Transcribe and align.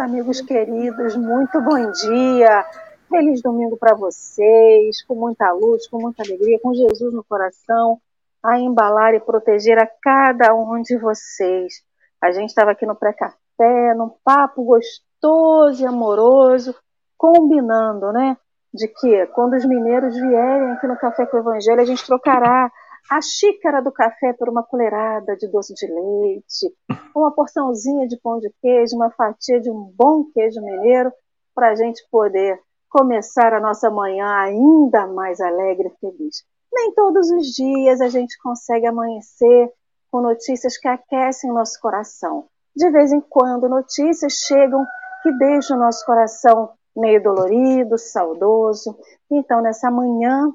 amigos 0.00 0.40
queridos, 0.40 1.14
muito 1.14 1.60
bom 1.60 1.90
dia. 1.90 2.64
Feliz 3.10 3.42
domingo 3.42 3.76
para 3.76 3.94
vocês, 3.94 5.02
com 5.04 5.14
muita 5.14 5.52
luz, 5.52 5.86
com 5.88 6.00
muita 6.00 6.22
alegria, 6.22 6.58
com 6.62 6.72
Jesus 6.72 7.12
no 7.12 7.22
coração, 7.22 8.00
a 8.42 8.58
embalar 8.58 9.12
e 9.12 9.20
proteger 9.20 9.78
a 9.78 9.86
cada 10.02 10.54
um 10.54 10.80
de 10.80 10.96
vocês. 10.96 11.82
A 12.22 12.30
gente 12.32 12.48
estava 12.48 12.70
aqui 12.70 12.86
no 12.86 12.94
pré-café, 12.94 13.94
num 13.94 14.10
papo 14.24 14.64
gostoso 14.64 15.82
e 15.82 15.86
amoroso, 15.86 16.74
combinando, 17.18 18.10
né? 18.10 18.38
De 18.72 18.88
que 18.88 19.26
quando 19.34 19.54
os 19.54 19.66
mineiros 19.66 20.14
vierem 20.14 20.72
aqui 20.72 20.86
no 20.86 20.96
Café 20.96 21.26
com 21.26 21.36
o 21.36 21.40
Evangelho, 21.40 21.80
a 21.82 21.84
gente 21.84 22.06
trocará 22.06 22.72
a 23.10 23.20
xícara 23.20 23.80
do 23.80 23.92
café 23.92 24.32
por 24.32 24.48
uma 24.48 24.62
colherada 24.62 25.36
de 25.36 25.48
doce 25.48 25.74
de 25.74 25.86
leite, 25.86 26.74
uma 27.14 27.32
porçãozinha 27.32 28.06
de 28.06 28.16
pão 28.20 28.38
de 28.38 28.52
queijo, 28.60 28.96
uma 28.96 29.10
fatia 29.10 29.60
de 29.60 29.70
um 29.70 29.92
bom 29.96 30.24
queijo 30.32 30.60
mineiro, 30.60 31.12
para 31.54 31.70
a 31.70 31.74
gente 31.74 32.02
poder 32.10 32.60
começar 32.88 33.52
a 33.52 33.60
nossa 33.60 33.90
manhã 33.90 34.26
ainda 34.36 35.06
mais 35.06 35.40
alegre 35.40 35.88
e 35.88 35.98
feliz. 36.00 36.44
Nem 36.72 36.92
todos 36.94 37.30
os 37.30 37.46
dias 37.48 38.00
a 38.00 38.08
gente 38.08 38.38
consegue 38.42 38.86
amanhecer 38.86 39.72
com 40.10 40.20
notícias 40.20 40.76
que 40.76 40.88
aquecem 40.88 41.50
o 41.50 41.54
nosso 41.54 41.80
coração. 41.80 42.46
De 42.74 42.90
vez 42.90 43.12
em 43.12 43.20
quando, 43.20 43.68
notícias 43.68 44.32
chegam 44.34 44.84
que 45.22 45.32
deixam 45.32 45.76
o 45.76 45.80
nosso 45.80 46.04
coração 46.04 46.70
meio 46.96 47.22
dolorido, 47.22 47.98
saudoso. 47.98 48.96
Então, 49.30 49.60
nessa 49.60 49.90
manhã 49.90 50.52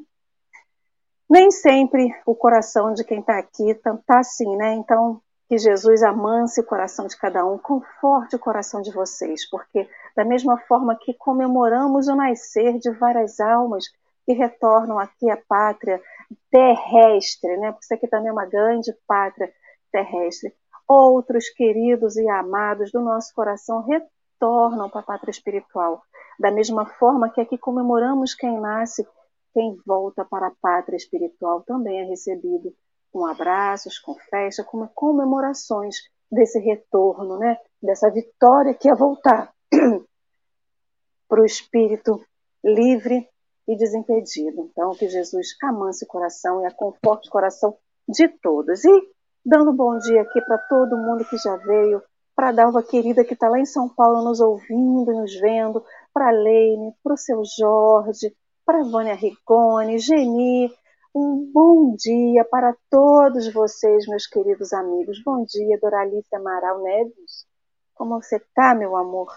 nem 1.29 1.49
sempre 1.51 2.13
o 2.25 2.35
coração 2.35 2.93
de 2.93 3.03
quem 3.03 3.19
está 3.19 3.37
aqui 3.37 3.71
está 3.71 3.97
tá 4.05 4.19
assim, 4.19 4.55
né? 4.55 4.73
Então, 4.75 5.21
que 5.47 5.57
Jesus 5.57 6.01
amance 6.03 6.59
o 6.59 6.65
coração 6.65 7.07
de 7.07 7.17
cada 7.17 7.45
um, 7.45 7.57
conforte 7.57 8.35
o 8.35 8.39
coração 8.39 8.81
de 8.81 8.91
vocês, 8.91 9.47
porque 9.49 9.87
da 10.15 10.25
mesma 10.25 10.57
forma 10.57 10.97
que 10.99 11.13
comemoramos 11.13 12.07
o 12.07 12.15
nascer 12.15 12.79
de 12.79 12.89
várias 12.91 13.39
almas 13.39 13.85
que 14.25 14.33
retornam 14.33 14.97
aqui 14.97 15.29
à 15.29 15.37
pátria 15.37 16.01
terrestre, 16.49 17.57
né? 17.57 17.71
Porque 17.71 17.85
isso 17.85 17.93
aqui 17.93 18.07
também 18.07 18.29
é 18.29 18.31
uma 18.31 18.45
grande 18.45 18.91
pátria 19.07 19.51
terrestre. 19.91 20.51
Outros 20.87 21.49
queridos 21.49 22.15
e 22.15 22.27
amados 22.27 22.91
do 22.91 23.01
nosso 23.01 23.33
coração 23.33 23.83
retornam 23.83 24.89
para 24.89 25.01
a 25.01 25.03
pátria 25.03 25.31
espiritual. 25.31 26.01
Da 26.39 26.51
mesma 26.51 26.85
forma 26.85 27.29
que 27.29 27.39
aqui 27.39 27.57
comemoramos 27.57 28.33
quem 28.33 28.59
nasce 28.59 29.07
quem 29.55 29.77
volta 29.85 30.25
para 30.25 30.47
a 30.47 30.55
pátria 30.61 30.97
espiritual 30.97 31.63
também 31.63 32.01
é 32.01 32.03
recebido 32.03 32.75
com 33.09 33.25
abraços, 33.25 33.97
com 33.97 34.13
festa, 34.29 34.65
com 34.65 34.85
comemorações 34.89 35.95
desse 36.29 36.59
retorno, 36.59 37.39
né? 37.39 37.57
dessa 37.81 38.11
vitória 38.11 38.73
que 38.73 38.89
é 38.89 38.93
voltar 38.93 39.53
para 41.29 41.41
o 41.41 41.45
espírito 41.45 42.21
livre 42.61 43.25
e 43.65 43.77
desimpedido. 43.77 44.69
Então, 44.69 44.91
que 44.91 45.07
Jesus 45.07 45.55
amance 45.63 46.03
o 46.03 46.07
coração 46.07 46.61
e 46.61 46.65
aconforte 46.65 47.29
o 47.29 47.31
coração 47.31 47.77
de 48.09 48.27
todos. 48.27 48.83
E 48.83 49.09
dando 49.45 49.71
bom 49.71 49.97
dia 49.99 50.21
aqui 50.21 50.41
para 50.41 50.57
todo 50.67 50.97
mundo 50.97 51.23
que 51.23 51.37
já 51.37 51.55
veio, 51.55 52.03
para 52.35 52.49
a 52.49 52.51
Dalva 52.51 52.83
querida 52.83 53.23
que 53.23 53.35
está 53.35 53.47
lá 53.47 53.57
em 53.57 53.65
São 53.65 53.87
Paulo 53.87 54.21
nos 54.21 54.41
ouvindo, 54.41 55.13
nos 55.13 55.33
vendo, 55.39 55.81
para 56.13 56.27
a 56.27 56.31
Leine, 56.31 56.93
para 57.01 57.13
o 57.13 57.17
seu 57.17 57.41
Jorge, 57.57 58.35
para 58.65 58.83
Vânia 58.83 59.13
Rigoni, 59.13 59.99
Geni, 59.99 60.73
um 61.13 61.49
bom 61.53 61.95
dia 61.95 62.43
para 62.45 62.75
todos 62.89 63.53
vocês, 63.53 64.07
meus 64.07 64.25
queridos 64.25 64.73
amigos. 64.73 65.21
Bom 65.23 65.45
dia, 65.45 65.79
Doralice 65.79 66.35
Amaral 66.35 66.81
Neves. 66.81 67.45
Como 67.93 68.19
você 68.21 68.37
está, 68.37 68.73
meu 68.73 68.95
amor? 68.95 69.31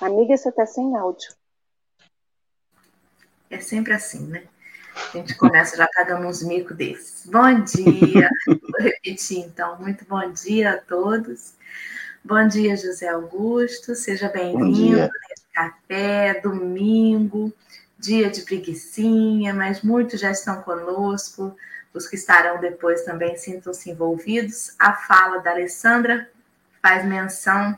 Amiga, 0.00 0.36
você 0.36 0.48
está 0.48 0.64
sem 0.64 0.96
áudio. 0.96 1.34
É 3.50 3.60
sempre 3.60 3.92
assim, 3.92 4.26
né? 4.28 4.46
A 4.94 5.16
gente 5.16 5.36
começa 5.36 5.76
já 5.76 5.88
pagando 5.94 6.26
uns 6.26 6.42
micos 6.42 6.76
desses. 6.76 7.26
Bom 7.26 7.60
dia! 7.60 8.30
Vou 8.46 8.80
repetir, 8.80 9.38
então. 9.40 9.78
Muito 9.78 10.04
bom 10.04 10.30
dia 10.30 10.74
a 10.74 10.78
todos. 10.78 11.54
Bom 12.24 12.46
dia, 12.46 12.76
José 12.76 13.08
Augusto. 13.08 13.96
Seja 13.96 14.28
bem-vindo 14.28 14.96
nesse 14.96 15.44
café, 15.52 16.40
domingo, 16.40 17.52
dia 17.98 18.30
de 18.30 18.42
preguiçinha, 18.42 19.52
mas 19.52 19.82
muitos 19.82 20.20
já 20.20 20.30
estão 20.30 20.62
conosco. 20.62 21.56
Os 21.92 22.06
que 22.06 22.14
estarão 22.14 22.60
depois 22.60 23.02
também 23.02 23.36
sintam-se 23.36 23.90
envolvidos. 23.90 24.72
A 24.78 24.92
fala 24.92 25.38
da 25.38 25.50
Alessandra 25.50 26.30
faz 26.80 27.04
menção 27.04 27.76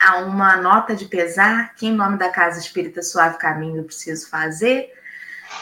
a 0.00 0.16
uma 0.20 0.56
nota 0.56 0.96
de 0.96 1.04
pesar 1.04 1.74
que, 1.74 1.88
em 1.88 1.94
nome 1.94 2.16
da 2.16 2.30
Casa 2.30 2.58
Espírita 2.58 3.02
Suave 3.02 3.36
Caminho, 3.36 3.76
eu 3.76 3.84
preciso 3.84 4.30
fazer. 4.30 4.94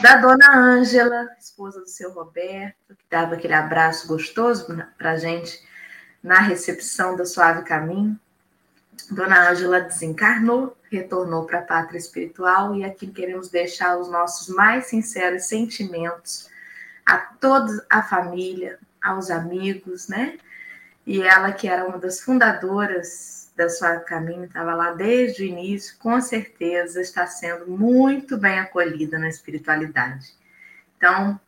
Da 0.00 0.16
dona 0.19 0.56
Ângela, 0.56 1.28
esposa 1.41 1.81
do 1.81 1.89
seu 1.89 2.12
Roberto, 2.12 2.95
que 2.97 3.05
dava 3.11 3.34
aquele 3.34 3.55
abraço 3.55 4.06
gostoso 4.06 4.65
para 4.97 5.11
a 5.11 5.16
gente 5.16 5.61
na 6.26 6.41
recepção 6.41 7.14
do 7.14 7.25
Suave 7.25 7.62
Caminho. 7.62 8.19
Dona 9.12 9.48
Ângela 9.48 9.81
desencarnou, 9.81 10.76
retornou 10.91 11.44
para 11.44 11.60
a 11.60 11.62
pátria 11.62 11.98
espiritual 11.98 12.75
e 12.75 12.84
aqui 12.84 13.06
queremos 13.06 13.48
deixar 13.48 13.97
os 13.97 14.10
nossos 14.10 14.48
mais 14.48 14.86
sinceros 14.86 15.44
sentimentos 15.44 16.50
a 17.06 17.19
toda 17.19 17.86
a 17.88 18.03
família, 18.03 18.81
aos 19.00 19.31
amigos, 19.31 20.09
né? 20.09 20.36
E 21.06 21.22
ela, 21.22 21.53
que 21.53 21.69
era 21.69 21.86
uma 21.86 21.98
das 21.98 22.20
fundadoras 22.20 23.53
da 23.54 23.69
Suave 23.69 24.04
Caminho, 24.04 24.47
estava 24.47 24.75
lá 24.75 24.92
desde 24.94 25.44
o 25.44 25.47
início, 25.47 25.97
com 26.00 26.20
certeza 26.20 27.00
está 27.00 27.25
sendo 27.28 27.69
muito 27.69 28.36
bem 28.36 28.59
acolhida 28.59 29.16
na 29.16 29.28
espiritualidade. 29.28 30.34
Então, 30.97 31.38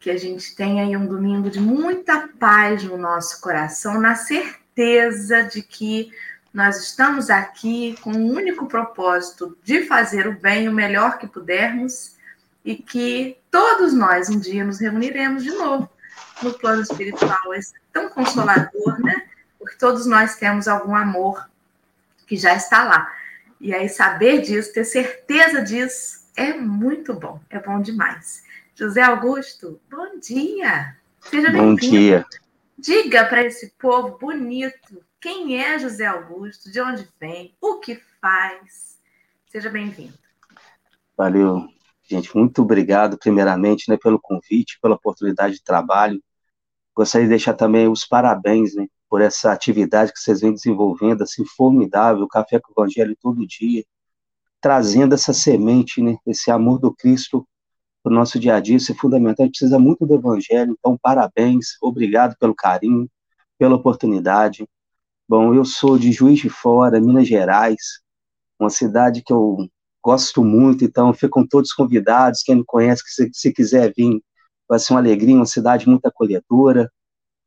que 0.00 0.10
a 0.10 0.16
gente 0.16 0.54
tenha 0.54 0.84
aí 0.84 0.96
um 0.96 1.06
domingo 1.06 1.50
de 1.50 1.60
muita 1.60 2.28
paz 2.38 2.84
no 2.84 2.96
nosso 2.96 3.40
coração, 3.40 4.00
na 4.00 4.14
certeza 4.14 5.42
de 5.42 5.62
que 5.62 6.12
nós 6.52 6.78
estamos 6.82 7.30
aqui 7.30 7.96
com 8.00 8.12
o 8.12 8.32
único 8.32 8.66
propósito 8.66 9.56
de 9.62 9.84
fazer 9.84 10.26
o 10.26 10.38
bem 10.38 10.68
o 10.68 10.72
melhor 10.72 11.18
que 11.18 11.26
pudermos 11.26 12.16
e 12.64 12.76
que 12.76 13.36
todos 13.50 13.92
nós 13.92 14.28
um 14.28 14.38
dia 14.38 14.64
nos 14.64 14.80
reuniremos 14.80 15.42
de 15.42 15.50
novo 15.50 15.88
no 16.42 16.54
plano 16.54 16.82
espiritual. 16.82 17.54
É 17.54 17.60
tão 17.92 18.08
consolador, 18.08 19.00
né? 19.00 19.26
Porque 19.58 19.76
todos 19.76 20.06
nós 20.06 20.36
temos 20.36 20.68
algum 20.68 20.94
amor 20.94 21.48
que 22.26 22.36
já 22.36 22.54
está 22.54 22.84
lá. 22.84 23.12
E 23.60 23.74
aí 23.74 23.88
saber 23.88 24.42
disso, 24.42 24.72
ter 24.72 24.84
certeza 24.84 25.62
disso, 25.62 26.24
é 26.36 26.52
muito 26.52 27.12
bom, 27.12 27.40
é 27.50 27.58
bom 27.58 27.80
demais. 27.80 28.44
José 28.78 29.02
Augusto, 29.02 29.80
bom 29.90 30.20
dia. 30.20 30.96
Seja 31.20 31.50
bem-vindo. 31.50 31.66
Bom 31.66 31.74
dia. 31.74 32.24
Diga 32.78 33.24
para 33.24 33.42
esse 33.42 33.72
povo 33.76 34.16
bonito 34.16 35.04
quem 35.20 35.60
é 35.60 35.76
José 35.80 36.06
Augusto, 36.06 36.70
de 36.70 36.80
onde 36.80 37.08
vem, 37.18 37.56
o 37.60 37.80
que 37.80 38.00
faz. 38.20 38.96
Seja 39.48 39.68
bem-vindo. 39.68 40.16
Valeu, 41.16 41.66
gente. 42.08 42.36
Muito 42.36 42.62
obrigado, 42.62 43.18
primeiramente, 43.18 43.90
né, 43.90 43.98
pelo 44.00 44.20
convite, 44.20 44.78
pela 44.80 44.94
oportunidade 44.94 45.54
de 45.54 45.64
trabalho. 45.64 46.22
Gostaria 46.94 47.26
de 47.26 47.30
deixar 47.30 47.54
também 47.54 47.88
os 47.88 48.06
parabéns, 48.06 48.76
né, 48.76 48.86
por 49.08 49.20
essa 49.20 49.50
atividade 49.50 50.12
que 50.12 50.20
vocês 50.20 50.40
vêm 50.40 50.54
desenvolvendo, 50.54 51.22
assim, 51.22 51.44
formidável, 51.44 52.28
Café 52.28 52.60
com 52.60 52.70
o 52.70 52.84
Evangelho 52.84 53.16
todo 53.20 53.44
dia, 53.44 53.84
trazendo 54.60 55.16
essa 55.16 55.32
semente, 55.32 56.00
né, 56.00 56.16
esse 56.24 56.48
amor 56.48 56.78
do 56.78 56.94
Cristo 56.94 57.44
para 58.08 58.14
o 58.14 58.18
nosso 58.18 58.40
dia 58.40 58.54
a 58.54 58.60
dia, 58.60 58.76
isso 58.76 58.90
é 58.90 58.94
fundamental. 58.94 59.44
A 59.44 59.46
gente 59.46 59.58
precisa 59.58 59.78
muito 59.78 60.06
do 60.06 60.14
Evangelho, 60.14 60.74
então 60.78 60.96
parabéns, 61.00 61.76
obrigado 61.82 62.34
pelo 62.38 62.54
carinho, 62.54 63.06
pela 63.58 63.76
oportunidade. 63.76 64.66
Bom, 65.28 65.54
eu 65.54 65.62
sou 65.62 65.98
de 65.98 66.10
Juiz 66.10 66.40
de 66.40 66.48
Fora, 66.48 67.00
Minas 67.00 67.28
Gerais, 67.28 68.00
uma 68.58 68.70
cidade 68.70 69.22
que 69.22 69.30
eu 69.30 69.68
gosto 70.02 70.42
muito, 70.42 70.84
então 70.84 71.12
ficam 71.12 71.46
todos 71.46 71.70
convidados. 71.74 72.42
Quem 72.42 72.54
não 72.56 72.64
conhece, 72.66 73.02
se, 73.06 73.28
se 73.30 73.52
quiser 73.52 73.92
vir, 73.94 74.22
vai 74.66 74.78
ser 74.78 74.94
uma 74.94 75.00
alegria, 75.00 75.36
uma 75.36 75.44
cidade 75.44 75.86
muito 75.86 76.06
acolhedora, 76.06 76.90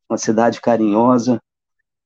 uma 0.08 0.18
cidade 0.18 0.62
carinhosa. 0.62 1.42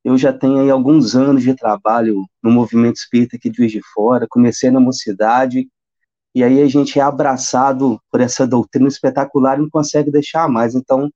Eu 0.01 0.18
já 0.18 0.31
tenho 0.31 0.62
aí 0.62 0.69
alguns 0.69 1.13
anos 1.13 1.44
de 1.44 1.54
trabalho 1.54 2.24
no 2.42 2.51
movimento 2.51 2.96
espírita 2.96 3.36
aqui 3.36 3.50
de 3.50 3.58
Juiz 3.58 3.72
de 3.74 3.81
Fora, 3.94 4.28
comecei 4.30 4.72
na 4.72 4.80
mocidade 4.80 5.68
e 6.36 6.44
aí 6.44 6.62
a 6.62 6.68
gente 6.68 7.00
é 7.00 7.02
abraçado 7.02 7.98
por 8.12 8.20
essa 8.20 8.46
doutrina 8.46 8.90
espetacular 8.90 9.58
e 9.58 9.62
não 9.62 9.70
consegue 9.70 10.12
deixar 10.12 10.50
mais. 10.50 10.76
Então, 10.76 11.10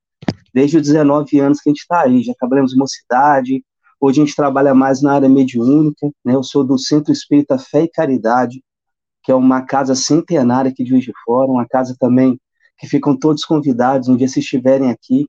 desde 0.54 0.78
os 0.78 0.84
19 0.84 1.38
anos 1.42 1.60
que 1.60 1.70
a 1.70 1.72
gente 1.72 1.82
está 1.82 2.04
aí, 2.04 2.24
já 2.24 2.34
trabalhamos 2.40 2.74
em 2.74 2.78
mocidade, 2.78 3.64
hoje 4.00 4.22
a 4.22 4.26
gente 4.26 4.36
trabalha 4.36 4.74
mais 4.74 5.02
na 5.02 5.14
área 5.14 5.28
mediúnica, 5.28 6.10
né? 6.24 6.36
Eu 6.36 6.42
sou 6.42 6.64
do 6.64 6.78
Centro 6.80 7.12
Espírita 7.12 7.58
Fé 7.60 7.84
e 7.84 7.90
Caridade, 7.90 8.64
que 9.22 9.30
é 9.30 9.36
uma 9.36 9.62
casa 9.62 9.94
centenária 9.94 10.72
aqui 10.72 10.86
de 10.86 10.92
Juiz 10.92 11.04
de 11.04 11.12
Fora, 11.26 11.52
uma 11.52 11.68
casa 11.68 11.94
também 12.00 12.40
que 12.78 12.88
ficam 12.88 13.18
todos 13.18 13.44
convidados 13.44 14.08
um 14.08 14.16
dia 14.16 14.30
se 14.30 14.40
estiverem 14.40 14.90
aqui. 14.90 15.28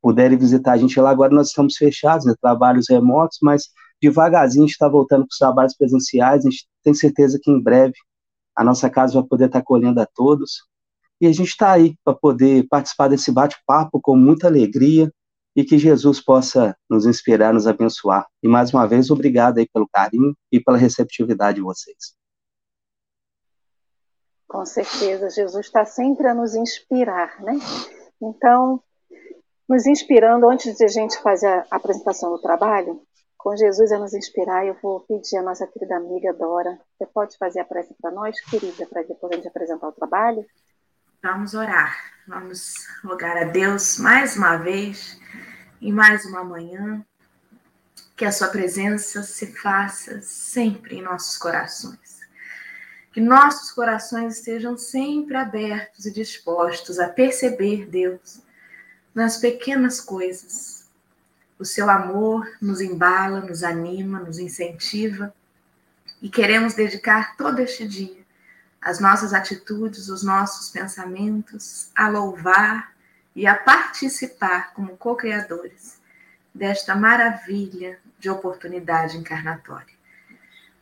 puderem 0.00 0.38
visitar 0.38 0.74
a 0.74 0.76
gente 0.76 1.00
lá. 1.00 1.10
Agora 1.10 1.34
nós 1.34 1.48
estamos 1.48 1.76
fechados, 1.76 2.26
né, 2.26 2.34
trabalhos 2.40 2.86
remotos, 2.88 3.38
mas 3.42 3.64
devagarzinho 4.00 4.64
a 4.64 4.66
gente 4.66 4.74
está 4.74 4.88
voltando 4.88 5.22
para 5.22 5.32
os 5.32 5.38
trabalhos 5.38 5.74
presenciais. 5.76 6.46
A 6.46 6.50
gente 6.50 6.66
tem 6.84 6.94
certeza 6.94 7.38
que 7.42 7.50
em 7.50 7.60
breve 7.60 7.94
a 8.56 8.62
nossa 8.62 8.88
casa 8.88 9.14
vai 9.14 9.22
poder 9.22 9.46
estar 9.46 9.58
acolhendo 9.58 10.00
a 10.00 10.06
todos. 10.06 10.64
E 11.20 11.26
a 11.26 11.32
gente 11.32 11.48
está 11.48 11.72
aí 11.72 11.96
para 12.04 12.14
poder 12.14 12.66
participar 12.68 13.08
desse 13.08 13.32
bate-papo 13.32 14.00
com 14.00 14.16
muita 14.16 14.46
alegria 14.46 15.12
e 15.56 15.64
que 15.64 15.78
Jesus 15.78 16.20
possa 16.20 16.76
nos 16.90 17.06
inspirar, 17.06 17.54
nos 17.54 17.66
abençoar. 17.66 18.26
E 18.42 18.48
mais 18.48 18.72
uma 18.72 18.86
vez, 18.86 19.10
obrigado 19.10 19.58
aí 19.58 19.68
pelo 19.72 19.88
carinho 19.88 20.36
e 20.50 20.60
pela 20.60 20.76
receptividade 20.76 21.56
de 21.56 21.62
vocês. 21.62 22.14
Com 24.48 24.64
certeza, 24.66 25.30
Jesus 25.30 25.66
está 25.66 25.84
sempre 25.84 26.28
a 26.28 26.34
nos 26.34 26.54
inspirar, 26.54 27.40
né? 27.42 27.58
Então, 28.20 28.82
nos 29.68 29.86
inspirando, 29.86 30.48
antes 30.48 30.76
de 30.76 30.84
a 30.84 30.88
gente 30.88 31.20
fazer 31.20 31.48
a 31.48 31.66
apresentação 31.76 32.30
do 32.30 32.40
trabalho, 32.40 33.00
com 33.44 33.54
Jesus 33.54 33.92
a 33.92 33.98
nos 33.98 34.14
inspirar, 34.14 34.66
eu 34.66 34.74
vou 34.82 35.00
pedir 35.00 35.36
a 35.36 35.42
nossa 35.42 35.66
querida 35.66 35.98
amiga 35.98 36.32
Dora, 36.32 36.80
você 36.96 37.04
pode 37.04 37.36
fazer 37.36 37.60
a 37.60 37.64
prece 37.66 37.94
para 38.00 38.10
nós, 38.10 38.40
querida, 38.40 38.86
para 38.86 39.02
depois 39.02 39.30
a 39.30 39.36
gente 39.36 39.48
apresentar 39.48 39.86
o 39.86 39.92
trabalho? 39.92 40.46
Vamos 41.22 41.52
orar, 41.52 41.94
vamos 42.26 42.72
rogar 43.04 43.36
a 43.36 43.44
Deus 43.44 43.98
mais 43.98 44.34
uma 44.34 44.56
vez, 44.56 45.20
em 45.78 45.92
mais 45.92 46.24
uma 46.24 46.42
manhã, 46.42 47.04
que 48.16 48.24
a 48.24 48.32
sua 48.32 48.48
presença 48.48 49.22
se 49.22 49.52
faça 49.60 50.22
sempre 50.22 50.96
em 50.96 51.02
nossos 51.02 51.36
corações. 51.36 52.20
Que 53.12 53.20
nossos 53.20 53.72
corações 53.72 54.38
estejam 54.38 54.78
sempre 54.78 55.36
abertos 55.36 56.06
e 56.06 56.10
dispostos 56.10 56.98
a 56.98 57.10
perceber 57.10 57.84
Deus 57.90 58.40
nas 59.14 59.36
pequenas 59.36 60.00
coisas. 60.00 60.83
O 61.58 61.64
seu 61.64 61.88
amor 61.88 62.50
nos 62.60 62.80
embala, 62.80 63.40
nos 63.40 63.62
anima, 63.62 64.20
nos 64.20 64.38
incentiva 64.38 65.34
e 66.20 66.28
queremos 66.28 66.74
dedicar 66.74 67.36
todo 67.36 67.60
este 67.60 67.86
dia 67.86 68.24
as 68.84 69.00
nossas 69.00 69.32
atitudes, 69.32 70.08
os 70.10 70.22
nossos 70.22 70.68
pensamentos 70.68 71.90
a 71.96 72.06
louvar 72.06 72.92
e 73.34 73.46
a 73.46 73.54
participar 73.54 74.74
como 74.74 74.96
co-criadores 74.96 75.98
desta 76.54 76.94
maravilha 76.94 77.98
de 78.18 78.28
oportunidade 78.28 79.16
encarnatória. 79.16 79.94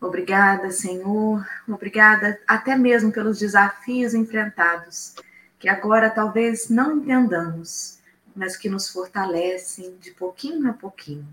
Obrigada, 0.01 0.73
Senhor, 0.73 1.47
obrigada 1.69 2.39
até 2.47 2.75
mesmo 2.77 3.13
pelos 3.13 3.39
desafios 3.39 4.15
enfrentados, 4.15 5.15
que 5.61 5.69
agora 5.69 6.11
talvez 6.11 6.69
não 6.69 6.97
entendamos, 6.97 8.01
mas 8.35 8.57
que 8.57 8.69
nos 8.69 8.89
fortalecem 8.89 9.97
de 10.01 10.11
pouquinho 10.13 10.71
a 10.71 10.73
pouquinho. 10.73 11.27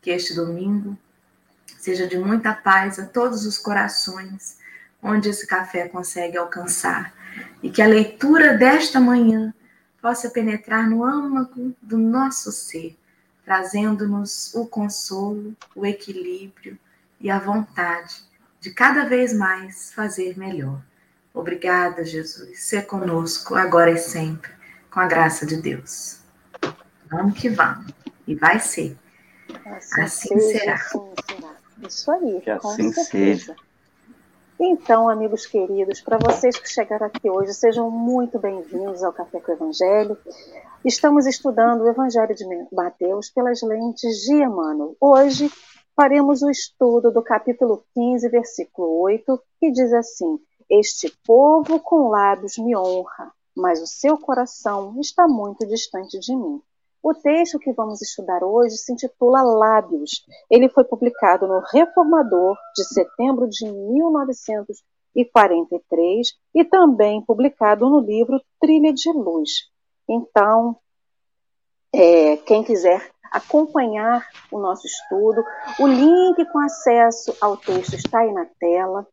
Que 0.00 0.10
este 0.10 0.34
domingo 0.34 0.96
seja 1.78 2.06
de 2.06 2.18
muita 2.18 2.52
paz 2.52 2.98
a 2.98 3.06
todos 3.06 3.46
os 3.46 3.58
corações 3.58 4.58
onde 5.02 5.28
esse 5.28 5.46
café 5.46 5.88
consegue 5.88 6.36
alcançar 6.36 7.14
e 7.62 7.70
que 7.70 7.82
a 7.82 7.86
leitura 7.86 8.56
desta 8.56 8.98
manhã 8.98 9.54
possa 10.00 10.30
penetrar 10.30 10.88
no 10.88 11.04
âmago 11.04 11.74
do 11.80 11.98
nosso 11.98 12.52
ser, 12.52 12.96
trazendo-nos 13.44 14.54
o 14.54 14.66
consolo, 14.66 15.56
o 15.74 15.84
equilíbrio 15.86 16.78
e 17.20 17.30
a 17.30 17.38
vontade 17.38 18.22
de 18.60 18.70
cada 18.70 19.04
vez 19.04 19.32
mais 19.32 19.92
fazer 19.92 20.38
melhor. 20.38 20.80
Obrigada, 21.32 22.04
Jesus. 22.04 22.60
Ser 22.64 22.86
conosco 22.86 23.54
agora 23.54 23.90
e 23.90 23.98
sempre, 23.98 24.50
com 24.90 25.00
a 25.00 25.06
graça 25.06 25.46
de 25.46 25.56
Deus. 25.56 26.17
Vamos 27.10 27.40
que 27.40 27.48
vamos. 27.48 27.92
E 28.26 28.34
vai 28.34 28.60
ser. 28.60 28.96
Assim, 29.64 30.02
assim 30.02 30.40
seja, 30.40 30.58
será. 30.58 30.74
Assim 30.74 31.12
será. 31.26 31.56
Isso 31.86 32.10
aí, 32.10 32.40
que 32.40 32.58
com 32.58 32.68
assim 32.68 32.92
certeza. 32.92 33.40
Seja. 33.40 33.56
Então, 34.60 35.08
amigos 35.08 35.46
queridos, 35.46 36.00
para 36.00 36.18
vocês 36.18 36.58
que 36.58 36.68
chegaram 36.68 37.06
aqui 37.06 37.30
hoje, 37.30 37.54
sejam 37.54 37.90
muito 37.90 38.38
bem-vindos 38.38 39.04
ao 39.04 39.12
Café 39.12 39.40
com 39.40 39.52
o 39.52 39.54
Evangelho. 39.54 40.18
Estamos 40.84 41.26
estudando 41.26 41.82
o 41.82 41.88
Evangelho 41.88 42.34
de 42.34 42.44
Mateus 42.72 43.30
pelas 43.30 43.62
lentes 43.62 44.16
de 44.24 44.34
Emmanuel. 44.34 44.96
Hoje 45.00 45.50
faremos 45.94 46.42
o 46.42 46.50
estudo 46.50 47.12
do 47.12 47.22
capítulo 47.22 47.84
15, 47.94 48.28
versículo 48.28 49.00
8, 49.00 49.40
que 49.60 49.70
diz 49.70 49.92
assim: 49.92 50.38
Este 50.68 51.16
povo 51.24 51.78
com 51.78 52.08
lábios 52.08 52.58
me 52.58 52.76
honra, 52.76 53.32
mas 53.56 53.80
o 53.80 53.86
seu 53.86 54.18
coração 54.18 54.98
está 55.00 55.28
muito 55.28 55.64
distante 55.66 56.18
de 56.18 56.34
mim. 56.34 56.60
O 57.02 57.14
texto 57.14 57.58
que 57.58 57.72
vamos 57.72 58.00
estudar 58.02 58.42
hoje 58.42 58.76
se 58.76 58.92
intitula 58.92 59.40
Lábios. 59.42 60.26
Ele 60.50 60.68
foi 60.68 60.84
publicado 60.84 61.46
no 61.46 61.62
Reformador 61.72 62.58
de 62.74 62.84
setembro 62.84 63.48
de 63.48 63.64
1943 63.70 66.28
e 66.54 66.64
também 66.64 67.24
publicado 67.24 67.88
no 67.88 68.00
livro 68.00 68.42
Trilha 68.60 68.92
de 68.92 69.10
Luz. 69.12 69.70
Então, 70.08 70.76
é, 71.92 72.36
quem 72.38 72.64
quiser 72.64 73.08
acompanhar 73.30 74.26
o 74.50 74.58
nosso 74.58 74.86
estudo, 74.86 75.44
o 75.78 75.86
link 75.86 76.44
com 76.46 76.58
acesso 76.58 77.36
ao 77.40 77.56
texto 77.56 77.94
está 77.94 78.18
aí 78.20 78.32
na 78.32 78.46
tela. 78.58 79.06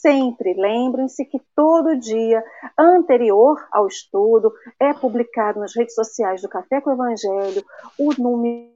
Sempre 0.00 0.54
lembrem-se 0.54 1.24
que 1.24 1.40
todo 1.54 1.98
dia 1.98 2.42
anterior 2.78 3.56
ao 3.70 3.86
estudo 3.86 4.52
é 4.80 4.92
publicado 4.92 5.60
nas 5.60 5.74
redes 5.76 5.94
sociais 5.94 6.42
do 6.42 6.48
Café 6.48 6.80
com 6.80 6.90
o 6.90 6.92
Evangelho 6.94 7.64
o 7.98 8.12
número 8.20 8.72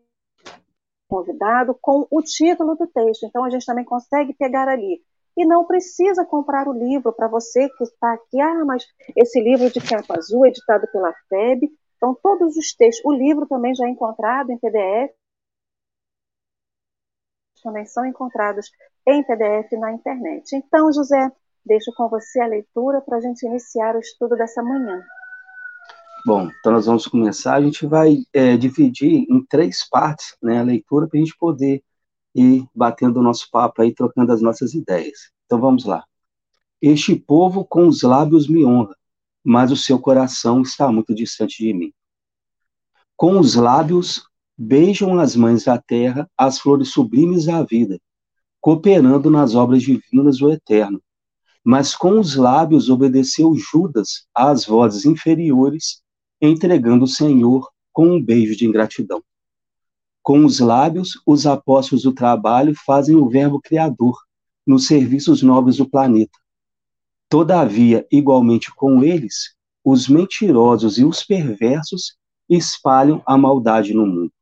convidado 1.08 1.76
com 1.80 2.06
o 2.10 2.22
título 2.22 2.74
do 2.76 2.86
texto. 2.86 3.24
Então 3.24 3.44
a 3.44 3.50
gente 3.50 3.64
também 3.64 3.84
consegue 3.84 4.34
pegar 4.34 4.68
ali. 4.68 5.00
E 5.36 5.44
não 5.44 5.64
precisa 5.66 6.24
comprar 6.24 6.68
o 6.68 6.72
livro 6.72 7.12
para 7.12 7.28
você 7.28 7.68
que 7.70 7.84
está 7.84 8.12
aqui. 8.14 8.40
Ah, 8.40 8.64
mas 8.64 8.84
esse 9.14 9.40
livro 9.40 9.70
de 9.70 9.80
capa 9.80 10.16
azul, 10.16 10.46
editado 10.46 10.86
pela 10.90 11.12
FEB. 11.28 11.68
Então, 11.96 12.14
todos 12.22 12.56
os 12.56 12.74
textos. 12.74 13.04
O 13.04 13.12
livro 13.12 13.46
também 13.46 13.74
já 13.74 13.86
é 13.86 13.90
encontrado 13.90 14.50
em 14.50 14.58
PDF 14.58 15.14
também 17.66 17.84
são 17.84 18.06
encontrados 18.06 18.70
em 19.06 19.22
PDF 19.22 19.72
na 19.78 19.92
internet. 19.92 20.56
Então, 20.56 20.92
José, 20.92 21.30
deixo 21.64 21.92
com 21.96 22.08
você 22.08 22.40
a 22.40 22.46
leitura 22.46 23.00
para 23.00 23.18
a 23.18 23.20
gente 23.20 23.46
iniciar 23.46 23.94
o 23.94 24.00
estudo 24.00 24.36
dessa 24.36 24.62
manhã. 24.62 25.02
Bom, 26.26 26.50
então 26.58 26.72
nós 26.72 26.86
vamos 26.86 27.06
começar. 27.06 27.54
A 27.54 27.62
gente 27.62 27.86
vai 27.86 28.18
é, 28.32 28.56
dividir 28.56 29.26
em 29.30 29.44
três 29.46 29.88
partes 29.88 30.36
né, 30.42 30.58
a 30.58 30.64
leitura 30.64 31.06
para 31.06 31.18
a 31.18 31.22
gente 31.22 31.36
poder 31.38 31.84
ir 32.34 32.66
batendo 32.74 33.20
o 33.20 33.22
nosso 33.22 33.48
papo 33.50 33.80
aí, 33.80 33.94
trocando 33.94 34.32
as 34.32 34.42
nossas 34.42 34.74
ideias. 34.74 35.30
Então 35.44 35.60
vamos 35.60 35.84
lá. 35.84 36.04
Este 36.82 37.14
povo 37.14 37.64
com 37.64 37.86
os 37.86 38.02
lábios 38.02 38.48
me 38.48 38.64
honra, 38.64 38.96
mas 39.42 39.70
o 39.70 39.76
seu 39.76 39.98
coração 40.00 40.62
está 40.62 40.90
muito 40.90 41.14
distante 41.14 41.64
de 41.64 41.72
mim. 41.72 41.92
Com 43.16 43.38
os 43.38 43.54
lábios 43.54 44.28
beijam 44.58 45.18
as 45.18 45.36
mães 45.36 45.64
da 45.64 45.78
terra 45.78 46.28
as 46.36 46.58
flores 46.58 46.90
sublimes 46.90 47.46
da 47.46 47.62
vida, 47.62 48.00
cooperando 48.66 49.30
nas 49.30 49.54
obras 49.54 49.80
divinas 49.80 50.38
do 50.38 50.50
Eterno. 50.50 51.00
Mas 51.64 51.94
com 51.94 52.18
os 52.18 52.34
lábios 52.34 52.90
obedeceu 52.90 53.54
Judas 53.54 54.26
às 54.34 54.64
vozes 54.64 55.04
inferiores, 55.04 56.02
entregando 56.42 57.04
o 57.04 57.08
Senhor 57.08 57.70
com 57.92 58.08
um 58.08 58.20
beijo 58.20 58.56
de 58.56 58.66
ingratidão. 58.66 59.22
Com 60.20 60.44
os 60.44 60.58
lábios, 60.58 61.12
os 61.24 61.46
apóstolos 61.46 62.02
do 62.02 62.12
trabalho 62.12 62.74
fazem 62.84 63.14
o 63.14 63.28
verbo 63.28 63.60
criador 63.60 64.18
nos 64.66 64.88
serviços 64.88 65.44
nobres 65.44 65.76
do 65.76 65.88
planeta. 65.88 66.36
Todavia, 67.28 68.04
igualmente 68.10 68.74
com 68.74 69.00
eles, 69.00 69.54
os 69.84 70.08
mentirosos 70.08 70.98
e 70.98 71.04
os 71.04 71.22
perversos 71.22 72.16
espalham 72.48 73.22
a 73.24 73.38
maldade 73.38 73.94
no 73.94 74.04
mundo. 74.04 74.32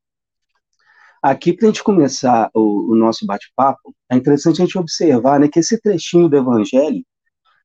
Aqui, 1.25 1.55
para 1.55 1.69
a 1.69 1.71
gente 1.71 1.83
começar 1.83 2.51
o, 2.53 2.93
o 2.93 2.95
nosso 2.95 3.25
bate-papo, 3.25 3.95
é 4.15 4.19
interessante 4.19 4.63
a 4.63 4.65
gente 4.65 4.79
observar 4.79 5.41
né, 5.41 5.49
que 5.49 5.59
esse 5.59 5.81
trechinho 5.81 6.29
do 6.29 6.37
Evangelho, 6.37 7.05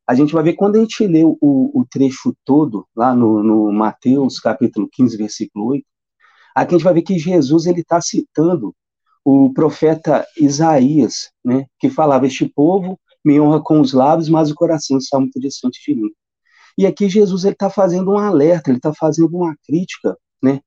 a 0.08 0.16
gente 0.16 0.34
vai 0.34 0.44
ver 0.44 0.54
quando 0.54 0.76
a 0.76 0.80
gente 0.80 1.06
lê 1.06 1.24
o, 1.24 1.38
o 1.40 1.86
trecho 1.90 2.36
todo, 2.44 2.88
lá 2.96 3.14
no, 3.14 3.44
no, 3.44 3.72
Mateus, 3.72 4.40
capítulo 4.40 4.90
15, 4.92 5.18
versículo 5.18 5.68
8, 5.68 5.86
aqui 6.56 6.74
a 6.74 6.78
gente 6.78 6.84
vai 6.84 6.94
ver 6.96 7.04
que 7.04 7.20
Jesus 7.20 7.68
ele 7.68 7.82
está 7.82 8.02
citando 8.02 8.76
o 9.24 9.54
profeta 9.54 10.26
Isaías, 10.36 11.30
né, 11.46 11.68
que 11.80 11.90
falava: 11.90 12.26
Este 12.26 12.48
povo 12.50 13.00
me 13.24 13.40
honra 13.40 13.62
com 13.62 13.80
os 13.80 13.94
lábios, 13.94 14.30
mas 14.30 14.50
o 14.50 14.56
coração 14.56 14.98
está 14.98 15.20
muito 15.20 15.40
distante 15.40 15.80
de 15.86 15.96
mim. 15.96 16.10
E 16.78 16.88
aqui 16.88 17.08
Jesus 17.08 17.44
está 17.44 17.70
fazendo 17.70 18.12
um 18.12 18.18
alerta, 18.18 18.72
ele 18.72 18.78
está 18.78 18.94
fazendo 18.94 19.38
uma 19.38 19.56
crítica, 19.64 20.18
né, 20.42 20.62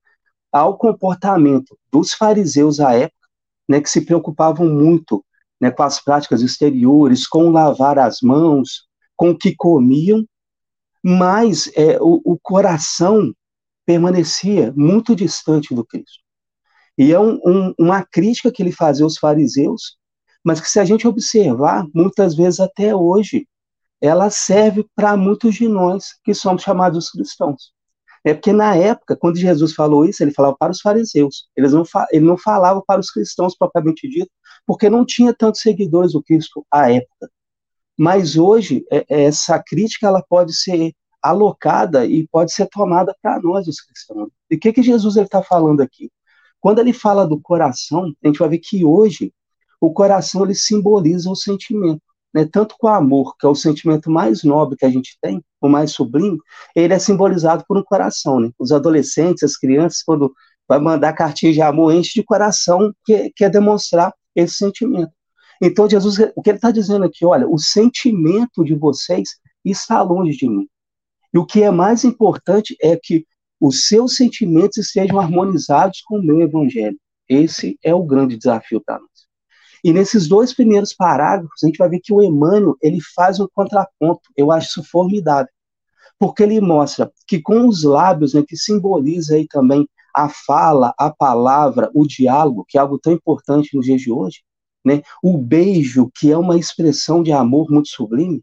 ao 0.53 0.79
comportamento 0.79 1.77
dos 1.91 2.13
fariseus 2.13 2.79
à 2.79 2.95
época, 2.95 3.29
né, 3.69 3.81
que 3.81 3.91
se 3.91 4.05
preocupavam 4.05 4.69
muito 4.69 5.25
né, 5.63 5.71
com 5.71 5.85
as 5.85 6.01
práticas 6.01 6.43
exteriores, 6.43 7.25
com 7.25 7.51
lavar 7.51 7.97
as 7.97 8.21
mãos, 8.21 8.89
com 9.15 9.31
o 9.31 9.39
que 9.39 9.55
comiam, 9.55 10.27
mas 11.01 11.71
é, 11.77 11.99
o, 12.01 12.21
o 12.25 12.37
coração 12.43 13.33
permanecia 13.87 14.73
muito 14.77 15.15
distante 15.15 15.73
do 15.73 15.87
Cristo. 15.87 16.21
E 16.99 17.13
é 17.13 17.21
um, 17.21 17.41
um, 17.47 17.75
uma 17.79 18.05
crítica 18.05 18.51
que 18.51 18.61
ele 18.61 18.73
fazia 18.73 19.05
aos 19.05 19.17
fariseus, 19.17 19.97
mas 20.45 20.61
que 20.61 20.69
se 20.69 20.81
a 20.81 20.85
gente 20.85 21.07
observar, 21.07 21.87
muitas 21.95 22.35
vezes 22.35 22.59
até 22.59 22.95
hoje, 22.95 23.47
ela 24.01 24.31
serve 24.31 24.85
para 24.97 25.17
muitos 25.17 25.55
de 25.55 25.69
nós 25.69 26.19
que 26.25 26.35
somos 26.35 26.63
chamados 26.63 27.09
cristãos. 27.09 27.73
É 28.25 28.35
porque 28.35 28.53
na 28.53 28.77
época, 28.77 29.17
quando 29.17 29.37
Jesus 29.37 29.75
falou 29.75 30.05
isso, 30.05 30.23
ele 30.23 30.33
falava 30.33 30.57
para 30.57 30.71
os 30.71 30.81
fariseus. 30.81 31.49
Eles 31.57 31.73
não, 31.73 31.83
ele 32.13 32.25
não 32.25 32.37
falava 32.37 32.83
para 32.87 33.01
os 33.01 33.11
cristãos 33.11 33.57
propriamente 33.57 34.09
dito, 34.09 34.31
porque 34.67 34.89
não 34.89 35.05
tinha 35.05 35.35
tantos 35.35 35.61
seguidores 35.61 36.13
do 36.13 36.23
Cristo 36.23 36.65
à 36.71 36.91
época. 36.91 37.29
Mas 37.99 38.37
hoje, 38.37 38.85
é, 38.91 39.05
é, 39.09 39.25
essa 39.25 39.63
crítica 39.63 40.07
ela 40.07 40.23
pode 40.29 40.55
ser 40.55 40.93
alocada 41.21 42.07
e 42.07 42.27
pode 42.29 42.53
ser 42.53 42.67
tomada 42.69 43.15
para 43.23 43.41
nós, 43.41 43.69
os 43.69 43.81
cristãos. 43.81 44.29
E 44.51 44.57
o 44.57 44.59
que, 44.61 44.73
que 44.73 44.83
Jesus 44.83 45.17
está 45.17 45.43
falando 45.43 45.81
aqui? 45.81 46.11
Quando 46.61 46.79
ele 46.79 46.93
fala 46.93 47.27
do 47.27 47.41
coração, 47.41 48.13
a 48.23 48.27
gente 48.27 48.39
vai 48.39 48.49
ver 48.49 48.59
que 48.59 48.85
hoje 48.85 49.33
o 49.81 49.93
coração 49.93 50.45
ele 50.45 50.55
simboliza 50.55 51.29
o 51.29 51.35
sentimento. 51.35 52.03
Né? 52.35 52.47
Tanto 52.51 52.77
com 52.79 52.87
o 52.87 52.91
amor, 52.91 53.37
que 53.39 53.47
é 53.47 53.49
o 53.49 53.55
sentimento 53.55 54.11
mais 54.11 54.43
nobre 54.43 54.77
que 54.77 54.87
a 54.87 54.91
gente 54.91 55.17
tem, 55.21 55.43
o 55.61 55.69
mais 55.69 55.93
sublime, 55.93 56.39
ele 56.75 56.95
é 56.95 56.99
simbolizado 56.99 57.65
por 57.67 57.77
um 57.77 57.83
coração. 57.83 58.41
Né? 58.41 58.51
Os 58.59 58.73
adolescentes, 58.73 59.43
as 59.43 59.57
crianças, 59.57 60.03
quando 60.03 60.33
vai 60.69 60.79
mandar 60.79 61.13
cartinha 61.13 61.53
de 61.53 61.61
amor, 61.61 61.93
enche 61.93 62.15
de 62.15 62.25
coração, 62.25 62.93
que 63.05 63.31
quer 63.37 63.51
demonstrar 63.51 64.13
esse 64.35 64.55
sentimento. 64.55 65.13
Então, 65.61 65.89
Jesus, 65.89 66.19
o 66.35 66.43
que 66.43 66.51
ele 66.51 66.59
está 66.59 66.71
dizendo 66.71 67.05
aqui, 67.05 67.25
olha, 67.25 67.49
o 67.49 67.59
sentimento 67.59 68.65
de 68.65 68.75
vocês 68.75 69.37
está 69.65 70.03
longe 70.03 70.37
de 70.37 70.49
mim. 70.49 70.69
E 71.33 71.39
o 71.39 71.47
que 71.47 71.63
é 71.63 71.71
mais 71.71 72.05
importante 72.05 72.77
é 72.83 72.99
que 73.01 73.25
os 73.61 73.87
seus 73.87 74.17
sentimentos 74.17 74.79
estejam 74.79 75.21
harmonizados 75.21 76.03
com 76.03 76.19
o 76.19 76.23
meu 76.23 76.41
evangelho. 76.41 76.99
Esse 77.29 77.79
é 77.83 77.95
o 77.95 78.03
grande 78.03 78.37
desafio 78.37 78.83
para 78.85 78.99
nós. 78.99 79.12
E 79.85 79.93
nesses 79.93 80.29
dois 80.29 80.55
primeiros 80.55 80.95
parágrafos, 80.95 81.63
a 81.63 81.67
gente 81.67 81.79
vai 81.79 81.89
ver 81.89 82.01
que 82.01 82.13
o 82.13 82.23
Emmanuel, 82.23 82.77
ele 82.81 83.01
faz 83.15 83.41
um 83.41 83.49
contraponto. 83.53 84.23
Eu 84.37 84.53
acho 84.53 84.69
isso 84.69 84.91
formidável. 84.91 85.51
Porque 86.19 86.43
ele 86.43 86.61
mostra 86.61 87.11
que 87.27 87.41
com 87.41 87.67
os 87.67 87.83
lábios, 87.83 88.35
né, 88.35 88.45
que 88.47 88.57
simboliza 88.57 89.35
aí 89.35 89.47
também 89.49 89.89
a 90.15 90.29
fala, 90.29 90.95
a 90.97 91.11
palavra, 91.11 91.91
o 91.95 92.07
diálogo, 92.07 92.65
que 92.69 92.79
é 92.79 92.81
algo 92.81 92.99
tão 92.99 93.13
importante 93.13 93.75
nos 93.75 93.87
dias 93.87 94.01
de 94.01 94.13
hoje, 94.13 94.41
né? 94.85 95.03
O 95.23 95.39
beijo, 95.39 96.11
que 96.15 96.31
é 96.31 96.37
uma 96.37 96.59
expressão 96.59 97.23
de 97.23 97.33
amor 97.33 97.71
muito 97.71 97.89
sublime. 97.89 98.43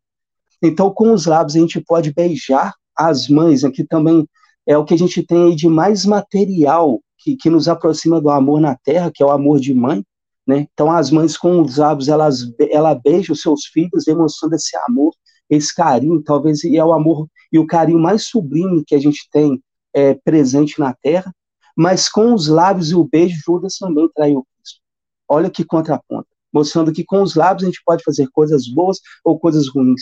Então, 0.61 0.89
com 0.89 1.13
os 1.13 1.25
lábios 1.25 1.55
a 1.55 1.59
gente 1.59 1.79
pode 1.79 2.13
beijar 2.13 2.73
as 2.95 3.29
mães, 3.29 3.63
aqui 3.63 3.83
também 3.83 4.27
é 4.67 4.77
o 4.77 4.83
que 4.83 4.93
a 4.93 4.97
gente 4.97 5.23
tem 5.23 5.43
aí 5.45 5.55
de 5.55 5.67
mais 5.67 6.05
material 6.05 6.99
que, 7.17 7.35
que 7.35 7.49
nos 7.49 7.67
aproxima 7.67 8.19
do 8.19 8.29
amor 8.29 8.59
na 8.59 8.75
terra, 8.75 9.11
que 9.13 9.23
é 9.23 9.25
o 9.25 9.31
amor 9.31 9.59
de 9.59 9.73
mãe, 9.73 10.03
né? 10.49 10.65
Então, 10.73 10.91
as 10.91 11.11
mães 11.11 11.37
com 11.37 11.61
os 11.61 11.77
lábios, 11.77 12.07
elas, 12.07 12.51
ela 12.71 12.95
beija 12.95 13.33
os 13.33 13.39
seus 13.39 13.67
filhos, 13.67 14.05
demonstrando 14.05 14.55
esse 14.55 14.75
amor, 14.87 15.13
esse 15.47 15.75
carinho, 15.75 16.23
talvez 16.23 16.63
e 16.63 16.75
é 16.75 16.83
o 16.83 16.91
amor 16.91 17.27
e 17.51 17.59
o 17.59 17.67
carinho 17.67 17.99
mais 17.99 18.23
sublime 18.23 18.83
que 18.83 18.95
a 18.95 18.99
gente 18.99 19.29
tem 19.31 19.61
é, 19.93 20.15
presente 20.15 20.79
na 20.79 20.91
terra, 21.03 21.31
mas 21.77 22.09
com 22.09 22.33
os 22.33 22.47
lábios 22.47 22.89
e 22.89 22.95
o 22.95 23.03
beijo, 23.03 23.39
Judas 23.45 23.77
também 23.77 24.09
traiu 24.15 24.43
Cristo. 24.57 24.79
Olha 25.27 25.51
que 25.51 25.63
contraponto, 25.63 26.27
mostrando 26.51 26.91
que 26.91 27.05
com 27.05 27.21
os 27.21 27.35
lábios 27.35 27.61
a 27.61 27.65
gente 27.67 27.83
pode 27.85 28.03
fazer 28.03 28.27
coisas 28.31 28.67
boas 28.67 28.97
ou 29.23 29.39
coisas 29.39 29.67
ruins. 29.67 30.01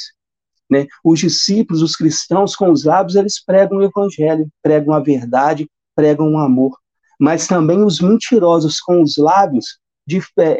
Né? 0.71 0.87
Os 1.03 1.19
discípulos, 1.19 1.81
os 1.81 1.93
cristãos, 1.93 2.55
com 2.55 2.71
os 2.71 2.85
lábios, 2.85 3.17
eles 3.17 3.43
pregam 3.43 3.79
o 3.79 3.83
evangelho, 3.83 4.47
pregam 4.63 4.93
a 4.93 5.01
verdade, 5.01 5.69
pregam 5.93 6.31
o 6.31 6.37
amor. 6.37 6.77
Mas 7.19 7.47
também 7.47 7.83
os 7.83 7.99
mentirosos, 7.99 8.79
com 8.79 9.01
os 9.01 9.17
lábios, 9.17 9.77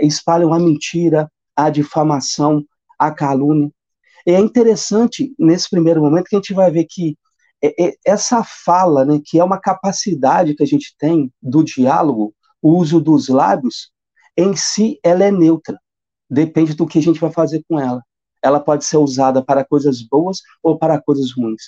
espalham 0.01 0.53
a 0.53 0.59
mentira, 0.59 1.31
a 1.55 1.69
difamação, 1.69 2.63
a 2.99 3.11
calúnia. 3.11 3.71
E 4.25 4.31
é 4.31 4.39
interessante, 4.39 5.33
nesse 5.39 5.69
primeiro 5.69 6.01
momento, 6.01 6.25
que 6.25 6.35
a 6.35 6.39
gente 6.39 6.53
vai 6.53 6.69
ver 6.69 6.85
que 6.89 7.17
é, 7.63 7.87
é, 7.87 7.95
essa 8.05 8.43
fala, 8.43 9.05
né, 9.05 9.19
que 9.23 9.39
é 9.39 9.43
uma 9.43 9.59
capacidade 9.59 10.53
que 10.53 10.63
a 10.63 10.67
gente 10.67 10.95
tem 10.97 11.31
do 11.41 11.63
diálogo, 11.63 12.33
o 12.61 12.75
uso 12.75 12.99
dos 12.99 13.29
lábios, 13.29 13.91
em 14.35 14.55
si 14.55 14.99
ela 15.03 15.23
é 15.23 15.31
neutra. 15.31 15.79
Depende 16.29 16.75
do 16.75 16.85
que 16.85 16.99
a 16.99 17.01
gente 17.01 17.19
vai 17.19 17.31
fazer 17.31 17.63
com 17.67 17.79
ela. 17.79 18.03
Ela 18.43 18.59
pode 18.59 18.85
ser 18.85 18.97
usada 18.97 19.43
para 19.43 19.65
coisas 19.65 20.01
boas 20.01 20.39
ou 20.61 20.77
para 20.77 21.01
coisas 21.01 21.31
ruins. 21.31 21.63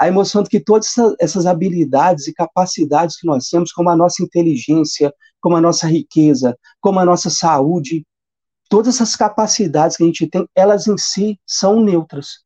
Aí 0.00 0.10
mostrando 0.10 0.48
que 0.48 0.60
todas 0.60 0.94
essas 1.20 1.46
habilidades 1.46 2.26
e 2.26 2.34
capacidades 2.34 3.16
que 3.16 3.26
nós 3.26 3.48
temos, 3.48 3.72
como 3.72 3.90
a 3.90 3.96
nossa 3.96 4.22
inteligência, 4.22 5.12
como 5.40 5.56
a 5.56 5.60
nossa 5.60 5.86
riqueza, 5.86 6.56
como 6.80 6.98
a 6.98 7.04
nossa 7.04 7.30
saúde, 7.30 8.04
todas 8.68 8.94
essas 8.94 9.16
capacidades 9.16 9.96
que 9.96 10.02
a 10.02 10.06
gente 10.06 10.26
tem, 10.28 10.46
elas 10.54 10.86
em 10.86 10.96
si 10.98 11.38
são 11.46 11.80
neutras. 11.80 12.44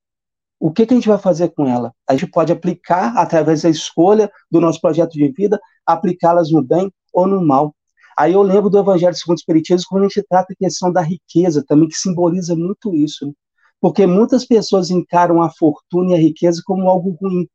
O 0.59 0.71
que, 0.71 0.87
que 0.87 0.95
a 0.95 0.97
gente 0.97 1.09
vai 1.09 1.19
fazer 1.19 1.49
com 1.49 1.67
ela? 1.67 1.93
A 2.09 2.15
gente 2.15 2.31
pode 2.31 2.53
aplicar, 2.53 3.17
através 3.17 3.63
da 3.63 3.69
escolha 3.69 4.31
do 4.51 4.61
nosso 4.61 4.81
projeto 4.81 5.13
de 5.13 5.29
vida, 5.33 5.61
aplicá-las 5.85 6.51
no 6.53 6.63
bem 6.63 6.93
ou 7.13 7.27
no 7.27 7.45
mal. 7.45 7.75
Aí 8.17 8.33
eu 8.33 8.43
lembro 8.43 8.71
do 8.71 8.79
Evangelho 8.79 9.15
segundo 9.15 9.39
o 9.39 9.41
Espiritismo, 9.41 9.87
quando 9.89 10.05
a 10.05 10.09
gente 10.09 10.25
trata 10.29 10.53
a 10.53 10.57
questão 10.57 10.93
da 10.93 11.01
riqueza, 11.01 11.65
também, 11.67 11.89
que 11.89 11.97
simboliza 11.97 12.55
muito 12.55 12.95
isso. 12.95 13.27
Né? 13.27 13.33
Porque 13.81 14.07
muitas 14.07 14.45
pessoas 14.47 14.91
encaram 14.91 15.43
a 15.43 15.51
fortuna 15.51 16.13
e 16.13 16.15
a 16.15 16.19
riqueza 16.19 16.63
como 16.65 16.89
algo 16.89 17.17
ruim 17.21 17.49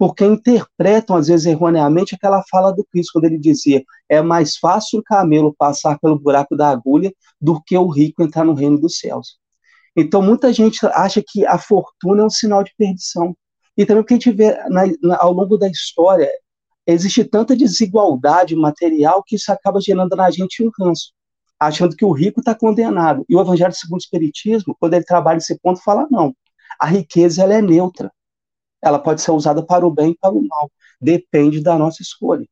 porque 0.00 0.24
interpretam, 0.24 1.14
às 1.14 1.28
vezes 1.28 1.44
erroneamente, 1.44 2.14
aquela 2.14 2.42
fala 2.50 2.72
do 2.72 2.82
Cristo, 2.86 3.12
quando 3.12 3.26
ele 3.26 3.36
dizia: 3.36 3.84
é 4.08 4.22
mais 4.22 4.56
fácil 4.56 5.00
o 5.00 5.02
camelo 5.02 5.54
passar 5.54 5.98
pelo 5.98 6.18
buraco 6.18 6.56
da 6.56 6.70
agulha 6.70 7.12
do 7.38 7.62
que 7.62 7.76
o 7.76 7.86
rico 7.86 8.22
entrar 8.22 8.42
no 8.42 8.54
reino 8.54 8.80
dos 8.80 8.96
céus. 8.98 9.38
Então, 9.94 10.22
muita 10.22 10.54
gente 10.54 10.86
acha 10.86 11.22
que 11.22 11.44
a 11.44 11.58
fortuna 11.58 12.22
é 12.22 12.24
um 12.24 12.30
sinal 12.30 12.64
de 12.64 12.72
perdição. 12.78 13.36
E 13.76 13.84
também 13.84 14.02
porque 14.02 14.14
a 14.14 14.16
gente 14.16 14.32
vê 14.32 14.54
na, 14.70 14.84
na, 15.02 15.18
ao 15.20 15.34
longo 15.34 15.58
da 15.58 15.68
história, 15.68 16.30
existe 16.86 17.22
tanta 17.22 17.54
desigualdade 17.54 18.56
material 18.56 19.22
que 19.22 19.36
isso 19.36 19.52
acaba 19.52 19.82
gerando 19.82 20.16
na 20.16 20.30
gente 20.30 20.64
um 20.64 20.70
ranço, 20.80 21.12
achando 21.58 21.94
que 21.94 22.06
o 22.06 22.12
rico 22.12 22.40
está 22.40 22.54
condenado. 22.54 23.22
E 23.28 23.36
o 23.36 23.40
Evangelho 23.42 23.74
segundo 23.74 24.00
o 24.00 24.02
Espiritismo, 24.02 24.74
quando 24.80 24.94
ele 24.94 25.04
trabalha 25.04 25.36
esse 25.36 25.58
ponto, 25.60 25.82
fala: 25.82 26.08
não, 26.10 26.34
a 26.80 26.86
riqueza 26.86 27.42
ela 27.42 27.52
é 27.52 27.60
neutra 27.60 28.10
ela 28.82 28.98
pode 28.98 29.22
ser 29.22 29.30
usada 29.32 29.64
para 29.64 29.86
o 29.86 29.90
bem 29.90 30.12
e 30.12 30.18
para 30.18 30.32
o 30.32 30.46
mal. 30.46 30.70
Depende 31.00 31.60
da 31.60 31.78
nossa 31.78 32.02
escolha. 32.02 32.46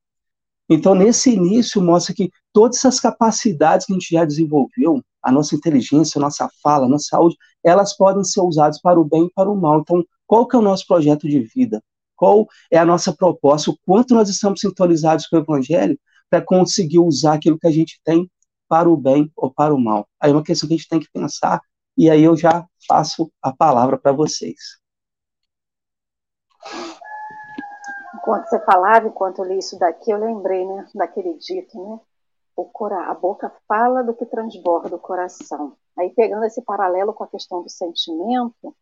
Então, 0.68 0.94
nesse 0.94 1.30
início, 1.30 1.80
mostra 1.80 2.14
que 2.14 2.30
todas 2.52 2.78
essas 2.78 3.00
capacidades 3.00 3.86
que 3.86 3.92
a 3.92 3.94
gente 3.94 4.10
já 4.10 4.24
desenvolveu, 4.24 5.02
a 5.22 5.32
nossa 5.32 5.54
inteligência, 5.54 6.18
a 6.18 6.22
nossa 6.22 6.48
fala, 6.62 6.86
a 6.86 6.88
nossa 6.88 7.06
saúde, 7.08 7.36
elas 7.64 7.96
podem 7.96 8.22
ser 8.22 8.40
usadas 8.40 8.80
para 8.80 9.00
o 9.00 9.04
bem 9.04 9.26
e 9.26 9.32
para 9.32 9.50
o 9.50 9.56
mal. 9.56 9.80
Então, 9.80 10.04
qual 10.26 10.46
que 10.46 10.54
é 10.54 10.58
o 10.58 10.62
nosso 10.62 10.86
projeto 10.86 11.26
de 11.26 11.40
vida? 11.40 11.82
Qual 12.14 12.46
é 12.70 12.76
a 12.78 12.84
nossa 12.84 13.12
proposta? 13.14 13.70
O 13.70 13.78
quanto 13.86 14.14
nós 14.14 14.28
estamos 14.28 14.60
sintonizados 14.60 15.26
com 15.26 15.36
o 15.36 15.40
Evangelho 15.40 15.98
para 16.28 16.42
conseguir 16.42 16.98
usar 16.98 17.34
aquilo 17.34 17.58
que 17.58 17.66
a 17.66 17.70
gente 17.70 17.98
tem 18.04 18.30
para 18.68 18.90
o 18.90 18.96
bem 18.96 19.32
ou 19.36 19.50
para 19.50 19.74
o 19.74 19.80
mal? 19.80 20.06
Aí 20.20 20.30
é 20.30 20.34
uma 20.34 20.42
questão 20.42 20.68
que 20.68 20.74
a 20.74 20.76
gente 20.76 20.88
tem 20.88 21.00
que 21.00 21.10
pensar, 21.10 21.60
e 21.96 22.10
aí 22.10 22.22
eu 22.22 22.36
já 22.36 22.66
passo 22.86 23.30
a 23.42 23.52
palavra 23.52 23.96
para 23.98 24.12
vocês. 24.12 24.56
Enquanto 28.14 28.46
você 28.48 28.60
falava, 28.60 29.08
enquanto 29.08 29.38
eu 29.38 29.44
li 29.44 29.58
isso 29.58 29.78
daqui, 29.78 30.10
eu 30.10 30.18
lembrei, 30.18 30.66
né, 30.66 30.86
daquele 30.94 31.34
dito, 31.34 31.82
né? 31.82 32.00
O 32.56 32.64
cora, 32.64 33.10
a 33.10 33.14
boca 33.14 33.52
fala 33.68 34.02
do 34.02 34.12
que 34.12 34.26
transborda 34.26 34.96
o 34.96 34.98
coração. 34.98 35.76
Aí 35.96 36.10
pegando 36.10 36.44
esse 36.44 36.60
paralelo 36.62 37.14
com 37.14 37.24
a 37.24 37.28
questão 37.28 37.62
do 37.62 37.68
sentimento, 37.68 38.74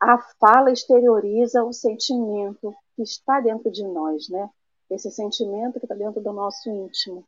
a 0.00 0.18
fala 0.38 0.70
exterioriza 0.70 1.64
o 1.64 1.72
sentimento 1.72 2.74
que 2.94 3.02
está 3.02 3.40
dentro 3.40 3.70
de 3.70 3.82
nós, 3.84 4.28
né? 4.28 4.50
Esse 4.90 5.10
sentimento 5.10 5.78
que 5.78 5.86
está 5.86 5.94
dentro 5.94 6.20
do 6.20 6.32
nosso 6.32 6.68
íntimo. 6.68 7.24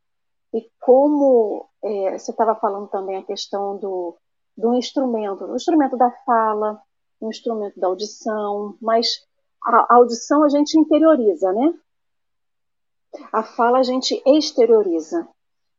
E 0.53 0.71
como 0.81 1.67
é, 1.83 2.19
você 2.19 2.31
estava 2.31 2.55
falando 2.55 2.89
também 2.89 3.17
a 3.17 3.23
questão 3.23 3.77
do, 3.79 4.17
do 4.57 4.75
instrumento, 4.75 5.47
do 5.47 5.57
instrumento 5.57 5.97
da 5.97 6.11
fala, 6.25 6.81
o 7.21 7.29
instrumento 7.29 7.79
da 7.81 7.87
audição, 7.87 8.77
mas 8.81 9.27
a 9.67 9.95
audição 9.97 10.45
a 10.45 10.49
gente 10.49 10.79
interioriza, 10.79 11.53
né? 11.53 11.75
A 13.33 13.43
fala 13.43 13.79
a 13.79 13.83
gente 13.83 14.23
exterioriza. 14.27 15.29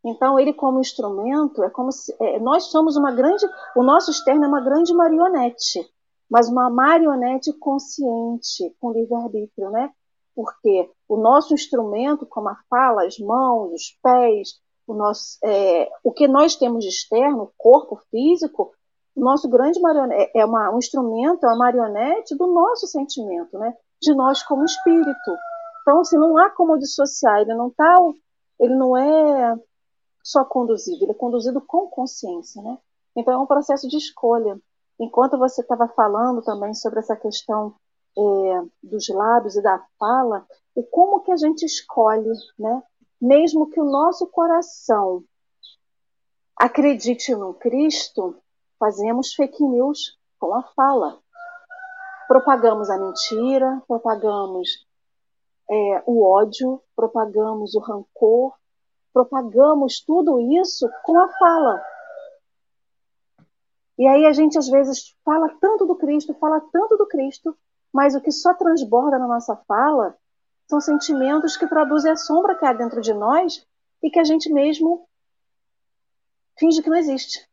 Então, 0.04 0.40
ele 0.40 0.54
como 0.54 0.80
instrumento 0.80 1.64
é 1.64 1.70
como 1.70 1.92
se 1.92 2.16
é, 2.20 2.40
nós 2.40 2.66
somos 2.66 2.96
uma 2.96 3.12
grande, 3.12 3.46
o 3.76 3.84
nosso 3.84 4.12
externo 4.12 4.46
é 4.46 4.48
uma 4.48 4.62
grande 4.62 4.94
marionete, 4.94 5.90
mas 6.30 6.50
uma 6.50 6.70
marionete 6.70 7.54
consciente, 7.54 8.76
com 8.80 8.92
livre-arbítrio, 8.92 9.70
né? 9.70 9.92
Porque 10.36 10.90
o 11.08 11.18
nosso 11.18 11.54
instrumento, 11.54 12.26
como 12.26 12.50
a 12.50 12.58
fala, 12.70 13.06
as 13.06 13.18
mãos, 13.18 13.74
os 13.74 13.98
pés, 14.02 14.60
o, 14.86 14.94
nosso, 14.94 15.38
é, 15.44 15.90
o 16.04 16.12
que 16.12 16.28
nós 16.28 16.56
temos 16.56 16.84
de 16.84 16.90
externo, 16.90 17.44
o 17.44 17.52
corpo 17.58 18.00
físico, 18.12 18.72
nosso 19.18 19.50
grande 19.50 19.80
marionete 19.82 20.32
é 20.36 20.46
uma, 20.46 20.74
um 20.74 20.78
instrumento, 20.78 21.44
é 21.44 21.48
uma 21.48 21.58
marionete 21.58 22.36
do 22.36 22.48
nosso 22.48 22.88
sentimento, 22.88 23.58
né? 23.58 23.76
De 24.02 24.14
nós 24.14 24.44
como 24.44 24.64
espírito. 24.64 25.38
Então, 25.82 26.00
assim, 26.02 26.18
não 26.18 26.38
há 26.38 26.50
como 26.50 26.78
dissociar, 26.78 27.42
ele 27.42 27.56
não 27.56 27.70
tá, 27.70 27.96
ele 28.60 28.76
não 28.76 28.96
é 28.96 29.58
só 30.24 30.44
conduzido, 30.44 31.04
ele 31.04 31.12
é 31.12 31.16
conduzido 31.16 31.62
com 31.62 31.88
consciência, 31.88 32.62
né? 32.62 32.78
Então 33.16 33.34
é 33.34 33.38
um 33.38 33.48
processo 33.48 33.88
de 33.88 33.98
escolha. 33.98 34.60
Enquanto 35.00 35.38
você 35.38 35.62
estava 35.62 35.88
falando 35.88 36.42
também 36.44 36.74
sobre 36.74 37.00
essa 37.00 37.16
questão 37.16 37.74
é, 38.18 38.62
dos 38.84 39.08
lábios 39.10 39.56
e 39.56 39.62
da 39.62 39.84
fala, 39.98 40.46
e 40.76 40.84
como 40.84 41.22
que 41.22 41.32
a 41.32 41.38
gente 41.38 41.66
escolhe, 41.66 42.30
né? 42.60 42.84
Mesmo 43.20 43.70
que 43.70 43.80
o 43.80 43.86
nosso 43.86 44.28
coração 44.28 45.24
acredite 46.56 47.34
no 47.36 47.54
Cristo, 47.54 48.36
fazemos 48.80 49.34
fake 49.34 49.64
news 49.64 50.18
com 50.40 50.54
a 50.54 50.64
fala. 50.76 51.20
Propagamos 52.28 52.90
a 52.90 52.98
mentira, 52.98 53.82
propagamos 53.88 54.86
é, 55.70 56.04
o 56.06 56.24
ódio, 56.24 56.82
propagamos 56.96 57.76
o 57.76 57.80
rancor, 57.80 58.54
propagamos 59.14 60.02
tudo 60.02 60.40
isso 60.40 60.90
com 61.04 61.18
a 61.20 61.28
fala. 61.38 61.84
E 63.98 64.06
aí 64.06 64.26
a 64.26 64.32
gente 64.32 64.58
às 64.58 64.70
vezes 64.70 65.16
fala 65.26 65.50
tanto 65.60 65.86
do 65.86 65.96
Cristo, 65.96 66.34
fala 66.36 66.62
tanto 66.72 66.98
do 66.98 67.08
Cristo, 67.08 67.58
mas 67.92 68.14
o 68.14 68.22
que 68.22 68.32
só 68.32 68.54
transborda 68.54 69.18
na 69.18 69.28
nossa 69.28 69.56
fala 69.68 70.16
são 70.68 70.80
sentimentos 70.80 71.58
que 71.58 71.68
traduzem 71.68 72.12
a 72.12 72.18
sombra 72.18 72.56
que 72.56 72.66
há 72.66 72.74
dentro 72.74 73.02
de 73.02 73.14
nós 73.14 73.66
e 74.04 74.12
que 74.12 74.20
a 74.20 74.24
gente 74.24 74.52
mesmo 74.52 75.08
finge 76.60 76.82
que 76.82 76.90
não 76.90 76.98
existe. 76.98 77.48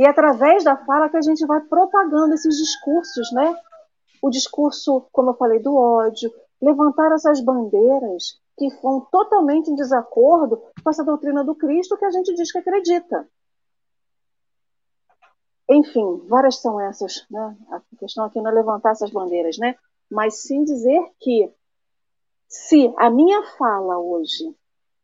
E 0.00 0.02
é 0.02 0.08
através 0.08 0.64
da 0.64 0.78
fala 0.78 1.10
que 1.10 1.18
a 1.18 1.20
gente 1.20 1.44
vai 1.44 1.60
propagando 1.60 2.32
esses 2.32 2.56
discursos, 2.56 3.30
né? 3.32 3.54
O 4.22 4.30
discurso, 4.30 5.06
como 5.12 5.28
eu 5.28 5.34
falei, 5.34 5.60
do 5.60 5.76
ódio, 5.76 6.32
levantar 6.58 7.12
essas 7.12 7.38
bandeiras 7.42 8.40
que 8.56 8.70
vão 8.80 9.02
totalmente 9.12 9.70
em 9.70 9.74
desacordo 9.74 10.56
com 10.82 10.88
essa 10.88 11.04
doutrina 11.04 11.44
do 11.44 11.54
Cristo 11.54 11.98
que 11.98 12.06
a 12.06 12.10
gente 12.10 12.34
diz 12.34 12.50
que 12.50 12.56
acredita. 12.56 13.28
Enfim, 15.68 16.24
várias 16.28 16.56
são 16.62 16.80
essas, 16.80 17.26
né? 17.30 17.54
A 17.70 17.82
questão 17.98 18.24
aqui 18.24 18.40
não 18.40 18.50
é 18.50 18.54
levantar 18.54 18.92
essas 18.92 19.10
bandeiras, 19.10 19.58
né? 19.58 19.76
Mas 20.10 20.40
sim 20.40 20.64
dizer 20.64 21.12
que 21.20 21.52
se 22.48 22.90
a 22.96 23.10
minha 23.10 23.42
fala 23.58 23.98
hoje, 23.98 24.56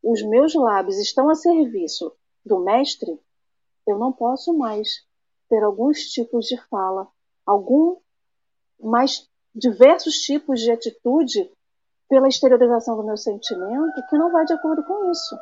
os 0.02 0.22
meus 0.22 0.54
lábios 0.54 0.96
estão 0.96 1.28
a 1.28 1.34
serviço 1.34 2.16
do 2.46 2.60
mestre, 2.60 3.20
eu 3.86 3.98
não 3.98 4.12
posso 4.12 4.56
mais 4.56 5.04
ter 5.48 5.62
alguns 5.62 6.00
tipos 6.10 6.46
de 6.46 6.60
fala, 6.68 7.08
algum 7.44 7.96
mais 8.80 9.28
diversos 9.54 10.16
tipos 10.16 10.60
de 10.60 10.70
atitude 10.70 11.50
pela 12.08 12.28
exteriorização 12.28 12.96
do 12.96 13.04
meu 13.04 13.16
sentimento 13.16 14.06
que 14.08 14.18
não 14.18 14.30
vai 14.30 14.44
de 14.44 14.52
acordo 14.52 14.84
com 14.84 15.10
isso. 15.10 15.36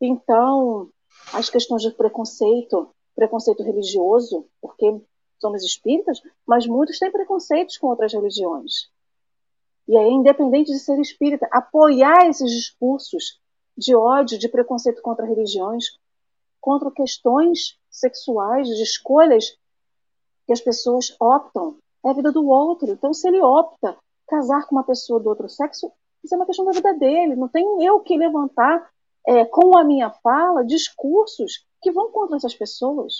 Então, 0.00 0.88
as 1.32 1.50
questões 1.50 1.82
de 1.82 1.90
preconceito, 1.90 2.88
preconceito 3.14 3.62
religioso, 3.62 4.46
porque 4.60 5.00
somos 5.40 5.62
espíritas, 5.64 6.20
mas 6.46 6.66
muitos 6.66 6.98
têm 6.98 7.10
preconceitos 7.10 7.76
com 7.76 7.88
outras 7.88 8.12
religiões. 8.12 8.90
E 9.86 9.96
aí, 9.96 10.10
independente 10.10 10.72
de 10.72 10.78
ser 10.78 11.00
espírita, 11.00 11.48
apoiar 11.50 12.28
esses 12.28 12.50
discursos 12.50 13.40
de 13.76 13.94
ódio, 13.94 14.38
de 14.38 14.48
preconceito 14.48 15.00
contra 15.00 15.26
religiões, 15.26 15.84
contra 16.60 16.90
questões 16.90 17.78
sexuais, 17.90 18.68
de 18.68 18.82
escolhas 18.82 19.56
que 20.46 20.52
as 20.52 20.60
pessoas 20.60 21.14
optam. 21.20 21.76
É 22.04 22.10
a 22.10 22.14
vida 22.14 22.32
do 22.32 22.46
outro. 22.46 22.90
Então, 22.90 23.12
se 23.12 23.28
ele 23.28 23.40
opta 23.40 23.96
casar 24.28 24.66
com 24.66 24.76
uma 24.76 24.84
pessoa 24.84 25.20
do 25.20 25.28
outro 25.28 25.48
sexo, 25.48 25.90
isso 26.22 26.34
é 26.34 26.36
uma 26.36 26.46
questão 26.46 26.64
da 26.64 26.72
vida 26.72 26.94
dele. 26.94 27.36
Não 27.36 27.48
tem 27.48 27.84
eu 27.84 28.00
que 28.00 28.16
levantar 28.16 28.88
é, 29.26 29.44
com 29.44 29.76
a 29.76 29.84
minha 29.84 30.10
fala 30.10 30.64
discursos 30.64 31.66
que 31.82 31.92
vão 31.92 32.10
contra 32.10 32.36
essas 32.36 32.54
pessoas. 32.54 33.14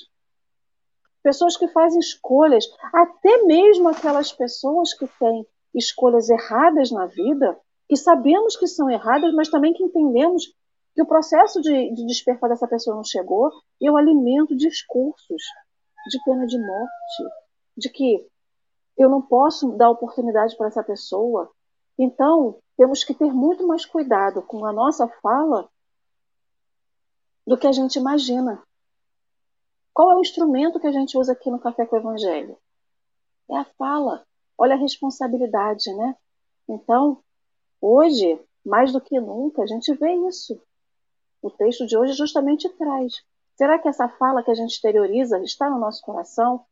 Pessoas 1.22 1.56
que 1.56 1.68
fazem 1.68 1.98
escolhas, 1.98 2.64
até 2.92 3.42
mesmo 3.42 3.88
aquelas 3.88 4.32
pessoas 4.32 4.94
que 4.94 5.06
têm 5.18 5.46
escolhas 5.74 6.30
erradas 6.30 6.90
na 6.90 7.06
vida, 7.06 7.58
que 7.88 7.96
sabemos 7.96 8.56
que 8.56 8.66
são 8.66 8.88
erradas, 8.90 9.34
mas 9.34 9.50
também 9.50 9.72
que 9.72 9.82
entendemos 9.82 10.54
que 10.98 11.02
o 11.02 11.06
processo 11.06 11.60
de, 11.60 11.94
de 11.94 12.04
despertar 12.06 12.50
dessa 12.50 12.66
pessoa 12.66 12.96
não 12.96 13.04
chegou, 13.04 13.52
eu 13.80 13.96
alimento 13.96 14.56
discursos 14.56 15.40
de 16.08 16.24
pena 16.24 16.44
de 16.44 16.58
morte, 16.58 17.34
de 17.76 17.88
que 17.88 18.26
eu 18.96 19.08
não 19.08 19.22
posso 19.22 19.76
dar 19.76 19.90
oportunidade 19.90 20.56
para 20.56 20.66
essa 20.66 20.82
pessoa. 20.82 21.52
Então, 21.96 22.58
temos 22.76 23.04
que 23.04 23.14
ter 23.14 23.32
muito 23.32 23.64
mais 23.64 23.86
cuidado 23.86 24.42
com 24.42 24.64
a 24.64 24.72
nossa 24.72 25.06
fala 25.22 25.68
do 27.46 27.56
que 27.56 27.68
a 27.68 27.72
gente 27.72 27.96
imagina. 27.96 28.60
Qual 29.94 30.10
é 30.10 30.16
o 30.16 30.20
instrumento 30.20 30.80
que 30.80 30.88
a 30.88 30.92
gente 30.92 31.16
usa 31.16 31.30
aqui 31.30 31.48
no 31.48 31.60
Café 31.60 31.86
com 31.86 31.94
o 31.94 32.00
Evangelho? 32.00 32.58
É 33.48 33.56
a 33.56 33.64
fala. 33.64 34.26
Olha 34.58 34.74
a 34.74 34.78
responsabilidade, 34.78 35.94
né? 35.94 36.16
Então, 36.68 37.22
hoje, 37.80 38.40
mais 38.66 38.92
do 38.92 39.00
que 39.00 39.20
nunca, 39.20 39.62
a 39.62 39.66
gente 39.66 39.94
vê 39.94 40.12
isso. 40.26 40.60
O 41.40 41.50
texto 41.50 41.86
de 41.86 41.96
hoje 41.96 42.12
justamente 42.14 42.68
traz. 42.70 43.22
Será 43.56 43.78
que 43.78 43.88
essa 43.88 44.08
fala 44.08 44.42
que 44.42 44.50
a 44.50 44.54
gente 44.54 44.72
exterioriza 44.72 45.40
está 45.42 45.68
no 45.68 45.78
nosso 45.78 46.02
coração? 46.02 46.64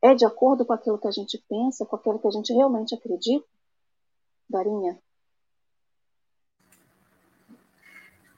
É 0.00 0.14
de 0.14 0.24
acordo 0.24 0.64
com 0.64 0.72
aquilo 0.72 0.98
que 0.98 1.06
a 1.06 1.12
gente 1.12 1.42
pensa, 1.48 1.86
com 1.86 1.96
aquilo 1.96 2.18
que 2.18 2.26
a 2.26 2.30
gente 2.30 2.52
realmente 2.52 2.94
acredita? 2.94 3.46
Darinha? 4.48 4.98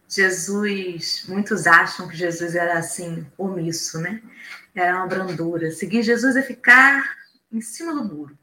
Jesus, 0.08 1.24
muitos 1.28 1.66
acham 1.66 2.06
que 2.06 2.16
Jesus 2.16 2.54
era 2.54 2.78
assim, 2.78 3.26
omisso, 3.36 3.98
né? 4.00 4.22
Era 4.74 4.96
uma 4.96 5.06
brandura. 5.06 5.70
Seguir 5.72 6.02
Jesus 6.02 6.36
é 6.36 6.42
ficar 6.42 7.16
em 7.50 7.60
cima 7.60 7.94
do 7.94 8.04
muro. 8.04 8.38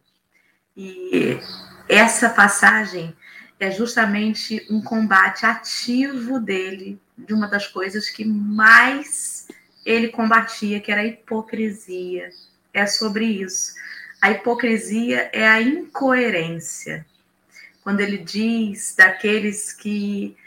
E 0.76 1.40
essa 1.88 2.30
passagem 2.30 3.16
é 3.60 3.70
justamente 3.70 4.66
um 4.70 4.82
combate 4.82 5.46
ativo 5.46 6.40
dele 6.40 7.00
de 7.26 7.34
uma 7.34 7.48
das 7.48 7.68
coisas 7.68 8.10
que 8.10 8.26
mais 8.26 9.48
ele 9.86 10.10
combatia, 10.10 10.80
que 10.80 10.92
era 10.92 11.02
a 11.02 11.06
hipocrisia. 11.06 12.30
É 12.74 12.86
sobre 12.86 13.26
isso. 13.26 13.74
A 14.22 14.32
hipocrisia 14.32 15.30
é 15.34 15.48
a 15.48 15.62
incoerência. 15.62 17.06
Quando 17.84 18.00
ele 18.00 18.18
diz 18.18 18.96
daqueles 18.96 19.74
que 19.74 20.38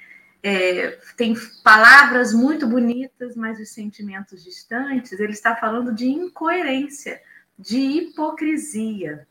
é, 0.43 0.99
têm 1.17 1.35
palavras 1.63 2.33
muito 2.33 2.67
bonitas, 2.67 3.35
mas 3.35 3.59
os 3.59 3.71
sentimentos 3.71 4.45
distantes, 4.45 5.19
ele 5.19 5.33
está 5.33 5.57
falando 5.57 5.93
de 5.93 6.07
incoerência, 6.07 7.21
de 7.59 7.79
hipocrisia. 7.79 9.27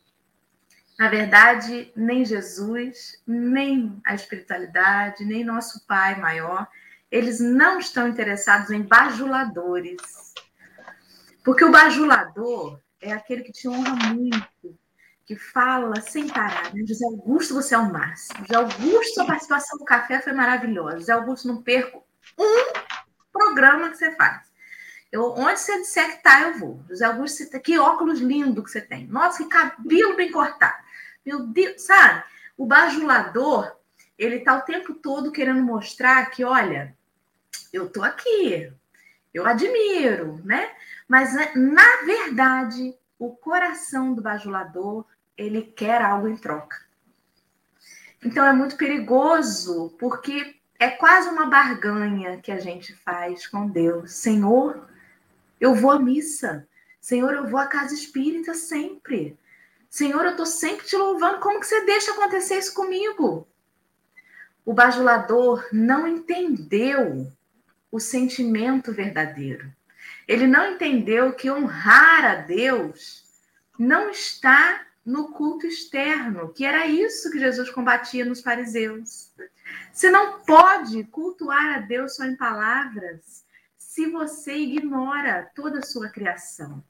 Na 0.97 1.09
verdade, 1.09 1.91
nem 1.95 2.25
Jesus, 2.25 3.21
nem 3.25 4.01
a 4.05 4.13
espiritualidade, 4.13 5.23
nem 5.23 5.43
nosso 5.43 5.85
Pai 5.85 6.19
maior, 6.19 6.67
eles 7.13 7.39
não 7.39 7.77
estão 7.77 8.07
interessados 8.07 8.71
em 8.71 8.81
bajuladores. 8.81 10.33
Porque 11.45 11.63
o 11.63 11.71
bajulador 11.71 12.79
é 12.99 13.13
aquele 13.13 13.43
que 13.43 13.51
te 13.51 13.69
honra 13.69 13.93
muito, 14.11 14.79
que 15.23 15.35
fala 15.35 16.01
sem 16.01 16.27
parar. 16.27 16.73
Né? 16.73 16.83
José 16.87 17.05
Augusto, 17.05 17.53
você 17.53 17.75
é 17.75 17.77
o 17.77 17.93
máximo. 17.93 18.39
José 18.39 18.55
Augusto, 18.55 19.13
sua 19.13 19.27
participação 19.27 19.77
no 19.77 19.85
café 19.85 20.21
foi 20.21 20.33
maravilhosa. 20.33 20.97
José 20.97 21.11
Augusto, 21.11 21.47
não 21.47 21.61
perco 21.61 22.03
um 22.39 22.73
programa 23.31 23.91
que 23.91 23.97
você 23.97 24.15
faz. 24.15 24.51
Eu, 25.11 25.35
onde 25.37 25.59
você 25.59 25.81
disser 25.81 26.17
que 26.17 26.23
tá, 26.23 26.41
eu 26.41 26.57
vou. 26.57 26.83
José 26.89 27.05
Augusto, 27.05 27.47
tá, 27.47 27.59
que 27.59 27.77
óculos 27.77 28.21
lindo 28.21 28.63
que 28.63 28.71
você 28.71 28.81
tem. 28.81 29.05
Nossa, 29.05 29.43
que 29.43 29.49
cabelo 29.49 30.15
bem 30.15 30.31
cortado. 30.31 30.81
Meu 31.23 31.45
Deus, 31.45 31.79
sabe? 31.83 32.23
O 32.57 32.65
bajulador, 32.65 33.71
ele 34.17 34.39
tá 34.39 34.57
o 34.57 34.61
tempo 34.61 34.95
todo 34.95 35.31
querendo 35.31 35.61
mostrar 35.61 36.25
que, 36.31 36.43
olha, 36.43 36.97
eu 37.71 37.89
tô 37.89 38.03
aqui, 38.03 38.71
eu 39.33 39.45
admiro, 39.45 40.41
né? 40.43 40.71
Mas 41.07 41.33
né, 41.33 41.51
na 41.55 42.03
verdade, 42.05 42.95
o 43.17 43.35
coração 43.35 44.13
do 44.13 44.21
bajulador, 44.21 45.05
ele 45.37 45.61
quer 45.61 46.01
algo 46.01 46.27
em 46.27 46.37
troca. 46.37 46.77
Então 48.23 48.45
é 48.45 48.53
muito 48.53 48.77
perigoso, 48.77 49.95
porque 49.99 50.55
é 50.79 50.89
quase 50.89 51.29
uma 51.29 51.45
barganha 51.45 52.37
que 52.37 52.51
a 52.51 52.59
gente 52.59 52.93
faz 52.93 53.47
com 53.47 53.67
Deus. 53.67 54.13
Senhor, 54.13 54.87
eu 55.59 55.73
vou 55.73 55.91
à 55.91 55.99
missa. 55.99 56.67
Senhor, 56.99 57.33
eu 57.33 57.47
vou 57.47 57.59
à 57.59 57.67
casa 57.67 57.93
espírita 57.93 58.53
sempre. 58.53 59.37
Senhor, 59.89 60.23
eu 60.25 60.31
estou 60.31 60.45
sempre 60.45 60.85
te 60.85 60.95
louvando. 60.95 61.39
Como 61.39 61.59
que 61.59 61.67
você 61.67 61.85
deixa 61.85 62.11
acontecer 62.11 62.57
isso 62.57 62.73
comigo? 62.73 63.47
O 64.65 64.73
bajulador 64.73 65.67
não 65.71 66.07
entendeu 66.07 67.31
o 67.93 67.99
sentimento 67.99 68.91
verdadeiro. 68.91 69.71
Ele 70.27 70.47
não 70.47 70.71
entendeu 70.71 71.31
que 71.33 71.51
honrar 71.51 72.25
a 72.25 72.35
Deus 72.37 73.23
não 73.77 74.09
está 74.09 74.81
no 75.05 75.31
culto 75.31 75.67
externo, 75.67 76.51
que 76.51 76.65
era 76.65 76.87
isso 76.87 77.29
que 77.29 77.37
Jesus 77.37 77.69
combatia 77.69 78.25
nos 78.25 78.41
fariseus. 78.41 79.31
Você 79.91 80.09
não 80.09 80.39
pode 80.39 81.03
cultuar 81.03 81.75
a 81.75 81.79
Deus 81.81 82.15
só 82.15 82.25
em 82.25 82.35
palavras 82.35 83.45
se 83.77 84.09
você 84.09 84.55
ignora 84.55 85.51
toda 85.53 85.77
a 85.77 85.85
sua 85.85 86.09
criação. 86.09 86.83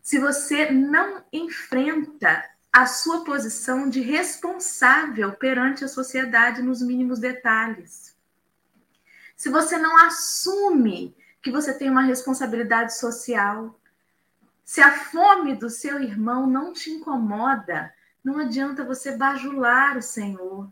Se 0.00 0.16
você 0.20 0.70
não 0.70 1.24
enfrenta 1.32 2.48
a 2.72 2.86
sua 2.86 3.24
posição 3.24 3.90
de 3.90 4.00
responsável 4.00 5.32
perante 5.32 5.84
a 5.84 5.88
sociedade 5.88 6.62
nos 6.62 6.80
mínimos 6.80 7.18
detalhes. 7.18 8.15
Se 9.36 9.50
você 9.50 9.76
não 9.76 9.98
assume 9.98 11.14
que 11.42 11.50
você 11.50 11.74
tem 11.74 11.90
uma 11.90 12.02
responsabilidade 12.02 12.96
social, 12.96 13.78
se 14.64 14.80
a 14.80 14.90
fome 14.90 15.54
do 15.54 15.68
seu 15.68 16.00
irmão 16.02 16.46
não 16.46 16.72
te 16.72 16.90
incomoda, 16.90 17.92
não 18.24 18.38
adianta 18.38 18.82
você 18.82 19.16
bajular 19.16 19.96
o 19.96 20.02
Senhor, 20.02 20.68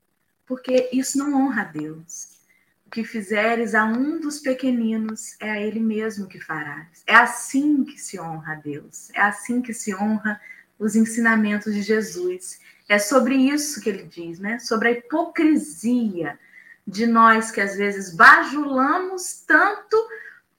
porque 0.47 0.89
isso 0.93 1.19
não 1.19 1.35
honra 1.35 1.63
a 1.63 1.67
Deus. 1.67 2.41
O 2.87 2.91
que 2.91 3.05
fizeres 3.05 3.75
a 3.75 3.85
um 3.85 4.19
dos 4.19 4.41
pequeninos 4.41 5.37
é 5.41 5.51
a 5.51 5.61
Ele 5.61 5.79
mesmo 5.79 6.27
que 6.27 6.41
farás. 6.41 7.05
É 7.07 7.15
assim 7.15 7.85
que 7.85 7.99
se 7.99 8.19
honra 8.19 8.55
a 8.55 8.57
Deus. 8.57 9.11
É 9.13 9.21
assim 9.21 9.63
que 9.63 9.73
se 9.73 9.95
honra 9.95 10.41
os 10.79 10.97
ensinamentos 10.97 11.73
de 11.73 11.83
Jesus. 11.83 12.59
É 12.89 12.99
sobre 12.99 13.37
isso 13.37 13.81
que 13.81 13.89
ele 13.89 14.03
diz, 14.05 14.39
né? 14.39 14.59
Sobre 14.59 14.89
a 14.89 14.93
hipocrisia 14.93 16.39
de 16.87 17.07
nós 17.07 17.51
que 17.51 17.61
às 17.61 17.77
vezes 17.77 18.15
bajulamos 18.15 19.45
tanto 19.47 19.97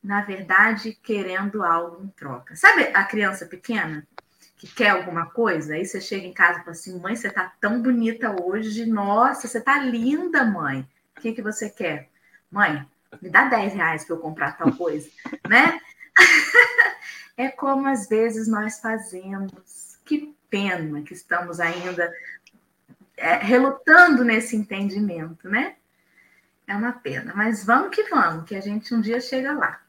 na 0.06 0.22
verdade, 0.22 0.98
querendo 1.02 1.64
algo 1.64 2.04
em 2.04 2.08
troca. 2.10 2.56
Sabe 2.56 2.84
a 2.94 3.04
criança 3.04 3.48
pequena 3.48 4.08
que 4.56 4.68
quer 4.68 4.90
alguma 4.90 5.26
coisa? 5.26 5.74
Aí 5.74 5.84
você 5.84 6.00
chega 6.00 6.28
em 6.28 6.34
casa 6.34 6.60
e 6.60 6.62
fala 6.62 6.72
assim: 6.72 7.00
mãe, 7.00 7.16
você 7.16 7.30
tá 7.30 7.52
tão 7.60 7.82
bonita 7.82 8.36
hoje. 8.40 8.86
Nossa, 8.86 9.48
você 9.48 9.60
tá 9.60 9.80
linda, 9.80 10.46
mãe. 10.46 10.88
O 11.18 11.22
que, 11.22 11.34
que 11.34 11.42
você 11.42 11.72
quer? 11.72 12.10
Mãe, 12.52 12.86
me 13.20 13.30
dá 13.32 13.46
10 13.46 13.74
reais 13.74 14.06
para 14.06 14.16
eu 14.16 14.20
comprar 14.20 14.56
tal 14.56 14.72
coisa, 14.74 15.10
né? 15.50 15.80
é 17.36 17.50
como 17.50 17.88
às 17.88 18.08
vezes 18.08 18.48
nós 18.48 18.80
fazemos. 18.80 19.98
Que 20.06 20.36
pena 20.52 21.02
que 21.02 21.16
estamos 21.16 21.60
ainda 21.60 22.14
é, 23.18 23.38
relutando 23.38 24.24
nesse 24.24 24.56
entendimento, 24.56 25.50
né? 25.50 25.78
É 26.68 26.76
uma 26.76 26.94
pena, 26.94 27.34
mas 27.36 27.64
vamos 27.64 27.96
que 27.96 28.04
vamos, 28.10 28.46
que 28.46 28.56
a 28.56 28.62
gente 28.62 28.94
um 28.94 29.02
dia 29.02 29.20
chega 29.22 29.54
lá. 29.54 29.80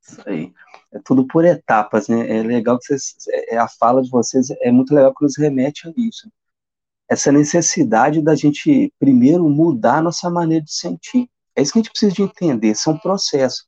Isso 0.00 0.22
aí. 0.26 0.52
É 0.90 0.98
tudo 1.04 1.26
por 1.26 1.44
etapas, 1.44 2.08
né? 2.08 2.38
É 2.38 2.42
legal 2.42 2.78
que 2.78 2.86
vocês, 2.86 3.14
é, 3.28 3.56
é, 3.56 3.58
a 3.58 3.68
fala 3.68 4.02
de 4.02 4.10
vocês 4.10 4.48
é 4.62 4.72
muito 4.72 4.94
legal 4.94 5.14
que 5.14 5.22
nos 5.22 5.36
remete 5.36 5.86
a 5.86 5.92
isso. 5.96 6.30
Essa 7.08 7.30
necessidade 7.30 8.22
da 8.22 8.34
gente 8.34 8.92
primeiro 8.98 9.48
mudar 9.48 9.98
a 9.98 10.02
nossa 10.02 10.30
maneira 10.30 10.64
de 10.64 10.72
sentir. 10.72 11.28
É 11.54 11.60
isso 11.60 11.72
que 11.72 11.78
a 11.78 11.82
gente 11.82 11.90
precisa 11.90 12.12
de 12.12 12.22
entender, 12.22 12.74
são 12.74 12.96
processos. 12.96 13.66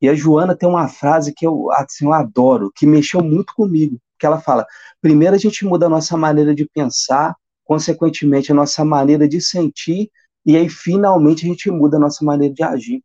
E 0.00 0.08
a 0.08 0.14
Joana 0.14 0.56
tem 0.56 0.68
uma 0.68 0.88
frase 0.88 1.34
que 1.34 1.46
eu, 1.46 1.70
assim, 1.72 2.06
eu 2.06 2.12
adoro, 2.12 2.72
que 2.74 2.86
mexeu 2.86 3.22
muito 3.22 3.54
comigo, 3.54 4.00
que 4.18 4.26
ela 4.26 4.40
fala: 4.40 4.66
primeiro 5.00 5.34
a 5.34 5.38
gente 5.38 5.64
muda 5.64 5.86
a 5.86 5.90
nossa 5.90 6.16
maneira 6.16 6.54
de 6.54 6.66
pensar, 6.66 7.34
consequentemente 7.64 8.52
a 8.52 8.54
nossa 8.54 8.84
maneira 8.84 9.28
de 9.28 9.40
sentir, 9.40 10.10
e 10.44 10.56
aí 10.56 10.68
finalmente 10.68 11.44
a 11.44 11.48
gente 11.48 11.70
muda 11.70 11.96
a 11.96 12.00
nossa 12.00 12.24
maneira 12.24 12.54
de 12.54 12.62
agir. 12.62 13.02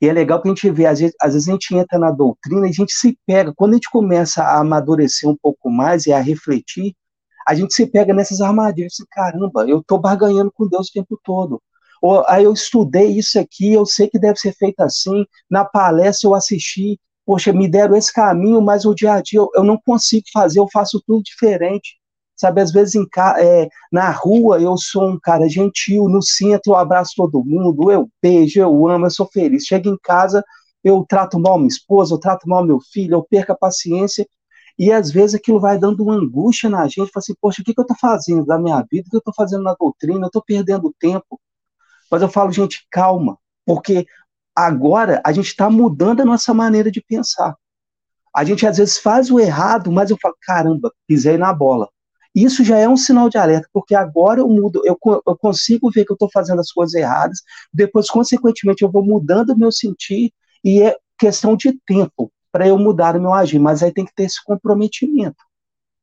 E 0.00 0.08
é 0.08 0.12
legal 0.12 0.42
que 0.42 0.48
a 0.48 0.50
gente 0.50 0.70
vê, 0.70 0.86
às 0.86 1.00
vezes, 1.00 1.14
às 1.20 1.32
vezes 1.32 1.48
a 1.48 1.52
gente 1.52 1.74
entra 1.74 1.98
na 1.98 2.10
doutrina 2.10 2.66
e 2.66 2.70
a 2.70 2.72
gente 2.72 2.92
se 2.92 3.18
pega, 3.26 3.52
quando 3.54 3.72
a 3.72 3.74
gente 3.76 3.90
começa 3.90 4.42
a 4.42 4.60
amadurecer 4.60 5.28
um 5.28 5.36
pouco 5.36 5.70
mais 5.70 6.06
e 6.06 6.12
a 6.12 6.20
refletir, 6.20 6.94
a 7.46 7.54
gente 7.54 7.72
se 7.74 7.86
pega 7.86 8.12
nessas 8.12 8.40
armadilhas, 8.40 8.98
e 8.98 9.06
caramba, 9.10 9.66
eu 9.68 9.78
estou 9.78 9.98
barganhando 9.98 10.52
com 10.52 10.68
Deus 10.68 10.88
o 10.88 10.92
tempo 10.92 11.18
todo. 11.22 11.62
Ou, 12.02 12.24
aí 12.28 12.44
eu 12.44 12.52
estudei 12.52 13.16
isso 13.18 13.38
aqui, 13.38 13.72
eu 13.72 13.86
sei 13.86 14.08
que 14.08 14.18
deve 14.18 14.38
ser 14.38 14.52
feito 14.54 14.80
assim, 14.80 15.24
na 15.50 15.64
palestra 15.64 16.28
eu 16.28 16.34
assisti, 16.34 17.00
poxa, 17.24 17.52
me 17.52 17.68
deram 17.68 17.96
esse 17.96 18.12
caminho, 18.12 18.60
mas 18.60 18.84
o 18.84 18.94
dia 18.94 19.14
a 19.14 19.22
dia 19.22 19.38
eu, 19.38 19.48
eu 19.54 19.64
não 19.64 19.78
consigo 19.84 20.26
fazer, 20.32 20.58
eu 20.58 20.68
faço 20.72 21.02
tudo 21.06 21.22
diferente. 21.22 21.96
Sabe, 22.36 22.60
às 22.60 22.70
vezes 22.70 22.94
em, 22.94 23.06
é, 23.38 23.68
na 23.90 24.10
rua 24.10 24.60
eu 24.60 24.76
sou 24.76 25.08
um 25.08 25.18
cara 25.18 25.48
gentil, 25.48 26.06
no 26.08 26.20
centro 26.22 26.72
eu 26.72 26.76
abraço 26.76 27.14
todo 27.16 27.42
mundo, 27.42 27.90
eu 27.90 28.10
beijo, 28.22 28.60
eu 28.60 28.88
amo, 28.88 29.06
eu 29.06 29.10
sou 29.10 29.26
feliz. 29.26 29.64
Chego 29.64 29.88
em 29.88 29.98
casa, 30.02 30.44
eu 30.84 31.04
trato 31.08 31.38
mal 31.38 31.56
minha 31.56 31.68
esposa, 31.68 32.14
eu 32.14 32.18
trato 32.18 32.48
mal 32.48 32.64
meu 32.64 32.78
filho, 32.92 33.14
eu 33.14 33.24
perco 33.24 33.52
a 33.52 33.56
paciência. 33.56 34.26
E 34.78 34.92
às 34.92 35.10
vezes 35.10 35.34
aquilo 35.34 35.58
vai 35.58 35.78
dando 35.78 36.02
uma 36.02 36.14
angústia 36.14 36.68
na 36.68 36.86
gente, 36.86 37.10
fala 37.10 37.12
assim, 37.16 37.34
poxa, 37.40 37.62
o 37.62 37.64
que, 37.64 37.72
que 37.72 37.80
eu 37.80 37.82
estou 37.82 37.96
fazendo 37.98 38.44
da 38.44 38.58
minha 38.58 38.84
vida? 38.90 39.06
O 39.06 39.10
que 39.10 39.16
eu 39.16 39.20
estou 39.20 39.34
fazendo 39.34 39.62
na 39.62 39.74
doutrina? 39.74 40.20
Eu 40.20 40.26
estou 40.26 40.42
perdendo 40.44 40.94
tempo. 41.00 41.40
Mas 42.10 42.20
eu 42.22 42.28
falo, 42.28 42.52
gente, 42.52 42.86
calma, 42.90 43.38
porque 43.64 44.06
agora 44.54 45.22
a 45.24 45.32
gente 45.32 45.46
está 45.46 45.70
mudando 45.70 46.20
a 46.20 46.24
nossa 46.24 46.52
maneira 46.52 46.90
de 46.90 47.00
pensar. 47.00 47.56
A 48.34 48.44
gente 48.44 48.66
às 48.66 48.76
vezes 48.76 48.98
faz 48.98 49.30
o 49.30 49.40
errado, 49.40 49.90
mas 49.90 50.10
eu 50.10 50.18
falo, 50.20 50.36
caramba, 50.42 50.92
pisei 51.06 51.38
na 51.38 51.54
bola. 51.54 51.88
Isso 52.36 52.62
já 52.62 52.76
é 52.76 52.86
um 52.86 52.98
sinal 52.98 53.30
de 53.30 53.38
alerta, 53.38 53.66
porque 53.72 53.94
agora 53.94 54.40
eu 54.40 54.48
mudo, 54.48 54.82
eu, 54.84 54.98
eu 55.26 55.36
consigo 55.38 55.90
ver 55.90 56.04
que 56.04 56.12
eu 56.12 56.16
estou 56.16 56.28
fazendo 56.30 56.60
as 56.60 56.70
coisas 56.70 56.94
erradas, 56.94 57.38
depois, 57.72 58.10
consequentemente, 58.10 58.82
eu 58.82 58.90
vou 58.92 59.02
mudando 59.02 59.50
o 59.50 59.58
meu 59.58 59.72
sentir, 59.72 60.34
e 60.62 60.82
é 60.82 60.94
questão 61.18 61.56
de 61.56 61.72
tempo 61.86 62.30
para 62.52 62.68
eu 62.68 62.78
mudar 62.78 63.16
o 63.16 63.20
meu 63.22 63.32
agir, 63.32 63.58
mas 63.58 63.82
aí 63.82 63.90
tem 63.90 64.04
que 64.04 64.14
ter 64.14 64.24
esse 64.24 64.44
comprometimento. 64.44 65.42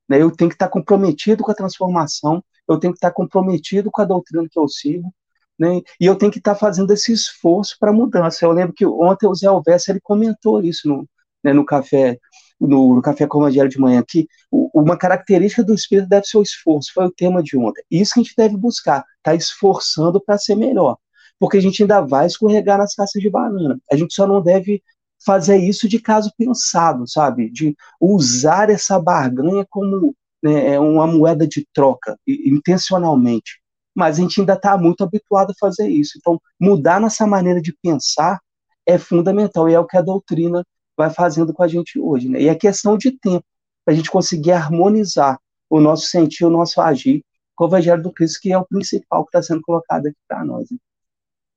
Né? 0.09 0.19
Eu 0.23 0.31
tenho 0.31 0.49
que 0.49 0.55
estar 0.55 0.69
comprometido 0.69 1.43
com 1.43 1.51
a 1.51 1.55
transformação, 1.55 2.43
eu 2.67 2.79
tenho 2.79 2.93
que 2.93 2.97
estar 2.97 3.11
comprometido 3.11 3.91
com 3.91 4.01
a 4.01 4.05
doutrina 4.05 4.47
que 4.49 4.57
eu 4.57 4.67
sigo, 4.67 5.13
né? 5.59 5.81
e 6.01 6.05
eu 6.07 6.15
tenho 6.15 6.31
que 6.31 6.39
estar 6.39 6.55
fazendo 6.55 6.91
esse 6.91 7.13
esforço 7.13 7.75
para 7.79 7.93
mudança. 7.93 8.43
Eu 8.43 8.51
lembro 8.51 8.73
que 8.73 8.87
ontem 8.87 9.27
o 9.27 9.35
Zé 9.35 9.45
Alves 9.45 9.87
ele 9.87 9.99
comentou 10.01 10.63
isso 10.63 10.87
no, 10.87 11.07
né, 11.43 11.53
no 11.53 11.63
café 11.63 12.17
no, 12.59 12.95
no 12.95 13.01
Café 13.01 13.27
com 13.27 13.39
o 13.39 13.41
Evangelho 13.43 13.69
de 13.69 13.79
manhã, 13.79 14.03
que 14.07 14.27
uma 14.51 14.97
característica 14.97 15.63
do 15.63 15.73
Espírito 15.73 16.07
deve 16.07 16.25
ser 16.25 16.37
o 16.37 16.43
esforço, 16.43 16.91
foi 16.93 17.05
o 17.05 17.11
tema 17.11 17.41
de 17.43 17.57
ontem. 17.57 17.83
Isso 17.89 18.13
que 18.13 18.19
a 18.19 18.23
gente 18.23 18.35
deve 18.35 18.57
buscar, 18.57 19.03
tá 19.21 19.35
esforçando 19.35 20.21
para 20.21 20.37
ser 20.37 20.55
melhor, 20.55 20.97
porque 21.39 21.57
a 21.57 21.61
gente 21.61 21.81
ainda 21.81 22.01
vai 22.01 22.25
escorregar 22.27 22.77
nas 22.77 22.95
caças 22.95 23.21
de 23.21 23.29
banana. 23.29 23.79
A 23.91 23.95
gente 23.95 24.13
só 24.13 24.27
não 24.27 24.41
deve 24.41 24.81
fazer 25.25 25.57
isso 25.57 25.87
de 25.87 25.99
caso 25.99 26.31
pensado, 26.37 27.07
sabe? 27.07 27.49
De 27.49 27.75
usar 27.99 28.69
essa 28.69 28.99
barganha 28.99 29.65
como 29.69 30.15
né, 30.43 30.73
é 30.73 30.79
uma 30.79 31.07
moeda 31.07 31.47
de 31.47 31.65
troca, 31.73 32.17
intencionalmente. 32.27 33.61
Mas 33.95 34.17
a 34.17 34.21
gente 34.21 34.39
ainda 34.39 34.53
está 34.53 34.77
muito 34.77 35.03
habituado 35.03 35.51
a 35.51 35.59
fazer 35.59 35.87
isso. 35.87 36.17
Então, 36.17 36.39
mudar 36.59 36.99
nossa 36.99 37.25
maneira 37.25 37.61
de 37.61 37.73
pensar 37.81 38.39
é 38.85 38.97
fundamental 38.97 39.69
e 39.69 39.73
é 39.73 39.79
o 39.79 39.85
que 39.85 39.97
a 39.97 40.01
doutrina 40.01 40.65
vai 40.95 41.09
fazendo 41.09 41.53
com 41.53 41.63
a 41.63 41.67
gente 41.67 41.99
hoje. 41.99 42.29
Né? 42.29 42.41
E 42.41 42.49
é 42.49 42.55
questão 42.55 42.97
de 42.97 43.11
tempo 43.11 43.45
para 43.83 43.93
a 43.93 43.97
gente 43.97 44.09
conseguir 44.09 44.51
harmonizar 44.51 45.39
o 45.69 45.79
nosso 45.79 46.07
sentir, 46.07 46.45
o 46.45 46.49
nosso 46.49 46.79
agir 46.81 47.23
com 47.55 47.65
o 47.65 47.67
Evangelho 47.67 48.01
do 48.01 48.11
Cristo, 48.11 48.39
que 48.41 48.51
é 48.51 48.57
o 48.57 48.65
principal 48.65 49.23
que 49.23 49.29
está 49.29 49.41
sendo 49.41 49.61
colocado 49.61 50.07
aqui 50.07 50.17
para 50.27 50.43
nós. 50.43 50.69
Né? 50.69 50.77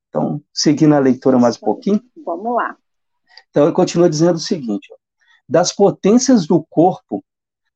Então, 0.08 0.42
seguindo 0.52 0.94
a 0.94 0.98
leitura 0.98 1.38
mais 1.38 1.56
um 1.56 1.60
pouquinho. 1.60 2.02
Vamos 2.24 2.54
lá. 2.54 2.76
Então, 3.50 3.64
ele 3.64 3.72
continua 3.72 4.08
dizendo 4.08 4.36
o 4.36 4.40
seguinte: 4.40 4.88
ó, 4.92 4.96
das 5.48 5.72
potências 5.72 6.46
do 6.46 6.64
corpo 6.68 7.24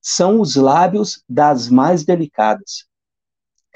são 0.00 0.40
os 0.40 0.56
lábios 0.56 1.22
das 1.28 1.68
mais 1.68 2.04
delicadas 2.04 2.86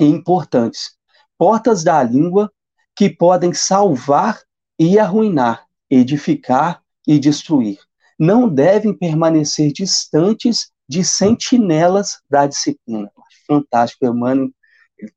e 0.01 0.05
importantes, 0.05 0.97
portas 1.39 1.85
da 1.85 2.03
língua 2.03 2.51
que 2.97 3.11
podem 3.11 3.53
salvar 3.53 4.41
e 4.79 4.99
arruinar, 4.99 5.67
edificar 5.91 6.84
e 7.07 7.19
destruir. 7.19 7.79
Não 8.19 8.49
devem 8.49 8.97
permanecer 8.97 9.73
distantes 9.73 10.71
de 10.89 11.05
sentinelas 11.05 12.21
da 12.29 12.47
disciplina. 12.47 13.11
Fantástico, 13.47 14.07
Emmanuel. 14.07 14.51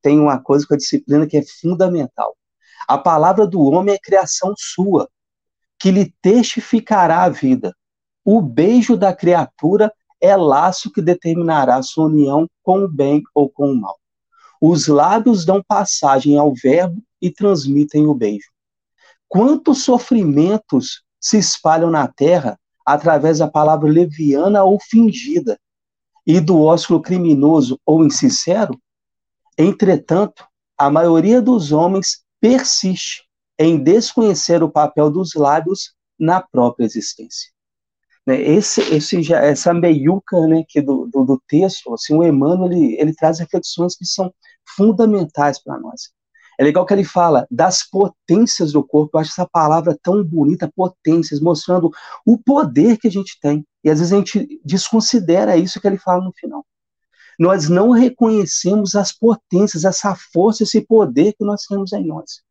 Tem 0.02 0.20
uma 0.20 0.40
coisa 0.40 0.66
com 0.68 0.74
a 0.74 0.78
disciplina 0.78 1.28
que 1.28 1.38
é 1.38 1.44
fundamental. 1.62 2.36
A 2.88 2.98
palavra 2.98 3.46
do 3.46 3.62
homem 3.62 3.96
é 3.96 4.00
criação 4.00 4.54
sua, 4.58 5.10
que 5.80 5.92
lhe 5.92 6.14
testificará 6.22 7.24
a 7.24 7.30
vida. 7.30 7.76
O 8.24 8.42
beijo 8.42 8.98
da 8.98 9.14
criatura 9.14 9.92
é 10.20 10.36
laço 10.36 10.92
que 10.92 11.02
determinará 11.02 11.82
sua 11.82 12.06
união 12.06 12.50
com 12.64 12.80
o 12.80 12.88
bem 12.88 13.22
ou 13.34 13.50
com 13.50 13.72
o 13.72 13.76
mal. 13.76 13.98
Os 14.60 14.88
lábios 14.88 15.46
dão 15.46 15.62
passagem 15.66 16.38
ao 16.38 16.54
verbo 16.54 17.02
e 17.22 17.32
transmitem 17.32 18.08
o 18.08 18.14
beijo. 18.14 18.50
Quantos 19.28 19.84
sofrimentos 19.84 21.04
se 21.28 21.38
espalham 21.38 21.90
na 21.90 22.08
terra 22.08 22.58
através 22.86 23.40
da 23.40 23.50
palavra 23.50 23.90
leviana 23.90 24.64
ou 24.64 24.80
fingida 24.80 25.60
e 26.26 26.40
do 26.40 26.62
ósculo 26.62 27.02
criminoso 27.02 27.78
ou 27.86 28.06
insincero? 28.06 28.80
Entretanto, 29.58 30.46
a 30.78 30.90
maioria 30.90 31.42
dos 31.42 31.74
homens 31.74 32.24
persiste 32.40 33.24
em 33.60 33.78
desconhecer 33.78 34.64
o 34.64 34.72
papel 34.72 35.10
dos 35.10 35.34
lábios 35.34 35.94
na 36.18 36.42
própria 36.42 36.86
existência. 36.86 37.52
Né? 38.26 38.42
Esse, 38.42 38.82
esse, 38.94 39.34
essa 39.34 39.74
meiuca 39.74 40.48
né, 40.48 40.64
que 40.66 40.82
do, 40.82 41.08
do, 41.08 41.26
do, 41.26 41.42
texto, 41.46 41.94
assim, 41.94 42.16
o 42.16 42.24
Emmanuel, 42.24 42.72
ele, 42.72 42.96
ele 43.00 43.14
traz 43.14 43.40
reflexões 43.40 43.98
que 43.98 44.06
são 44.06 44.34
fundamentais 44.76 45.62
para 45.62 45.78
nós. 45.78 46.12
É 46.58 46.64
legal 46.64 46.86
que 46.86 46.94
ele 46.94 47.04
fala 47.04 47.46
das 47.52 47.84
potências 47.84 48.72
do 48.72 48.84
corpo, 48.84 49.16
eu 49.16 49.22
acho 49.22 49.32
essa 49.32 49.48
palavra 49.48 49.98
tão 50.02 50.24
bonita, 50.24 50.72
potências, 50.76 51.40
mostrando 51.40 51.92
o 52.26 52.38
poder 52.38 52.98
que 52.98 53.08
a 53.08 53.12
gente 53.12 53.38
tem. 53.40 53.66
E 53.84 53.90
às 53.90 54.00
vezes 54.00 54.12
a 54.12 54.18
gente 54.18 54.60
desconsidera 54.66 55.56
isso 55.56 55.80
que 55.80 55.88
ele 55.88 55.98
fala 55.98 56.24
no 56.24 56.34
final. 56.34 56.66
Nós 57.38 57.70
não 57.70 57.92
reconhecemos 57.92 58.96
as 58.96 59.12
potências, 59.12 59.86
essa 59.86 60.16
força, 60.34 60.64
esse 60.64 60.82
poder 60.82 61.34
que 61.34 61.46
nós 61.46 61.64
temos 61.66 61.94
em 61.94 62.06
nós. 62.06 62.42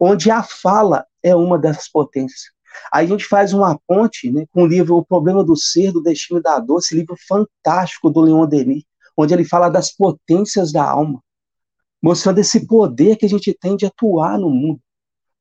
Onde 0.00 0.30
a 0.30 0.42
fala 0.44 1.04
é 1.20 1.34
uma 1.34 1.58
dessas 1.58 1.88
potências. 1.88 2.52
Aí 2.92 3.06
a 3.06 3.08
gente 3.08 3.24
faz 3.24 3.52
uma 3.52 3.78
ponte 3.86 4.30
né, 4.30 4.44
com 4.52 4.62
o 4.62 4.66
livro 4.66 4.96
O 4.96 5.04
Problema 5.04 5.42
do 5.42 5.56
Ser, 5.56 5.92
do 5.92 6.02
Destino 6.02 6.38
e 6.38 6.42
da 6.42 6.60
Dor, 6.60 6.78
esse 6.78 6.94
livro 6.94 7.16
fantástico 7.26 8.10
do 8.10 8.20
Leon 8.20 8.46
Denis, 8.46 8.84
onde 9.16 9.34
ele 9.34 9.44
fala 9.44 9.68
das 9.68 9.90
potências 9.90 10.70
da 10.70 10.84
alma, 10.84 11.20
mostrando 12.06 12.38
esse 12.38 12.64
poder 12.68 13.16
que 13.16 13.26
a 13.26 13.28
gente 13.28 13.52
tem 13.52 13.76
de 13.76 13.84
atuar 13.84 14.38
no 14.38 14.48
mundo. 14.48 14.78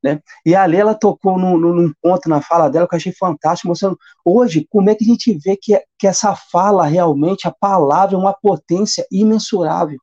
Né? 0.03 0.19
E 0.43 0.55
ali 0.55 0.77
ela 0.77 0.95
tocou 0.95 1.37
num, 1.37 1.55
num, 1.57 1.93
ponto 2.01 2.27
na 2.27 2.41
fala 2.41 2.69
dela 2.69 2.87
que 2.87 2.95
eu 2.95 2.97
achei 2.97 3.13
fantástico, 3.13 3.67
mostrando 3.67 3.95
hoje 4.25 4.65
como 4.67 4.89
é 4.89 4.95
que 4.95 5.03
a 5.03 5.07
gente 5.07 5.37
vê 5.37 5.55
que, 5.55 5.79
que 5.99 6.07
essa 6.07 6.35
fala 6.35 6.87
realmente, 6.87 7.47
a 7.47 7.51
palavra 7.51 8.15
é 8.15 8.17
uma 8.17 8.33
potência 8.33 9.05
imensurável. 9.11 9.99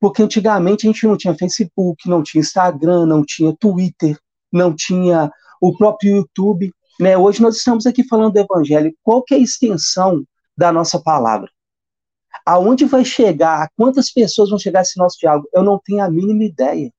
Porque 0.00 0.20
antigamente 0.20 0.84
a 0.84 0.90
gente 0.90 1.06
não 1.06 1.16
tinha 1.16 1.32
Facebook, 1.32 2.08
não 2.08 2.24
tinha 2.24 2.40
Instagram, 2.40 3.06
não 3.06 3.24
tinha 3.24 3.54
Twitter, 3.56 4.18
não 4.52 4.74
tinha 4.74 5.30
o 5.60 5.76
próprio 5.76 6.16
YouTube. 6.16 6.72
Né? 6.98 7.16
Hoje 7.16 7.40
nós 7.40 7.56
estamos 7.56 7.86
aqui 7.86 8.02
falando 8.02 8.32
do 8.32 8.40
Evangelho. 8.40 8.92
Qual 9.00 9.22
que 9.22 9.32
é 9.32 9.36
a 9.36 9.40
extensão 9.40 10.24
da 10.58 10.72
nossa 10.72 11.00
palavra? 11.00 11.48
Aonde 12.44 12.84
vai 12.84 13.04
chegar? 13.04 13.68
Quantas 13.76 14.10
pessoas 14.12 14.50
vão 14.50 14.58
chegar 14.58 14.82
esse 14.82 14.98
nosso 14.98 15.18
diálogo? 15.18 15.48
Eu 15.52 15.62
não 15.62 15.80
tenho 15.82 16.02
a 16.02 16.10
mínima 16.10 16.44
ideia. 16.44 16.92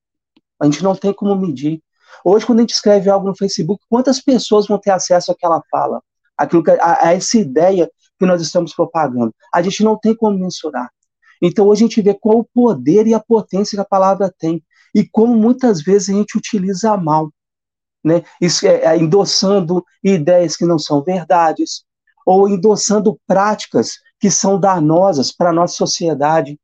A 0.60 0.64
gente 0.64 0.82
não 0.82 0.94
tem 0.94 1.12
como 1.12 1.34
medir. 1.36 1.82
Hoje, 2.24 2.46
quando 2.46 2.60
a 2.60 2.62
gente 2.62 2.74
escreve 2.74 3.10
algo 3.10 3.26
no 3.26 3.36
Facebook, 3.36 3.84
quantas 3.88 4.20
pessoas 4.20 4.66
vão 4.66 4.78
ter 4.78 4.90
acesso 4.90 5.30
àquela 5.30 5.62
fala? 5.70 6.02
Aquilo 6.36 6.62
que, 6.62 6.70
a, 6.70 7.08
a 7.08 7.12
essa 7.12 7.38
ideia 7.38 7.90
que 8.18 8.26
nós 8.26 8.40
estamos 8.40 8.74
propagando? 8.74 9.34
A 9.52 9.62
gente 9.62 9.84
não 9.84 9.98
tem 9.98 10.14
como 10.14 10.38
mensurar. 10.38 10.90
Então, 11.42 11.66
hoje 11.66 11.84
a 11.84 11.86
gente 11.86 12.00
vê 12.00 12.14
qual 12.14 12.38
o 12.38 12.44
poder 12.44 13.06
e 13.06 13.14
a 13.14 13.20
potência 13.20 13.76
que 13.76 13.82
a 13.82 13.84
palavra 13.84 14.32
tem. 14.38 14.62
E 14.94 15.06
como 15.06 15.36
muitas 15.36 15.82
vezes 15.82 16.08
a 16.08 16.12
gente 16.14 16.38
utiliza 16.38 16.96
mal 16.96 17.30
né, 18.06 18.22
é, 18.40 18.66
é, 18.66 18.96
endossando 18.96 19.84
ideias 20.02 20.56
que 20.56 20.64
não 20.64 20.78
são 20.78 21.02
verdades, 21.02 21.84
ou 22.24 22.48
endossando 22.48 23.20
práticas 23.26 23.98
que 24.20 24.30
são 24.30 24.58
danosas 24.58 25.32
para 25.32 25.50
a 25.50 25.52
nossa 25.52 25.74
sociedade. 25.74 26.58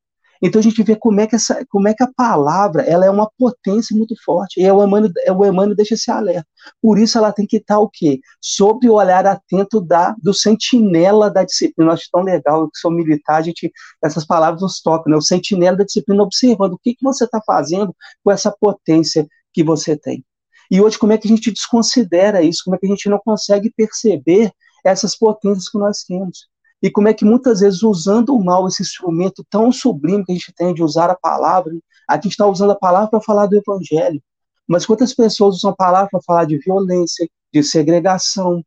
Então 0.44 0.58
a 0.58 0.62
gente 0.62 0.82
vê 0.82 0.96
como 0.96 1.20
é 1.20 1.26
que, 1.26 1.36
essa, 1.36 1.64
como 1.70 1.86
é 1.86 1.94
que 1.94 2.02
a 2.02 2.10
palavra 2.16 2.82
ela 2.82 3.06
é 3.06 3.10
uma 3.10 3.30
potência 3.38 3.96
muito 3.96 4.16
forte. 4.24 4.60
E 4.60 4.68
o 4.68 4.82
Emmanuel, 4.82 5.12
o 5.38 5.46
Emmanuel 5.46 5.76
deixa 5.76 5.94
esse 5.94 6.10
alerta. 6.10 6.46
Por 6.80 6.98
isso 6.98 7.16
ela 7.16 7.32
tem 7.32 7.46
que 7.46 7.58
estar 7.58 7.78
o 7.78 7.88
quê? 7.88 8.20
Sob 8.40 8.88
o 8.88 8.94
olhar 8.94 9.24
atento 9.24 9.80
da, 9.80 10.16
do 10.20 10.34
sentinela 10.34 11.30
da 11.30 11.44
disciplina. 11.44 11.90
Eu 11.90 11.94
acho 11.94 12.08
tão 12.10 12.22
legal, 12.22 12.68
que 12.68 12.78
sou 12.78 12.90
militar, 12.90 13.36
a 13.36 13.42
gente, 13.42 13.70
essas 14.02 14.26
palavras 14.26 14.62
nos 14.62 14.80
tocam, 14.82 15.12
né? 15.12 15.16
O 15.16 15.22
sentinela 15.22 15.76
da 15.76 15.84
disciplina 15.84 16.24
observando 16.24 16.72
o 16.72 16.78
que, 16.78 16.94
que 16.94 17.04
você 17.04 17.24
está 17.24 17.40
fazendo 17.46 17.94
com 18.24 18.32
essa 18.32 18.50
potência 18.50 19.24
que 19.52 19.62
você 19.62 19.96
tem. 19.96 20.24
E 20.72 20.80
hoje, 20.80 20.98
como 20.98 21.12
é 21.12 21.18
que 21.18 21.28
a 21.28 21.30
gente 21.30 21.52
desconsidera 21.52 22.42
isso? 22.42 22.62
Como 22.64 22.74
é 22.74 22.78
que 22.80 22.86
a 22.86 22.88
gente 22.88 23.08
não 23.08 23.18
consegue 23.18 23.70
perceber 23.76 24.50
essas 24.84 25.16
potências 25.16 25.68
que 25.68 25.78
nós 25.78 26.02
temos? 26.02 26.48
E 26.82 26.90
como 26.90 27.08
é 27.08 27.14
que 27.14 27.24
muitas 27.24 27.60
vezes, 27.60 27.82
usando 27.82 28.36
mal 28.38 28.66
esse 28.66 28.82
instrumento 28.82 29.44
tão 29.48 29.70
sublime 29.70 30.24
que 30.24 30.32
a 30.32 30.34
gente 30.34 30.52
tem 30.52 30.74
de 30.74 30.82
usar 30.82 31.10
a 31.10 31.16
palavra, 31.16 31.72
a 32.08 32.14
gente 32.14 32.28
está 32.28 32.46
usando 32.46 32.72
a 32.72 32.78
palavra 32.78 33.08
para 33.08 33.20
falar 33.20 33.46
do 33.46 33.56
evangelho. 33.56 34.20
Mas 34.66 34.84
quantas 34.84 35.14
pessoas 35.14 35.56
usam 35.56 35.70
a 35.70 35.76
palavra 35.76 36.08
para 36.10 36.22
falar 36.22 36.44
de 36.44 36.58
violência, 36.58 37.28
de 37.52 37.62
segregação, 37.62 38.64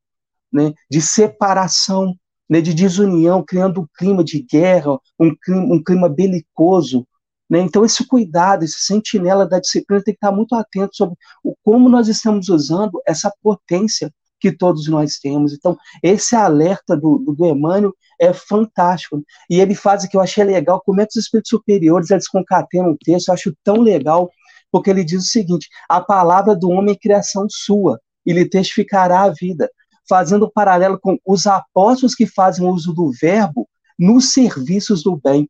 né, 0.52 0.74
de 0.90 1.02
separação, 1.02 2.16
né, 2.50 2.62
de 2.62 2.74
desunião, 2.74 3.44
criando 3.44 3.82
um 3.82 3.88
clima 3.98 4.24
de 4.24 4.42
guerra, 4.42 4.98
um 5.20 5.36
clima, 5.36 5.76
um 5.76 5.84
clima 5.84 6.08
belicoso, 6.08 7.06
né? 7.50 7.60
Então, 7.60 7.86
esse 7.86 8.06
cuidado, 8.08 8.64
esse 8.64 8.84
sentinela 8.84 9.48
da 9.48 9.60
disciplina 9.60 10.04
tem 10.04 10.14
que 10.14 10.18
estar 10.18 10.32
muito 10.32 10.56
atento 10.56 10.96
sobre 10.96 11.16
o, 11.44 11.56
como 11.64 11.90
nós 11.90 12.08
estamos 12.08 12.50
usando 12.50 13.02
essa 13.06 13.32
potência 13.42 14.12
que 14.46 14.56
todos 14.56 14.88
nós 14.88 15.18
temos. 15.18 15.54
Então, 15.54 15.76
esse 16.04 16.36
alerta 16.36 16.96
do, 16.96 17.18
do, 17.18 17.46
Emmanuel 17.48 17.92
é 18.22 18.32
fantástico. 18.32 19.24
E 19.50 19.60
ele 19.60 19.74
faz 19.74 20.04
o 20.04 20.08
que 20.08 20.16
eu 20.16 20.22
achei 20.22 20.44
legal, 20.44 20.82
como 20.86 21.02
é 21.02 21.06
que 21.06 21.18
os 21.18 21.24
espíritos 21.24 21.50
superiores 21.50 22.12
eles 22.12 22.28
concatenam 22.28 22.92
o 22.92 22.98
texto, 22.98 23.30
eu 23.30 23.34
acho 23.34 23.58
tão 23.64 23.78
legal, 23.78 24.30
porque 24.72 24.92
ele 24.92 25.04
diz 25.04 25.24
o 25.24 25.28
seguinte, 25.28 25.68
a 25.90 26.00
palavra 26.00 26.56
do 26.56 26.70
homem 26.70 26.94
é 26.94 26.98
criação 26.98 27.48
sua, 27.50 28.00
e 28.24 28.34
lhe 28.34 28.48
testificará 28.48 29.24
a 29.24 29.32
vida, 29.32 29.68
fazendo 30.08 30.52
paralelo 30.52 31.00
com 31.00 31.18
os 31.26 31.48
apóstolos 31.48 32.14
que 32.14 32.28
fazem 32.28 32.68
uso 32.68 32.94
do 32.94 33.12
verbo 33.20 33.68
nos 33.98 34.32
serviços 34.32 35.02
do 35.02 35.16
bem. 35.16 35.50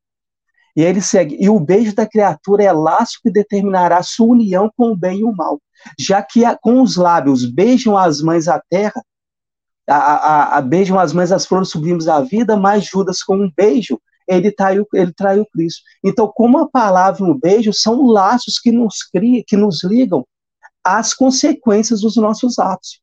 E 0.76 0.82
ele 0.82 1.02
segue, 1.02 1.38
e 1.40 1.50
o 1.50 1.60
beijo 1.60 1.96
da 1.96 2.06
criatura 2.06 2.64
é 2.64 2.72
laço 2.72 3.20
que 3.24 3.32
determinará 3.32 4.04
sua 4.04 4.28
união 4.28 4.70
com 4.76 4.92
o 4.92 4.96
bem 4.96 5.20
e 5.20 5.24
o 5.24 5.34
mal. 5.34 5.62
Já 5.98 6.22
que 6.22 6.44
a, 6.44 6.58
com 6.58 6.82
os 6.82 6.98
lábios 6.98 7.46
beijam 7.46 7.98
as 7.98 8.22
mães 8.22 8.48
a 8.48 8.62
terra, 8.70 9.02
a, 9.88 10.58
a, 10.58 10.62
beijam 10.62 11.00
as 11.00 11.14
mães 11.14 11.32
as 11.32 11.46
flores 11.46 11.70
sublimes 11.70 12.06
da 12.06 12.20
vida, 12.22 12.58
mas 12.58 12.86
Judas 12.86 13.24
com 13.24 13.38
um 13.38 13.52
beijo, 13.56 14.00
ele 14.28 14.52
traiu, 14.52 14.86
ele 14.94 15.14
traiu 15.14 15.46
Cristo. 15.54 15.82
Então, 16.04 16.30
como 16.34 16.58
a 16.58 16.68
palavra 16.68 17.26
e 17.26 17.30
o 17.30 17.40
beijo 17.40 17.72
são 17.72 18.06
laços 18.08 18.60
que 18.60 18.72
nos 18.72 19.04
cria, 19.04 19.44
que 19.48 19.56
nos 19.56 19.84
ligam 19.84 20.26
às 20.84 21.14
consequências 21.14 22.02
dos 22.02 22.16
nossos 22.18 22.60
atos. 22.60 23.00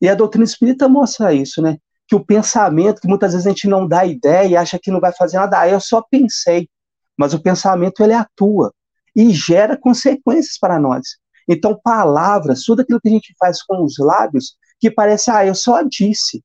E 0.00 0.08
a 0.08 0.14
doutrina 0.14 0.44
espírita 0.44 0.88
mostra 0.88 1.32
isso, 1.32 1.62
né? 1.62 1.78
Que 2.08 2.16
o 2.16 2.24
pensamento, 2.24 3.00
que 3.00 3.08
muitas 3.08 3.32
vezes 3.32 3.46
a 3.46 3.50
gente 3.50 3.68
não 3.68 3.86
dá 3.86 4.04
ideia 4.04 4.46
e 4.46 4.56
acha 4.56 4.78
que 4.78 4.90
não 4.90 5.00
vai 5.00 5.12
fazer 5.12 5.36
nada, 5.36 5.60
ah, 5.60 5.68
eu 5.68 5.80
só 5.80 6.02
pensei 6.10 6.68
mas 7.16 7.32
o 7.32 7.40
pensamento 7.40 8.02
ele 8.02 8.12
atua 8.12 8.72
e 9.14 9.30
gera 9.30 9.76
consequências 9.76 10.58
para 10.58 10.78
nós. 10.78 11.16
Então, 11.48 11.78
palavras, 11.82 12.64
tudo 12.64 12.82
aquilo 12.82 13.00
que 13.00 13.08
a 13.08 13.12
gente 13.12 13.34
faz 13.38 13.62
com 13.62 13.82
os 13.82 13.98
lábios, 13.98 14.56
que 14.78 14.90
parece, 14.90 15.30
ah, 15.30 15.46
eu 15.46 15.54
só 15.54 15.82
disse, 15.82 16.44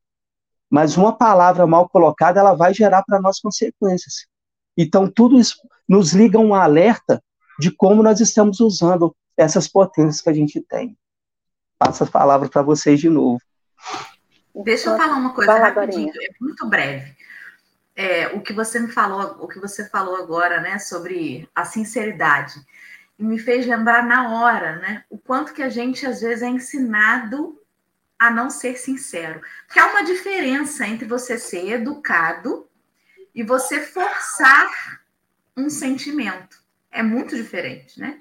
mas 0.69 0.95
uma 0.95 1.15
palavra 1.17 1.67
mal 1.67 1.89
colocada, 1.89 2.39
ela 2.39 2.53
vai 2.53 2.73
gerar 2.73 3.03
para 3.03 3.19
nós 3.19 3.39
consequências. 3.39 4.25
Então, 4.77 5.09
tudo 5.09 5.39
isso 5.39 5.57
nos 5.87 6.13
liga 6.13 6.39
um 6.39 6.55
alerta 6.55 7.21
de 7.59 7.71
como 7.71 8.01
nós 8.01 8.21
estamos 8.21 8.59
usando 8.61 9.13
essas 9.35 9.67
potências 9.67 10.21
que 10.21 10.29
a 10.29 10.33
gente 10.33 10.61
tem. 10.61 10.97
Passo 11.77 12.03
a 12.03 12.07
palavra 12.07 12.47
para 12.47 12.61
vocês 12.61 12.99
de 12.99 13.09
novo. 13.09 13.41
Deixa 14.63 14.89
eu 14.89 14.97
falar 14.97 15.15
uma 15.15 15.33
coisa 15.33 15.57
rapidinho, 15.57 16.11
é 16.15 16.29
muito 16.39 16.67
breve 16.69 17.15
é, 17.95 18.27
o 18.27 18.41
que 18.41 18.53
você 18.53 18.79
me 18.79 18.91
falou, 18.91 19.37
o 19.39 19.47
que 19.47 19.59
você 19.59 19.87
falou 19.87 20.15
agora, 20.15 20.61
né, 20.61 20.79
sobre 20.79 21.49
a 21.53 21.65
sinceridade, 21.65 22.59
me 23.17 23.37
fez 23.37 23.65
lembrar 23.65 24.03
na 24.03 24.29
hora, 24.31 24.77
né, 24.77 25.03
o 25.09 25.17
quanto 25.17 25.53
que 25.53 25.61
a 25.61 25.69
gente 25.69 26.05
às 26.05 26.21
vezes 26.21 26.41
é 26.41 26.47
ensinado 26.47 27.59
a 28.17 28.29
não 28.29 28.49
ser 28.49 28.77
sincero. 28.77 29.41
Porque 29.65 29.79
há 29.79 29.87
uma 29.87 30.03
diferença 30.03 30.87
entre 30.87 31.07
você 31.07 31.37
ser 31.37 31.71
educado 31.71 32.69
e 33.33 33.43
você 33.43 33.79
forçar 33.81 35.01
um 35.57 35.69
sentimento. 35.69 36.61
É 36.91 37.01
muito 37.01 37.35
diferente, 37.35 37.99
né? 37.99 38.19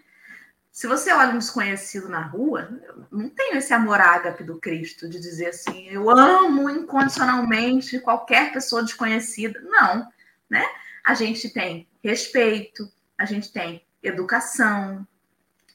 Se 0.80 0.86
você 0.86 1.12
olha 1.12 1.34
um 1.34 1.38
desconhecido 1.38 2.08
na 2.08 2.22
rua, 2.22 2.70
não 3.12 3.28
tenho 3.28 3.58
esse 3.58 3.70
amor 3.74 4.00
ágape 4.00 4.42
do 4.42 4.58
Cristo 4.58 5.10
de 5.10 5.20
dizer 5.20 5.48
assim, 5.48 5.86
eu 5.90 6.08
amo 6.08 6.70
incondicionalmente 6.70 8.00
qualquer 8.00 8.50
pessoa 8.50 8.82
desconhecida. 8.82 9.60
Não, 9.60 10.10
né? 10.48 10.66
A 11.04 11.12
gente 11.12 11.50
tem 11.50 11.86
respeito, 12.02 12.90
a 13.18 13.26
gente 13.26 13.52
tem 13.52 13.86
educação. 14.02 15.06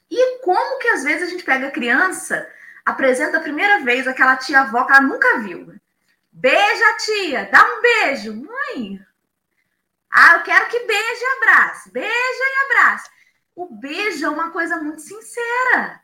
E 0.09 0.39
como 0.39 0.79
que 0.79 0.87
às 0.87 1.03
vezes 1.03 1.27
a 1.27 1.31
gente 1.31 1.43
pega 1.43 1.67
a 1.67 1.71
criança, 1.71 2.51
apresenta 2.83 3.37
a 3.37 3.43
primeira 3.43 3.83
vez 3.83 4.07
aquela 4.07 4.35
tia-avó 4.37 4.85
que 4.85 4.91
ela 4.91 5.01
nunca 5.01 5.37
viu. 5.37 5.79
Beija, 6.31 6.97
tia, 6.97 7.47
dá 7.51 7.63
um 7.63 7.79
beijo. 7.79 8.33
Mãe, 8.33 8.99
ah, 10.09 10.37
eu 10.37 10.41
quero 10.41 10.67
que 10.67 10.79
beije 10.79 11.21
e 11.21 11.37
abrace. 11.37 11.91
Beija 11.91 12.09
e 12.09 12.65
abrace. 12.65 13.14
O 13.55 13.65
beijo 13.67 14.25
é 14.25 14.29
uma 14.29 14.51
coisa 14.51 14.77
muito 14.77 15.01
sincera. 15.01 16.01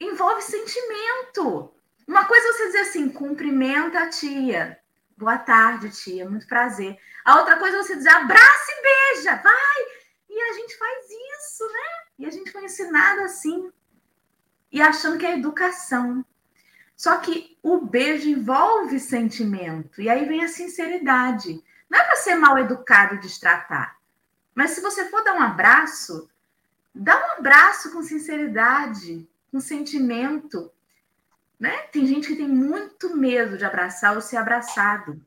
Envolve 0.00 0.42
sentimento. 0.42 1.74
Uma 2.08 2.24
coisa 2.24 2.48
é 2.48 2.52
você 2.52 2.66
dizer 2.66 2.80
assim, 2.80 3.08
cumprimenta 3.08 4.00
a 4.00 4.08
tia. 4.08 4.80
Boa 5.16 5.38
tarde, 5.38 5.90
tia, 5.90 6.28
muito 6.28 6.46
prazer. 6.46 6.98
A 7.24 7.38
outra 7.38 7.58
coisa 7.58 7.76
é 7.76 7.82
você 7.82 7.96
dizer 7.96 8.08
abraça 8.08 8.72
e 8.72 9.14
beija, 9.14 9.36
vai. 9.36 9.84
E 10.30 10.40
a 10.40 10.52
gente 10.54 10.78
faz 10.78 11.04
isso, 11.04 11.66
né? 11.66 12.06
E 12.18 12.26
a 12.26 12.30
gente 12.30 12.52
foi 12.52 12.64
ensinado 12.64 13.22
assim. 13.22 13.70
E 14.70 14.80
achando 14.80 15.18
que 15.18 15.26
é 15.26 15.38
educação. 15.38 16.24
Só 16.96 17.18
que 17.18 17.58
o 17.62 17.78
beijo 17.78 18.28
envolve 18.28 18.98
sentimento, 18.98 20.00
e 20.00 20.08
aí 20.08 20.24
vem 20.24 20.42
a 20.42 20.48
sinceridade. 20.48 21.62
Não 21.90 21.98
é 21.98 22.04
para 22.04 22.16
ser 22.16 22.34
mal 22.36 22.58
educado 22.58 23.16
e 23.16 23.20
destratar, 23.20 23.98
mas 24.56 24.70
se 24.70 24.80
você 24.80 25.04
for 25.10 25.22
dar 25.22 25.34
um 25.34 25.42
abraço, 25.42 26.30
dá 26.94 27.14
um 27.14 27.38
abraço 27.38 27.92
com 27.92 28.02
sinceridade, 28.02 29.28
com 29.52 29.60
sentimento. 29.60 30.72
Né? 31.60 31.76
Tem 31.92 32.06
gente 32.06 32.28
que 32.28 32.36
tem 32.36 32.48
muito 32.48 33.14
medo 33.14 33.58
de 33.58 33.66
abraçar 33.66 34.14
ou 34.14 34.22
ser 34.22 34.38
abraçado. 34.38 35.20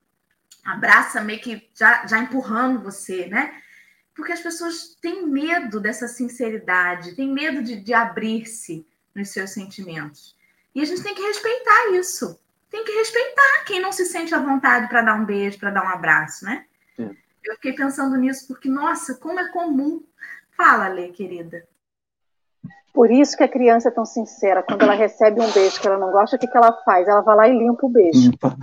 Abraça 0.65 1.21
meio 1.21 1.39
que 1.39 1.69
já, 1.75 2.07
já 2.07 2.17
empurrando 2.17 2.81
você, 2.81 3.27
né? 3.27 3.61
Porque 4.15 4.33
as 4.33 4.41
pessoas 4.41 4.97
têm 4.99 5.27
medo 5.27 5.79
dessa 5.79 6.07
sinceridade, 6.07 7.15
têm 7.15 7.31
medo 7.31 7.61
de, 7.61 7.75
de 7.75 7.93
abrir-se 7.93 8.85
nos 9.13 9.29
seus 9.29 9.51
sentimentos. 9.51 10.35
E 10.73 10.81
a 10.81 10.85
gente 10.85 11.03
tem 11.03 11.13
que 11.13 11.21
respeitar 11.21 11.91
isso. 11.91 12.39
Tem 12.69 12.83
que 12.83 12.91
respeitar 12.93 13.63
quem 13.65 13.79
não 13.79 13.91
se 13.91 14.05
sente 14.05 14.33
à 14.33 14.39
vontade 14.39 14.89
para 14.89 15.03
dar 15.03 15.13
um 15.13 15.25
beijo, 15.25 15.59
para 15.59 15.69
dar 15.69 15.85
um 15.85 15.89
abraço, 15.89 16.45
né? 16.45 16.65
Eu 17.43 17.55
fiquei 17.55 17.73
pensando 17.73 18.15
nisso 18.17 18.47
porque, 18.47 18.69
nossa, 18.69 19.15
como 19.15 19.39
é 19.39 19.49
comum. 19.51 20.03
Fala, 20.55 20.87
Lê, 20.89 21.09
querida. 21.09 21.63
Por 22.93 23.09
isso 23.11 23.37
que 23.37 23.43
a 23.43 23.47
criança 23.47 23.89
é 23.89 23.91
tão 23.91 24.05
sincera. 24.05 24.63
Quando 24.63 24.81
ela 24.81 24.93
recebe 24.93 25.39
um 25.39 25.51
beijo 25.51 25.79
que 25.79 25.87
ela 25.87 25.97
não 25.97 26.11
gosta, 26.11 26.35
o 26.35 26.39
que, 26.39 26.47
que 26.47 26.57
ela 26.57 26.73
faz? 26.83 27.07
Ela 27.07 27.21
vai 27.21 27.35
lá 27.35 27.47
e 27.47 27.57
limpa 27.57 27.85
o 27.85 27.89
beijo. 27.89 28.31
Limpa. 28.31 28.57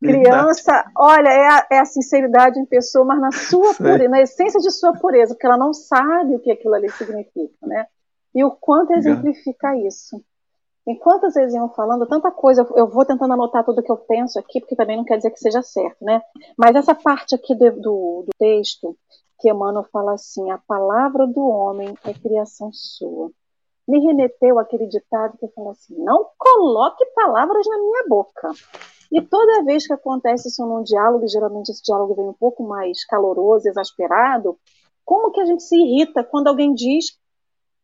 Criança, 0.00 0.84
olha, 0.96 1.28
é 1.28 1.48
a, 1.48 1.66
é 1.72 1.78
a, 1.78 1.84
sinceridade 1.84 2.58
em 2.58 2.66
pessoa, 2.66 3.06
mas 3.06 3.20
na 3.20 3.32
sua 3.32 3.72
pureza, 3.74 4.08
na 4.08 4.20
essência 4.20 4.60
de 4.60 4.70
sua 4.70 4.92
pureza, 4.92 5.34
porque 5.34 5.46
ela 5.46 5.56
não 5.56 5.72
sabe 5.72 6.34
o 6.34 6.40
que 6.40 6.50
aquilo 6.52 6.74
ali 6.74 6.90
significa, 6.90 7.66
né? 7.66 7.86
E 8.34 8.44
o 8.44 8.50
quanto 8.50 8.92
exemplifica 8.92 9.74
isso. 9.76 10.22
Enquanto 10.86 11.22
vocês 11.22 11.54
iam 11.54 11.70
falando, 11.70 12.06
tanta 12.06 12.30
coisa, 12.30 12.66
eu 12.76 12.86
vou 12.86 13.06
tentando 13.06 13.32
anotar 13.32 13.64
tudo 13.64 13.82
que 13.82 13.90
eu 13.90 13.96
penso 13.96 14.38
aqui, 14.38 14.60
porque 14.60 14.76
também 14.76 14.98
não 14.98 15.04
quer 15.04 15.16
dizer 15.16 15.30
que 15.30 15.38
seja 15.38 15.62
certo, 15.62 16.04
né? 16.04 16.20
Mas 16.58 16.76
essa 16.76 16.94
parte 16.94 17.34
aqui 17.34 17.54
do, 17.54 17.70
do, 17.72 18.24
do 18.26 18.30
texto, 18.38 18.94
que 19.40 19.50
Emmanuel 19.50 19.86
fala 19.90 20.12
assim: 20.12 20.50
a 20.50 20.58
palavra 20.58 21.26
do 21.26 21.40
homem 21.40 21.94
é 22.04 22.12
criação 22.12 22.70
sua. 22.72 23.30
Me 23.88 23.98
remeteu 24.00 24.58
aquele 24.58 24.86
ditado 24.86 25.38
que 25.38 25.48
fala 25.48 25.70
assim: 25.70 25.94
não 25.96 26.26
coloque 26.38 27.04
palavras 27.14 27.66
na 27.66 27.78
minha 27.78 28.04
boca. 28.06 28.50
E 29.10 29.22
toda 29.22 29.64
vez 29.64 29.86
que 29.86 29.92
acontece 29.92 30.48
isso 30.48 30.66
num 30.66 30.82
diálogo, 30.82 31.26
geralmente 31.28 31.70
esse 31.70 31.82
diálogo 31.82 32.14
vem 32.14 32.28
um 32.28 32.34
pouco 32.34 32.62
mais 32.62 33.04
caloroso, 33.06 33.68
exasperado, 33.68 34.58
como 35.04 35.30
que 35.30 35.40
a 35.40 35.44
gente 35.44 35.62
se 35.62 35.76
irrita 35.76 36.24
quando 36.24 36.48
alguém 36.48 36.74
diz 36.74 37.18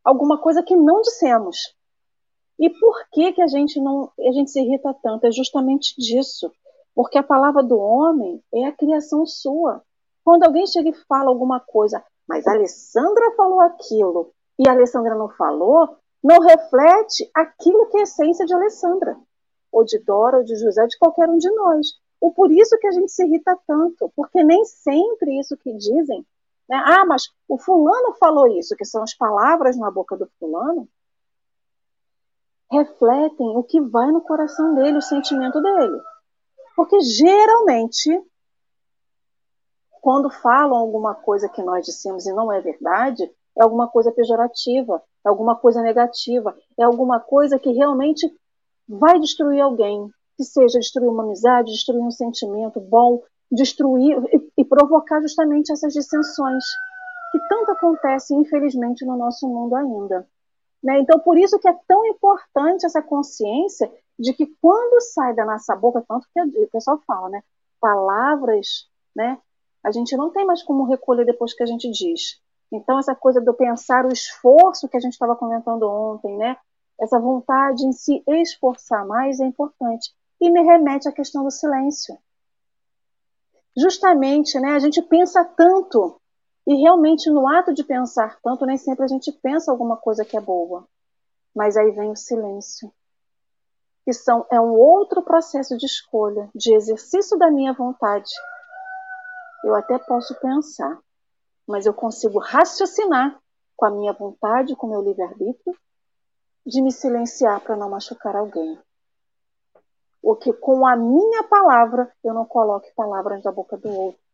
alguma 0.03 0.39
coisa 0.39 0.63
que 0.63 0.75
não 0.75 1.01
dissemos? 1.01 1.57
E 2.61 2.69
por 2.69 2.95
que 3.11 3.33
que 3.33 3.41
a 3.41 3.47
gente 3.47 3.81
não, 3.81 4.11
a 4.19 4.31
gente 4.31 4.51
se 4.51 4.61
irrita 4.61 4.95
tanto? 5.01 5.25
É 5.25 5.31
justamente 5.31 5.95
disso, 5.97 6.51
porque 6.93 7.17
a 7.17 7.23
palavra 7.23 7.63
do 7.63 7.75
homem 7.79 8.39
é 8.53 8.65
a 8.65 8.71
criação 8.71 9.25
sua. 9.25 9.81
Quando 10.23 10.43
alguém 10.43 10.67
chega 10.67 10.89
e 10.89 11.05
fala 11.07 11.29
alguma 11.29 11.59
coisa, 11.59 12.03
mas 12.27 12.45
a 12.45 12.51
Alessandra 12.51 13.31
falou 13.35 13.61
aquilo 13.61 14.31
e 14.59 14.69
a 14.69 14.73
Alessandra 14.73 15.15
não 15.15 15.27
falou, 15.27 15.97
não 16.23 16.37
reflete 16.39 17.27
aquilo 17.33 17.87
que 17.87 17.97
é 17.97 18.01
a 18.01 18.03
essência 18.03 18.45
de 18.45 18.53
Alessandra, 18.53 19.17
ou 19.71 19.83
de 19.83 19.97
Dora, 19.97 20.37
ou 20.37 20.43
de 20.43 20.55
José, 20.55 20.83
ou 20.83 20.87
de 20.87 20.99
qualquer 20.99 21.27
um 21.27 21.39
de 21.39 21.49
nós. 21.49 21.87
Ou 22.21 22.31
por 22.31 22.51
isso 22.51 22.77
que 22.77 22.85
a 22.85 22.91
gente 22.91 23.11
se 23.11 23.25
irrita 23.25 23.57
tanto, 23.65 24.13
porque 24.15 24.43
nem 24.43 24.63
sempre 24.65 25.39
isso 25.39 25.57
que 25.57 25.73
dizem, 25.73 26.23
né? 26.69 26.79
ah, 26.85 27.05
mas 27.07 27.23
o 27.49 27.57
fulano 27.57 28.13
falou 28.19 28.45
isso, 28.47 28.75
que 28.75 28.85
são 28.85 29.01
as 29.01 29.15
palavras 29.15 29.75
na 29.79 29.89
boca 29.89 30.15
do 30.15 30.29
fulano, 30.39 30.87
refletem 32.71 33.57
o 33.57 33.63
que 33.63 33.81
vai 33.81 34.11
no 34.11 34.21
coração 34.21 34.73
dele, 34.75 34.97
o 34.97 35.01
sentimento 35.01 35.61
dele. 35.61 36.01
Porque 36.75 36.99
geralmente, 37.01 38.09
quando 40.01 40.29
falam 40.29 40.77
alguma 40.77 41.13
coisa 41.13 41.49
que 41.49 41.61
nós 41.61 41.85
dissemos 41.85 42.25
e 42.25 42.33
não 42.33 42.51
é 42.51 42.61
verdade, 42.61 43.29
é 43.57 43.63
alguma 43.63 43.87
coisa 43.87 44.11
pejorativa, 44.11 45.03
é 45.25 45.29
alguma 45.29 45.55
coisa 45.55 45.81
negativa, 45.81 46.55
é 46.79 46.83
alguma 46.83 47.19
coisa 47.19 47.59
que 47.59 47.71
realmente 47.71 48.25
vai 48.87 49.19
destruir 49.19 49.61
alguém, 49.61 50.09
que 50.37 50.43
seja 50.43 50.79
destruir 50.79 51.09
uma 51.09 51.23
amizade, 51.23 51.71
destruir 51.71 52.01
um 52.01 52.11
sentimento 52.11 52.79
bom, 52.79 53.21
destruir 53.51 54.17
e, 54.33 54.61
e 54.61 54.65
provocar 54.65 55.21
justamente 55.21 55.71
essas 55.71 55.93
dissensões 55.93 56.63
que 57.31 57.39
tanto 57.47 57.71
acontecem, 57.71 58.39
infelizmente, 58.39 59.05
no 59.05 59.17
nosso 59.17 59.47
mundo 59.47 59.75
ainda. 59.75 60.27
Né? 60.83 60.99
Então, 60.99 61.19
por 61.19 61.37
isso 61.37 61.59
que 61.59 61.67
é 61.67 61.77
tão 61.87 62.05
importante 62.05 62.85
essa 62.85 63.01
consciência 63.01 63.91
de 64.17 64.33
que 64.33 64.47
quando 64.61 65.01
sai 65.01 65.33
da 65.33 65.45
nossa 65.45 65.75
boca, 65.75 66.03
tanto 66.07 66.27
que 66.33 66.41
o 66.41 66.69
pessoal 66.69 66.99
fala, 67.05 67.29
né? 67.29 67.43
Palavras, 67.79 68.87
né? 69.15 69.39
A 69.83 69.91
gente 69.91 70.15
não 70.15 70.31
tem 70.31 70.45
mais 70.45 70.63
como 70.63 70.85
recolher 70.85 71.25
depois 71.25 71.53
que 71.53 71.63
a 71.63 71.65
gente 71.65 71.89
diz. 71.89 72.39
Então, 72.71 72.99
essa 72.99 73.15
coisa 73.15 73.41
do 73.41 73.53
pensar 73.53 74.05
o 74.05 74.13
esforço 74.13 74.87
que 74.87 74.95
a 74.95 74.99
gente 74.99 75.13
estava 75.13 75.35
comentando 75.35 75.83
ontem, 75.83 76.37
né? 76.37 76.57
Essa 76.99 77.19
vontade 77.19 77.85
em 77.85 77.91
se 77.91 78.23
esforçar 78.27 79.05
mais 79.05 79.39
é 79.39 79.45
importante. 79.45 80.13
E 80.39 80.49
me 80.49 80.61
remete 80.61 81.09
à 81.09 81.11
questão 81.11 81.43
do 81.43 81.51
silêncio. 81.51 82.17
Justamente, 83.75 84.59
né? 84.59 84.73
A 84.73 84.79
gente 84.79 85.01
pensa 85.01 85.43
tanto 85.43 86.20
e 86.65 86.75
realmente, 86.75 87.29
no 87.29 87.47
ato 87.47 87.73
de 87.73 87.83
pensar 87.83 88.39
tanto, 88.41 88.65
nem 88.65 88.77
sempre 88.77 89.03
a 89.03 89.07
gente 89.07 89.31
pensa 89.31 89.71
alguma 89.71 89.97
coisa 89.97 90.23
que 90.23 90.37
é 90.37 90.41
boa. 90.41 90.87
Mas 91.55 91.75
aí 91.75 91.91
vem 91.91 92.11
o 92.11 92.15
silêncio, 92.15 92.93
que 94.05 94.13
são, 94.13 94.45
é 94.51 94.59
um 94.59 94.73
outro 94.73 95.21
processo 95.23 95.75
de 95.77 95.85
escolha, 95.85 96.49
de 96.55 96.73
exercício 96.73 97.37
da 97.37 97.49
minha 97.49 97.73
vontade. 97.73 98.31
Eu 99.63 99.75
até 99.75 99.97
posso 99.97 100.39
pensar, 100.39 100.97
mas 101.67 101.85
eu 101.85 101.93
consigo 101.93 102.39
raciocinar 102.39 103.39
com 103.75 103.85
a 103.85 103.91
minha 103.91 104.13
vontade, 104.13 104.75
com 104.75 104.87
o 104.87 104.89
meu 104.91 105.01
livre-arbítrio, 105.01 105.75
de 106.65 106.81
me 106.81 106.91
silenciar 106.91 107.59
para 107.61 107.75
não 107.75 107.89
machucar 107.89 108.35
alguém. 108.35 108.79
O 110.21 110.35
que 110.35 110.53
com 110.53 110.85
a 110.85 110.95
minha 110.95 111.43
palavra 111.43 112.11
eu 112.23 112.33
não 112.35 112.45
coloque 112.45 112.93
palavras 112.93 113.41
da 113.41 113.51
boca 113.51 113.75
do 113.75 113.89
outro 113.89 114.30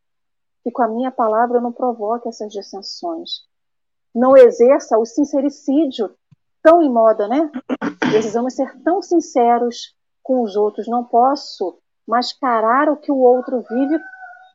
que 0.67 0.71
com 0.71 0.83
a 0.83 0.87
minha 0.89 1.09
palavra 1.09 1.61
não 1.61 1.71
provoque 1.71 2.27
essas 2.27 2.51
dissensões. 2.51 3.47
Não 4.13 4.35
exerça 4.35 4.97
o 4.97 5.05
sincericídio 5.05 6.13
tão 6.61 6.83
em 6.83 6.91
moda, 6.91 7.25
né? 7.25 7.49
Precisamos 7.99 8.53
ser 8.53 8.77
tão 8.83 9.01
sinceros 9.01 9.95
com 10.21 10.41
os 10.41 10.57
outros. 10.57 10.85
Não 10.85 11.05
posso 11.05 11.79
mascarar 12.05 12.89
o 12.89 12.97
que 12.97 13.09
o 13.09 13.17
outro 13.17 13.63
vive 13.69 13.97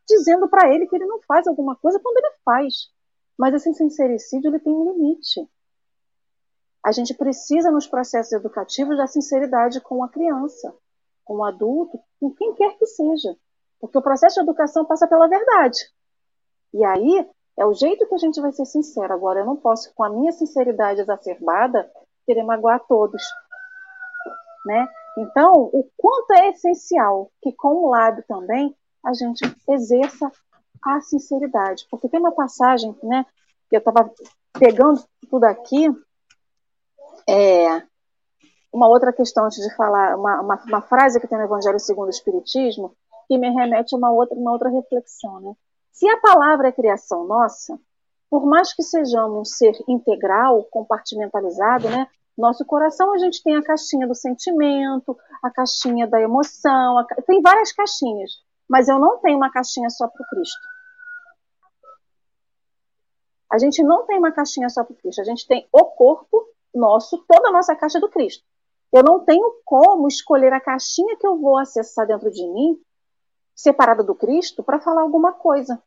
dizendo 0.06 0.46
para 0.50 0.68
ele 0.68 0.86
que 0.86 0.94
ele 0.94 1.06
não 1.06 1.18
faz 1.22 1.46
alguma 1.46 1.76
coisa 1.76 1.98
quando 1.98 2.18
ele 2.18 2.34
faz. 2.44 2.90
Mas 3.38 3.54
esse 3.54 3.72
sincericídio 3.72 4.50
ele 4.50 4.60
tem 4.60 4.74
um 4.74 4.92
limite. 4.92 5.48
A 6.84 6.92
gente 6.92 7.14
precisa, 7.14 7.70
nos 7.70 7.86
processos 7.86 8.32
educativos, 8.32 8.98
da 8.98 9.06
sinceridade 9.06 9.80
com 9.80 10.04
a 10.04 10.10
criança, 10.10 10.74
com 11.24 11.36
o 11.36 11.44
adulto, 11.44 11.98
com 12.20 12.30
quem 12.34 12.52
quer 12.52 12.76
que 12.76 12.84
seja. 12.84 13.34
Porque 13.80 13.96
o 13.96 14.02
processo 14.02 14.34
de 14.34 14.42
educação 14.42 14.84
passa 14.84 15.08
pela 15.08 15.26
verdade. 15.26 15.78
E 16.72 16.84
aí 16.84 17.28
é 17.56 17.66
o 17.66 17.74
jeito 17.74 18.06
que 18.06 18.14
a 18.14 18.18
gente 18.18 18.40
vai 18.40 18.52
ser 18.52 18.64
sincero. 18.64 19.12
Agora, 19.12 19.40
eu 19.40 19.46
não 19.46 19.56
posso, 19.56 19.92
com 19.94 20.04
a 20.04 20.10
minha 20.10 20.32
sinceridade 20.32 21.00
exacerbada, 21.00 21.90
querer 22.26 22.42
magoar 22.42 22.80
todos. 22.88 23.22
Né? 24.64 24.88
Então, 25.18 25.64
o 25.72 25.88
quanto 25.96 26.32
é 26.32 26.48
essencial 26.50 27.30
que 27.42 27.52
com 27.52 27.84
o 27.84 27.90
lábio 27.90 28.24
também 28.26 28.74
a 29.04 29.12
gente 29.12 29.42
exerça 29.68 30.30
a 30.82 31.00
sinceridade. 31.00 31.86
Porque 31.90 32.08
tem 32.08 32.20
uma 32.20 32.32
passagem, 32.32 32.96
né, 33.02 33.26
que 33.68 33.76
eu 33.76 33.78
estava 33.78 34.10
pegando 34.58 35.02
tudo 35.28 35.44
aqui, 35.44 35.88
é, 37.28 37.82
uma 38.72 38.88
outra 38.88 39.12
questão 39.12 39.44
antes 39.44 39.62
de 39.62 39.74
falar, 39.76 40.16
uma, 40.16 40.40
uma, 40.40 40.62
uma, 40.64 40.82
frase 40.82 41.20
que 41.20 41.28
tem 41.28 41.38
no 41.38 41.44
Evangelho 41.44 41.78
segundo 41.78 42.06
o 42.06 42.10
Espiritismo, 42.10 42.96
que 43.28 43.38
me 43.38 43.50
remete 43.50 43.94
a 43.94 43.98
uma 43.98 44.10
outra, 44.10 44.36
uma 44.36 44.52
outra 44.52 44.70
reflexão, 44.70 45.40
né? 45.40 45.54
Se 45.92 46.08
a 46.08 46.18
palavra 46.20 46.68
é 46.68 46.72
criação 46.72 47.26
nossa, 47.26 47.78
por 48.30 48.46
mais 48.46 48.72
que 48.72 48.82
sejamos 48.82 49.38
um 49.38 49.44
ser 49.44 49.72
integral, 49.86 50.64
compartimentalizado, 50.64 51.88
né? 51.90 52.08
Nosso 52.36 52.64
coração 52.64 53.12
a 53.12 53.18
gente 53.18 53.42
tem 53.42 53.56
a 53.56 53.62
caixinha 53.62 54.08
do 54.08 54.14
sentimento, 54.14 55.16
a 55.42 55.50
caixinha 55.50 56.06
da 56.08 56.18
emoção, 56.18 56.98
a... 56.98 57.04
tem 57.26 57.42
várias 57.42 57.72
caixinhas, 57.72 58.30
mas 58.66 58.88
eu 58.88 58.98
não 58.98 59.18
tenho 59.18 59.36
uma 59.36 59.52
caixinha 59.52 59.90
só 59.90 60.08
para 60.08 60.22
o 60.22 60.26
Cristo. 60.28 60.60
A 63.52 63.58
gente 63.58 63.82
não 63.84 64.06
tem 64.06 64.16
uma 64.16 64.32
caixinha 64.32 64.70
só 64.70 64.82
para 64.82 64.94
o 64.94 64.96
Cristo, 64.96 65.20
a 65.20 65.24
gente 65.24 65.46
tem 65.46 65.68
o 65.70 65.84
corpo 65.84 66.42
nosso, 66.74 67.22
toda 67.28 67.50
a 67.50 67.52
nossa 67.52 67.76
caixa 67.76 68.00
do 68.00 68.08
Cristo. 68.08 68.42
Eu 68.90 69.02
não 69.02 69.20
tenho 69.26 69.60
como 69.62 70.08
escolher 70.08 70.54
a 70.54 70.60
caixinha 70.60 71.18
que 71.18 71.26
eu 71.26 71.38
vou 71.38 71.58
acessar 71.58 72.06
dentro 72.06 72.30
de 72.30 72.48
mim 72.48 72.80
separada 73.54 74.02
do 74.02 74.14
Cristo 74.14 74.62
para 74.62 74.80
falar 74.80 75.02
alguma 75.02 75.32
coisa. 75.32 75.82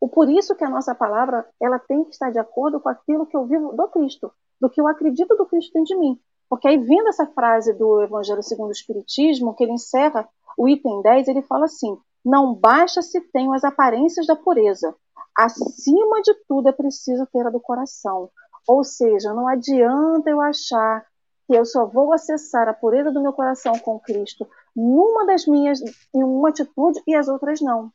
O 0.00 0.08
por 0.08 0.28
isso 0.28 0.56
que 0.56 0.64
a 0.64 0.70
nossa 0.70 0.94
palavra 0.94 1.48
ela 1.60 1.78
tem 1.78 2.04
que 2.04 2.10
estar 2.10 2.30
de 2.30 2.38
acordo 2.38 2.80
com 2.80 2.88
aquilo 2.88 3.26
que 3.26 3.36
eu 3.36 3.46
vivo 3.46 3.72
do 3.72 3.86
Cristo, 3.88 4.32
do 4.60 4.68
que 4.68 4.80
eu 4.80 4.88
acredito 4.88 5.36
do 5.36 5.46
Cristo 5.46 5.72
dentro 5.72 5.94
de 5.94 5.96
mim. 5.96 6.20
Porque 6.48 6.68
aí, 6.68 6.76
vindo 6.76 7.08
essa 7.08 7.26
frase 7.26 7.72
do 7.72 8.02
Evangelho 8.02 8.42
segundo 8.42 8.68
o 8.68 8.72
Espiritismo, 8.72 9.54
que 9.54 9.62
ele 9.62 9.72
encerra 9.72 10.28
o 10.58 10.68
item 10.68 11.00
10, 11.02 11.28
ele 11.28 11.42
fala 11.42 11.66
assim: 11.66 11.96
não 12.24 12.54
basta 12.54 13.00
se 13.00 13.20
tenham 13.32 13.52
as 13.52 13.64
aparências 13.64 14.26
da 14.26 14.36
pureza, 14.36 14.94
acima 15.36 16.20
de 16.22 16.34
tudo 16.46 16.68
é 16.68 16.72
preciso 16.72 17.26
ter 17.32 17.46
a 17.46 17.50
do 17.50 17.60
coração. 17.60 18.28
Ou 18.66 18.84
seja, 18.84 19.32
não 19.32 19.48
adianta 19.48 20.30
eu 20.30 20.40
achar 20.40 21.04
que 21.46 21.54
eu 21.54 21.64
só 21.64 21.86
vou 21.86 22.12
acessar 22.12 22.68
a 22.68 22.74
pureza 22.74 23.10
do 23.10 23.22
meu 23.22 23.32
coração 23.32 23.78
com 23.78 23.98
Cristo 23.98 24.46
numa 24.74 25.26
das 25.26 25.46
minhas, 25.46 25.80
em 26.14 26.22
uma 26.22 26.48
atitude 26.48 27.02
e 27.06 27.14
as 27.14 27.28
outras 27.28 27.60
não. 27.60 27.92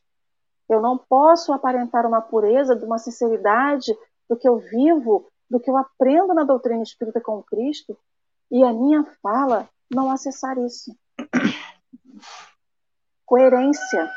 Eu 0.68 0.80
não 0.80 0.98
posso 0.98 1.52
aparentar 1.52 2.06
uma 2.06 2.20
pureza, 2.20 2.74
uma 2.84 2.98
sinceridade 2.98 3.96
do 4.28 4.36
que 4.36 4.48
eu 4.48 4.58
vivo, 4.58 5.26
do 5.50 5.58
que 5.58 5.70
eu 5.70 5.76
aprendo 5.76 6.34
na 6.34 6.44
doutrina 6.44 6.82
espírita 6.82 7.20
com 7.20 7.42
Cristo, 7.42 7.96
e 8.50 8.62
a 8.62 8.72
minha 8.72 9.04
fala 9.22 9.68
não 9.90 10.10
acessar 10.10 10.58
isso. 10.58 10.94
Coerência. 13.24 14.10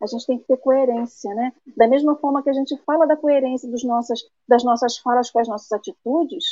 A 0.00 0.06
gente 0.06 0.26
tem 0.26 0.38
que 0.38 0.46
ter 0.46 0.56
coerência, 0.56 1.32
né? 1.34 1.52
Da 1.76 1.86
mesma 1.86 2.16
forma 2.16 2.42
que 2.42 2.50
a 2.50 2.52
gente 2.52 2.76
fala 2.84 3.06
da 3.06 3.16
coerência 3.16 3.70
dos 3.70 3.84
nossas, 3.84 4.20
das 4.48 4.64
nossas 4.64 4.98
falas 4.98 5.30
com 5.30 5.38
as 5.38 5.48
nossas 5.48 5.70
atitudes, 5.70 6.44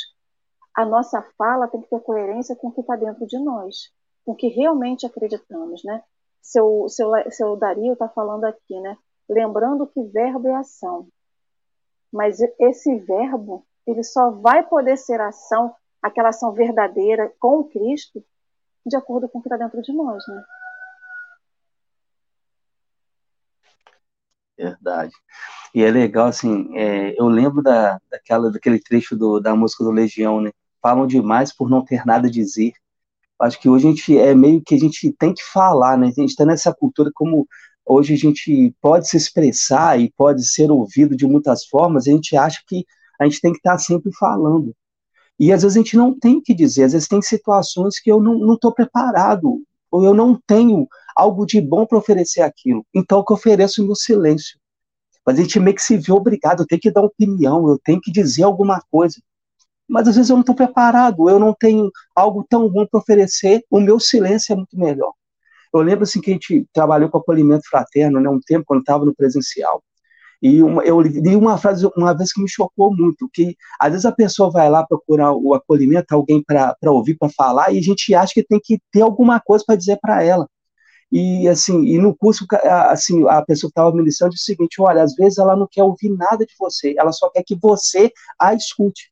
a 0.73 0.85
nossa 0.85 1.21
fala 1.37 1.67
tem 1.67 1.81
que 1.81 1.89
ter 1.89 1.99
coerência 1.99 2.55
com 2.55 2.69
o 2.69 2.71
que 2.71 2.79
está 2.81 2.95
dentro 2.95 3.25
de 3.27 3.37
nós, 3.39 3.91
com 4.25 4.33
o 4.33 4.35
que 4.35 4.47
realmente 4.47 5.05
acreditamos, 5.05 5.83
né? 5.83 6.03
Seu, 6.41 6.87
seu, 6.89 7.11
seu 7.31 7.55
Dario 7.55 7.93
está 7.93 8.09
falando 8.09 8.45
aqui, 8.45 8.79
né? 8.79 8.97
Lembrando 9.29 9.87
que 9.87 10.03
verbo 10.03 10.47
é 10.47 10.55
ação. 10.55 11.07
Mas 12.11 12.39
esse 12.59 12.99
verbo, 12.99 13.65
ele 13.87 14.03
só 14.03 14.31
vai 14.31 14.67
poder 14.67 14.97
ser 14.97 15.21
ação, 15.21 15.73
aquela 16.01 16.29
ação 16.29 16.51
verdadeira 16.51 17.31
com 17.39 17.63
Cristo, 17.63 18.23
de 18.85 18.95
acordo 18.95 19.29
com 19.29 19.39
o 19.39 19.41
que 19.41 19.47
está 19.47 19.57
dentro 19.57 19.81
de 19.81 19.93
nós, 19.93 20.23
né? 20.27 20.43
Verdade. 24.57 25.13
E 25.73 25.83
é 25.83 25.89
legal, 25.89 26.27
assim, 26.27 26.77
é, 26.77 27.19
eu 27.19 27.27
lembro 27.27 27.63
da, 27.63 27.99
daquela, 28.09 28.51
daquele 28.51 28.79
trecho 28.79 29.15
do, 29.15 29.39
da 29.39 29.55
música 29.55 29.83
do 29.83 29.91
Legião, 29.91 30.41
né? 30.41 30.51
Falam 30.81 31.07
demais 31.07 31.55
por 31.55 31.69
não 31.69 31.83
ter 31.83 32.05
nada 32.05 32.27
a 32.27 32.31
dizer. 32.31 32.73
Acho 33.41 33.59
que 33.59 33.67
hoje 33.67 33.87
a 33.87 33.89
gente 33.89 34.17
é 34.17 34.35
meio 34.35 34.61
que 34.61 34.75
a 34.75 34.77
gente 34.77 35.11
tem 35.13 35.33
que 35.33 35.43
falar, 35.43 35.97
né? 35.97 36.07
A 36.07 36.21
gente 36.21 36.29
está 36.29 36.45
nessa 36.45 36.73
cultura 36.73 37.09
como 37.13 37.47
hoje 37.83 38.13
a 38.13 38.17
gente 38.17 38.73
pode 38.79 39.07
se 39.07 39.17
expressar 39.17 39.99
e 39.99 40.11
pode 40.15 40.47
ser 40.47 40.69
ouvido 40.69 41.15
de 41.15 41.25
muitas 41.25 41.65
formas, 41.65 42.07
a 42.07 42.11
gente 42.11 42.37
acha 42.37 42.61
que 42.67 42.85
a 43.19 43.25
gente 43.25 43.41
tem 43.41 43.51
que 43.51 43.57
estar 43.57 43.77
sempre 43.79 44.11
falando. 44.13 44.75
E 45.39 45.51
às 45.51 45.63
vezes 45.63 45.75
a 45.75 45.79
gente 45.79 45.97
não 45.97 46.17
tem 46.17 46.39
que 46.39 46.53
dizer, 46.53 46.83
às 46.83 46.93
vezes 46.93 47.07
tem 47.07 47.21
situações 47.21 47.99
que 47.99 48.11
eu 48.11 48.21
não 48.21 48.53
estou 48.53 48.71
preparado, 48.71 49.63
ou 49.89 50.03
eu 50.05 50.13
não 50.13 50.39
tenho 50.45 50.87
algo 51.15 51.45
de 51.45 51.59
bom 51.59 51.85
para 51.85 51.97
oferecer 51.97 52.41
aquilo. 52.41 52.85
Então 52.93 53.23
que 53.25 53.33
eu 53.33 53.37
ofereço 53.37 53.81
é 53.81 53.83
o 53.83 53.87
meu 53.87 53.95
silêncio. 53.95 54.59
Mas 55.25 55.39
a 55.39 55.41
gente 55.41 55.59
meio 55.59 55.75
que 55.75 55.83
se 55.83 55.97
vê 55.97 56.11
obrigado, 56.11 56.61
eu 56.61 56.67
tenho 56.67 56.81
que 56.81 56.91
dar 56.91 57.01
opinião, 57.01 57.67
eu 57.67 57.79
tenho 57.83 57.99
que 57.99 58.11
dizer 58.11 58.43
alguma 58.43 58.81
coisa 58.91 59.15
mas 59.91 60.07
às 60.07 60.15
vezes 60.15 60.29
eu 60.29 60.37
não 60.37 60.41
estou 60.41 60.55
preparado, 60.55 61.29
eu 61.29 61.37
não 61.37 61.53
tenho 61.53 61.91
algo 62.15 62.45
tão 62.49 62.69
bom 62.69 62.87
para 62.87 63.01
oferecer, 63.01 63.61
o 63.69 63.79
meu 63.81 63.99
silêncio 63.99 64.53
é 64.53 64.55
muito 64.55 64.79
melhor. 64.79 65.11
Eu 65.73 65.81
lembro 65.81 66.03
assim 66.03 66.21
que 66.21 66.31
a 66.31 66.33
gente 66.33 66.65
trabalhou 66.73 67.09
com 67.09 67.17
acolhimento 67.17 67.63
fraterno, 67.69 68.19
né, 68.21 68.29
um 68.29 68.39
tempo 68.39 68.65
quando 68.65 68.79
estava 68.79 69.03
no 69.03 69.13
presencial. 69.13 69.83
E 70.41 70.63
uma, 70.63 70.83
eu 70.83 70.99
li 71.01 71.35
uma 71.35 71.57
frase 71.57 71.87
uma 71.95 72.13
vez 72.17 72.31
que 72.33 72.41
me 72.41 72.49
chocou 72.49 72.95
muito, 72.95 73.29
que 73.33 73.55
às 73.79 73.91
vezes 73.91 74.05
a 74.05 74.11
pessoa 74.13 74.49
vai 74.49 74.69
lá 74.69 74.85
procurar 74.85 75.33
o 75.33 75.53
acolhimento, 75.53 76.15
alguém 76.15 76.41
para 76.41 76.75
ouvir, 76.85 77.17
para 77.17 77.29
falar, 77.29 77.71
e 77.73 77.77
a 77.77 77.81
gente 77.81 78.15
acha 78.15 78.33
que 78.33 78.43
tem 78.43 78.59
que 78.63 78.79
ter 78.91 79.01
alguma 79.01 79.41
coisa 79.41 79.63
para 79.67 79.75
dizer 79.75 79.99
para 80.01 80.23
ela. 80.23 80.47
E 81.11 81.47
assim, 81.49 81.83
e 81.85 81.97
no 81.99 82.15
curso, 82.15 82.45
assim, 82.89 83.27
a 83.27 83.43
pessoa 83.43 83.69
que 83.69 83.73
estava 83.73 83.95
ministrando 83.95 84.33
disse 84.33 84.43
o 84.43 84.55
seguinte: 84.55 84.81
olha, 84.81 85.03
às 85.03 85.13
vezes 85.15 85.37
ela 85.37 85.55
não 85.55 85.67
quer 85.69 85.83
ouvir 85.83 86.09
nada 86.09 86.45
de 86.45 86.53
você, 86.57 86.95
ela 86.97 87.11
só 87.11 87.29
quer 87.29 87.43
que 87.45 87.55
você 87.61 88.11
a 88.39 88.53
escute 88.53 89.11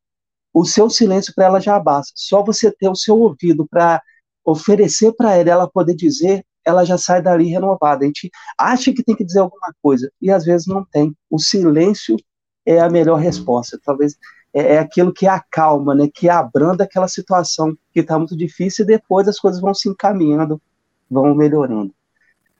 o 0.53 0.65
seu 0.65 0.89
silêncio 0.89 1.33
para 1.33 1.45
ela 1.45 1.59
já 1.59 1.79
basta. 1.79 2.13
Só 2.15 2.43
você 2.43 2.71
ter 2.71 2.89
o 2.89 2.95
seu 2.95 3.17
ouvido 3.17 3.67
para 3.67 4.01
oferecer 4.43 5.13
para 5.13 5.35
ela, 5.35 5.49
ela 5.49 5.69
poder 5.69 5.95
dizer, 5.95 6.43
ela 6.65 6.83
já 6.83 6.97
sai 6.97 7.21
dali 7.21 7.49
renovada. 7.49 8.03
A 8.03 8.07
gente 8.07 8.29
acha 8.57 8.93
que 8.93 9.03
tem 9.03 9.15
que 9.15 9.25
dizer 9.25 9.39
alguma 9.39 9.73
coisa 9.81 10.11
e 10.21 10.31
às 10.31 10.45
vezes 10.45 10.67
não 10.67 10.83
tem. 10.83 11.15
O 11.29 11.39
silêncio 11.39 12.17
é 12.65 12.79
a 12.79 12.89
melhor 12.89 13.19
resposta. 13.19 13.79
Talvez 13.83 14.17
é, 14.53 14.75
é 14.75 14.79
aquilo 14.79 15.13
que 15.13 15.27
acalma, 15.27 15.93
né, 15.93 16.09
que 16.13 16.29
abranda 16.29 16.83
aquela 16.83 17.07
situação 17.07 17.77
que 17.93 17.99
está 17.99 18.17
muito 18.17 18.35
difícil 18.35 18.83
e 18.83 18.87
depois 18.87 19.27
as 19.27 19.39
coisas 19.39 19.61
vão 19.61 19.73
se 19.73 19.89
encaminhando, 19.89 20.61
vão 21.09 21.35
melhorando. 21.35 21.93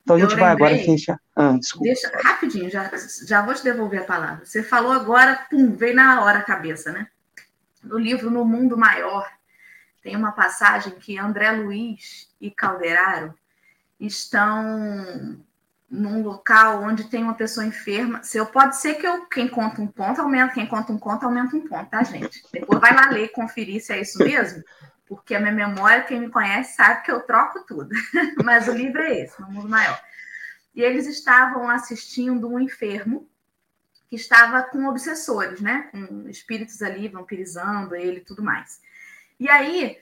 Então 0.04 0.16
a 0.16 0.20
gente 0.20 0.36
vai 0.36 0.52
agora 0.52 0.76
fechar. 0.78 1.20
Ah, 1.36 1.56
desculpa. 1.58 1.86
Deixa, 1.86 2.12
rapidinho, 2.24 2.70
já, 2.70 2.90
já 3.28 3.46
vou 3.46 3.54
te 3.54 3.64
devolver 3.64 4.02
a 4.02 4.06
palavra. 4.06 4.44
Você 4.44 4.64
falou 4.64 4.92
agora, 4.92 5.46
pum, 5.52 5.76
veio 5.76 5.96
na 5.96 6.24
hora 6.24 6.40
a 6.40 6.44
cabeça, 6.44 6.92
né? 6.92 7.08
No 7.84 7.98
livro 7.98 8.30
No 8.30 8.46
Mundo 8.46 8.78
Maior, 8.78 9.30
tem 10.02 10.16
uma 10.16 10.32
passagem 10.32 10.94
que 10.94 11.18
André 11.18 11.52
Luiz 11.52 12.30
e 12.40 12.50
Calderaro 12.50 13.34
estão 14.00 15.44
num 15.90 16.22
local 16.24 16.84
onde 16.84 17.06
tem 17.06 17.24
uma 17.24 17.34
pessoa 17.34 17.66
enferma. 17.66 18.24
Se 18.24 18.38
eu 18.38 18.46
pode 18.46 18.78
ser 18.78 18.96
que 18.96 19.08
eu 19.08 19.26
quem 19.26 19.48
conta 19.48 19.82
um 19.82 19.88
ponto 19.88 20.22
aumenta, 20.22 20.54
quem 20.54 20.68
conta 20.68 20.94
um 20.94 21.00
conto 21.00 21.26
aumenta 21.26 21.56
um 21.56 21.68
ponto, 21.68 21.90
tá, 21.90 22.04
gente? 22.04 22.44
Depois 22.54 22.80
vai 22.80 22.94
lá 22.94 23.10
ler 23.10 23.30
conferir 23.30 23.84
se 23.84 23.92
é 23.92 24.02
isso 24.02 24.20
mesmo, 24.20 24.64
porque 25.08 25.34
a 25.34 25.40
minha 25.40 25.52
memória, 25.52 26.04
quem 26.04 26.20
me 26.20 26.30
conhece 26.30 26.76
sabe 26.76 27.04
que 27.04 27.12
eu 27.12 27.22
troco 27.22 27.66
tudo. 27.66 27.90
Mas 28.44 28.68
o 28.68 28.72
livro 28.72 29.02
é 29.02 29.22
esse, 29.22 29.42
No 29.42 29.52
Mundo 29.52 29.68
Maior. 29.68 30.00
E 30.76 30.82
eles 30.82 31.08
estavam 31.08 31.68
assistindo 31.68 32.48
um 32.48 32.60
enfermo 32.60 33.28
que 34.10 34.16
estava 34.16 34.64
com 34.64 34.88
obsessores, 34.88 35.62
né? 35.62 35.88
Com 35.92 36.28
espíritos 36.28 36.82
ali 36.82 37.08
vampirizando 37.08 37.96
ele 37.96 38.18
e 38.18 38.24
tudo 38.24 38.44
mais. 38.44 38.82
E 39.40 39.48
aí, 39.48 39.98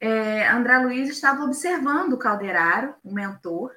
é, 0.00 0.48
André 0.48 0.78
Luiz 0.78 1.10
estava 1.10 1.44
observando 1.44 2.14
o 2.14 2.18
Calderaro, 2.18 2.94
o 3.04 3.12
mentor, 3.12 3.76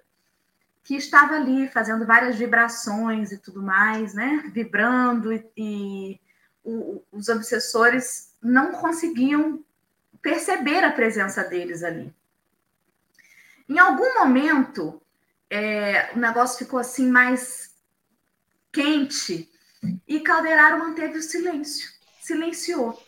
que 0.83 0.95
estava 0.95 1.35
ali 1.35 1.67
fazendo 1.67 2.05
várias 2.05 2.37
vibrações 2.37 3.31
e 3.31 3.37
tudo 3.37 3.61
mais, 3.61 4.13
né? 4.13 4.49
Vibrando 4.53 5.33
e, 5.33 5.45
e 5.57 6.21
o, 6.63 7.03
os 7.11 7.27
obsessores 7.27 8.33
não 8.41 8.71
conseguiam 8.71 9.63
perceber 10.21 10.83
a 10.85 10.91
presença 10.91 11.43
deles 11.43 11.83
ali. 11.83 12.13
Em 13.67 13.79
algum 13.79 14.19
momento, 14.19 15.01
é, 15.49 16.11
o 16.15 16.19
negócio 16.19 16.57
ficou 16.57 16.79
assim 16.79 17.09
mais 17.09 17.75
quente 18.71 19.52
e 20.07 20.19
Calderaro 20.19 20.79
manteve 20.79 21.17
o 21.17 21.23
silêncio, 21.23 21.91
silenciou. 22.21 23.01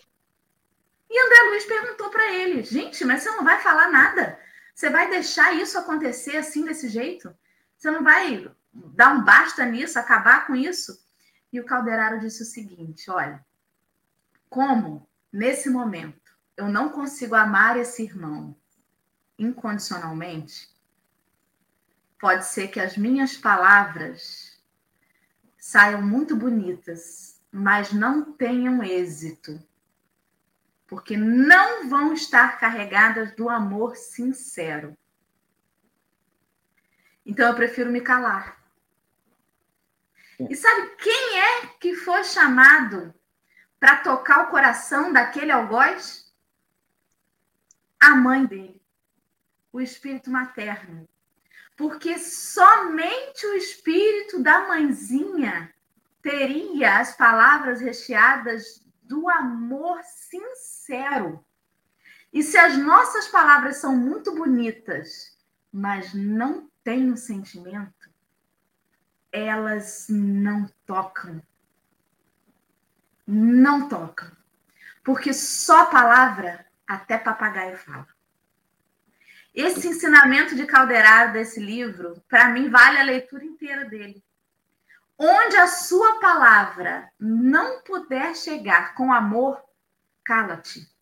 E 1.09 1.19
André 1.19 1.49
Luiz 1.49 1.65
perguntou 1.65 2.09
para 2.09 2.33
ele: 2.33 2.63
gente, 2.63 3.05
mas 3.05 3.23
você 3.23 3.29
não 3.29 3.43
vai 3.43 3.61
falar 3.61 3.89
nada? 3.89 4.39
Você 4.73 4.89
vai 4.89 5.09
deixar 5.09 5.53
isso 5.53 5.77
acontecer 5.77 6.37
assim, 6.37 6.65
desse 6.65 6.89
jeito? 6.89 7.33
Você 7.77 7.89
não 7.91 8.03
vai 8.03 8.49
dar 8.73 9.15
um 9.15 9.23
basta 9.23 9.65
nisso, 9.65 9.97
acabar 9.97 10.45
com 10.45 10.55
isso? 10.55 10.99
E 11.51 11.59
o 11.59 11.65
Calderaro 11.65 12.19
disse 12.19 12.43
o 12.43 12.45
seguinte: 12.45 13.09
olha, 13.09 13.45
como 14.49 15.07
nesse 15.31 15.69
momento 15.69 16.35
eu 16.57 16.67
não 16.67 16.89
consigo 16.89 17.35
amar 17.35 17.77
esse 17.77 18.03
irmão 18.03 18.55
incondicionalmente, 19.37 20.69
pode 22.19 22.45
ser 22.45 22.69
que 22.69 22.79
as 22.79 22.97
minhas 22.97 23.37
palavras 23.37 24.44
saiam 25.65 25.99
muito 25.99 26.35
bonitas, 26.35 27.41
mas 27.51 27.91
não 27.91 28.31
tenham 28.33 28.83
êxito, 28.83 29.59
porque 30.85 31.17
não 31.17 31.89
vão 31.89 32.13
estar 32.13 32.59
carregadas 32.59 33.35
do 33.35 33.49
amor 33.49 33.95
sincero. 33.95 34.95
Então 37.25 37.47
eu 37.47 37.55
prefiro 37.55 37.91
me 37.91 37.99
calar. 37.99 38.63
E 40.39 40.55
sabe 40.55 40.97
quem 40.97 41.39
é 41.39 41.67
que 41.79 41.95
foi 41.95 42.23
chamado 42.23 43.11
para 43.79 44.03
tocar 44.03 44.43
o 44.43 44.51
coração 44.51 45.11
daquele 45.11 45.51
algoz? 45.51 46.31
A 47.99 48.13
mãe 48.15 48.45
dele, 48.45 48.79
o 49.73 49.81
espírito 49.81 50.29
materno 50.29 51.09
porque 51.75 52.17
somente 52.17 53.45
o 53.45 53.55
espírito 53.55 54.41
da 54.41 54.67
mãezinha 54.67 55.73
teria 56.21 56.99
as 56.99 57.15
palavras 57.15 57.81
recheadas 57.81 58.83
do 59.03 59.29
amor 59.29 60.01
sincero. 60.03 61.45
E 62.31 62.41
se 62.41 62.57
as 62.57 62.77
nossas 62.77 63.27
palavras 63.27 63.77
são 63.77 63.95
muito 63.95 64.33
bonitas, 64.35 65.37
mas 65.71 66.13
não 66.13 66.69
têm 66.83 67.11
o 67.11 67.17
sentimento, 67.17 68.09
elas 69.31 70.07
não 70.09 70.67
tocam. 70.85 71.41
Não 73.27 73.87
tocam. 73.87 74.31
Porque 75.03 75.33
só 75.33 75.85
palavra 75.85 76.65
Até 76.87 77.17
papagaio 77.17 77.77
fala. 77.77 78.14
Esse 79.55 79.87
ensinamento 79.87 80.53
de 80.53 80.65
Calderaro 80.65 81.31
desse 81.31 81.61
livro, 81.61 82.21
para 82.27 82.49
mim, 82.49 82.69
vale 82.69 82.97
a 82.97 83.03
leitura 83.03 83.45
inteira 83.45 83.85
dele. 83.85 84.21
Onde 85.17 85.55
a 85.55 85.65
sua 85.65 86.19
palavra 86.19 87.09
não 87.17 87.81
puder 87.81 88.35
chegar 88.35 88.93
com 88.95 89.13
amor, 89.13 89.57
cala-te. 90.25 90.93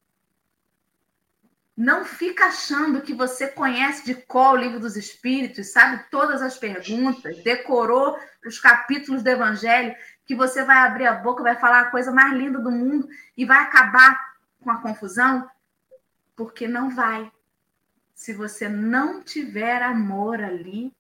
Não 1.76 2.06
fica 2.06 2.45
achando 2.45 3.01
que 3.01 3.16
você 3.16 3.47
conhece 3.47 4.06
de 4.06 4.14
qual 4.14 4.54
o 4.54 4.58
livro 4.58 4.80
dos 4.80 4.95
Espíritos, 4.95 5.72
sabe 5.72 6.06
todas 6.12 6.39
as 6.43 6.56
perguntas, 6.56 7.43
decorou 7.43 8.20
os 8.45 8.60
capítulos 8.60 9.24
do 9.24 9.30
Evangelho, 9.30 9.95
que 10.28 10.36
você 10.36 10.64
vai 10.64 10.78
abrir 10.78 11.08
a 11.08 11.16
boca, 11.16 11.41
vai 11.41 11.60
falar 11.60 11.80
a 11.80 11.89
coisa 11.89 12.12
mais 12.12 12.32
linda 12.34 12.60
do 12.60 12.70
mundo 12.70 13.10
e 13.36 13.45
vai 13.45 13.64
acabar 13.64 14.36
com 14.62 14.70
a 14.70 14.80
confusão, 14.80 15.49
porque 16.36 16.68
não 16.68 16.91
vai. 16.91 17.32
Se 18.24 18.32
você 18.32 18.69
não 18.69 19.21
tiver 19.21 19.82
amor 19.82 20.41
ali, 20.41 20.93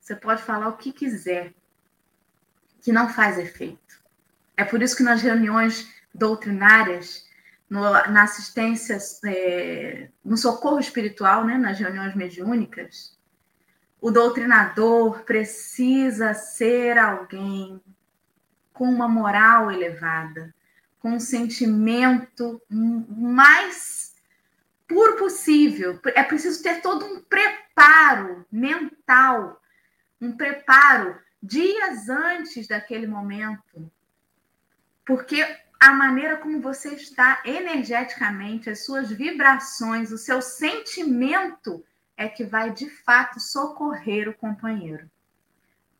você 0.00 0.16
pode 0.16 0.42
falar 0.42 0.66
o 0.66 0.76
que 0.76 0.92
quiser, 0.92 1.54
que 2.82 2.90
não 2.90 3.08
faz 3.08 3.38
efeito. 3.38 4.02
É 4.56 4.64
por 4.64 4.82
isso 4.82 4.96
que 4.96 5.04
nas 5.04 5.22
reuniões 5.22 5.88
doutrinárias 6.12 7.28
no, 7.70 7.80
na 7.80 8.24
assistência, 8.24 8.98
é, 9.24 10.08
no 10.24 10.36
socorro 10.36 10.80
espiritual, 10.80 11.44
né, 11.44 11.56
nas 11.56 11.78
reuniões 11.78 12.16
mediúnicas, 12.16 13.16
o 14.00 14.10
doutrinador 14.10 15.22
precisa 15.22 16.34
ser 16.34 16.98
alguém 16.98 17.80
com 18.72 18.86
uma 18.86 19.06
moral 19.06 19.70
elevada, 19.70 20.52
com 20.98 21.12
um 21.12 21.20
sentimento 21.20 22.60
mais 22.68 24.13
puro 24.94 25.16
possível. 25.16 26.00
É 26.14 26.22
preciso 26.22 26.62
ter 26.62 26.80
todo 26.80 27.04
um 27.04 27.20
preparo 27.20 28.46
mental, 28.50 29.60
um 30.20 30.36
preparo 30.36 31.18
dias 31.42 32.08
antes 32.08 32.68
daquele 32.68 33.08
momento. 33.08 33.90
Porque 35.04 35.44
a 35.80 35.92
maneira 35.92 36.36
como 36.36 36.60
você 36.60 36.94
está 36.94 37.42
energeticamente, 37.44 38.70
as 38.70 38.84
suas 38.86 39.10
vibrações, 39.10 40.12
o 40.12 40.16
seu 40.16 40.40
sentimento 40.40 41.84
é 42.16 42.28
que 42.28 42.44
vai 42.44 42.70
de 42.70 42.88
fato 42.88 43.40
socorrer 43.40 44.28
o 44.28 44.34
companheiro. 44.34 45.10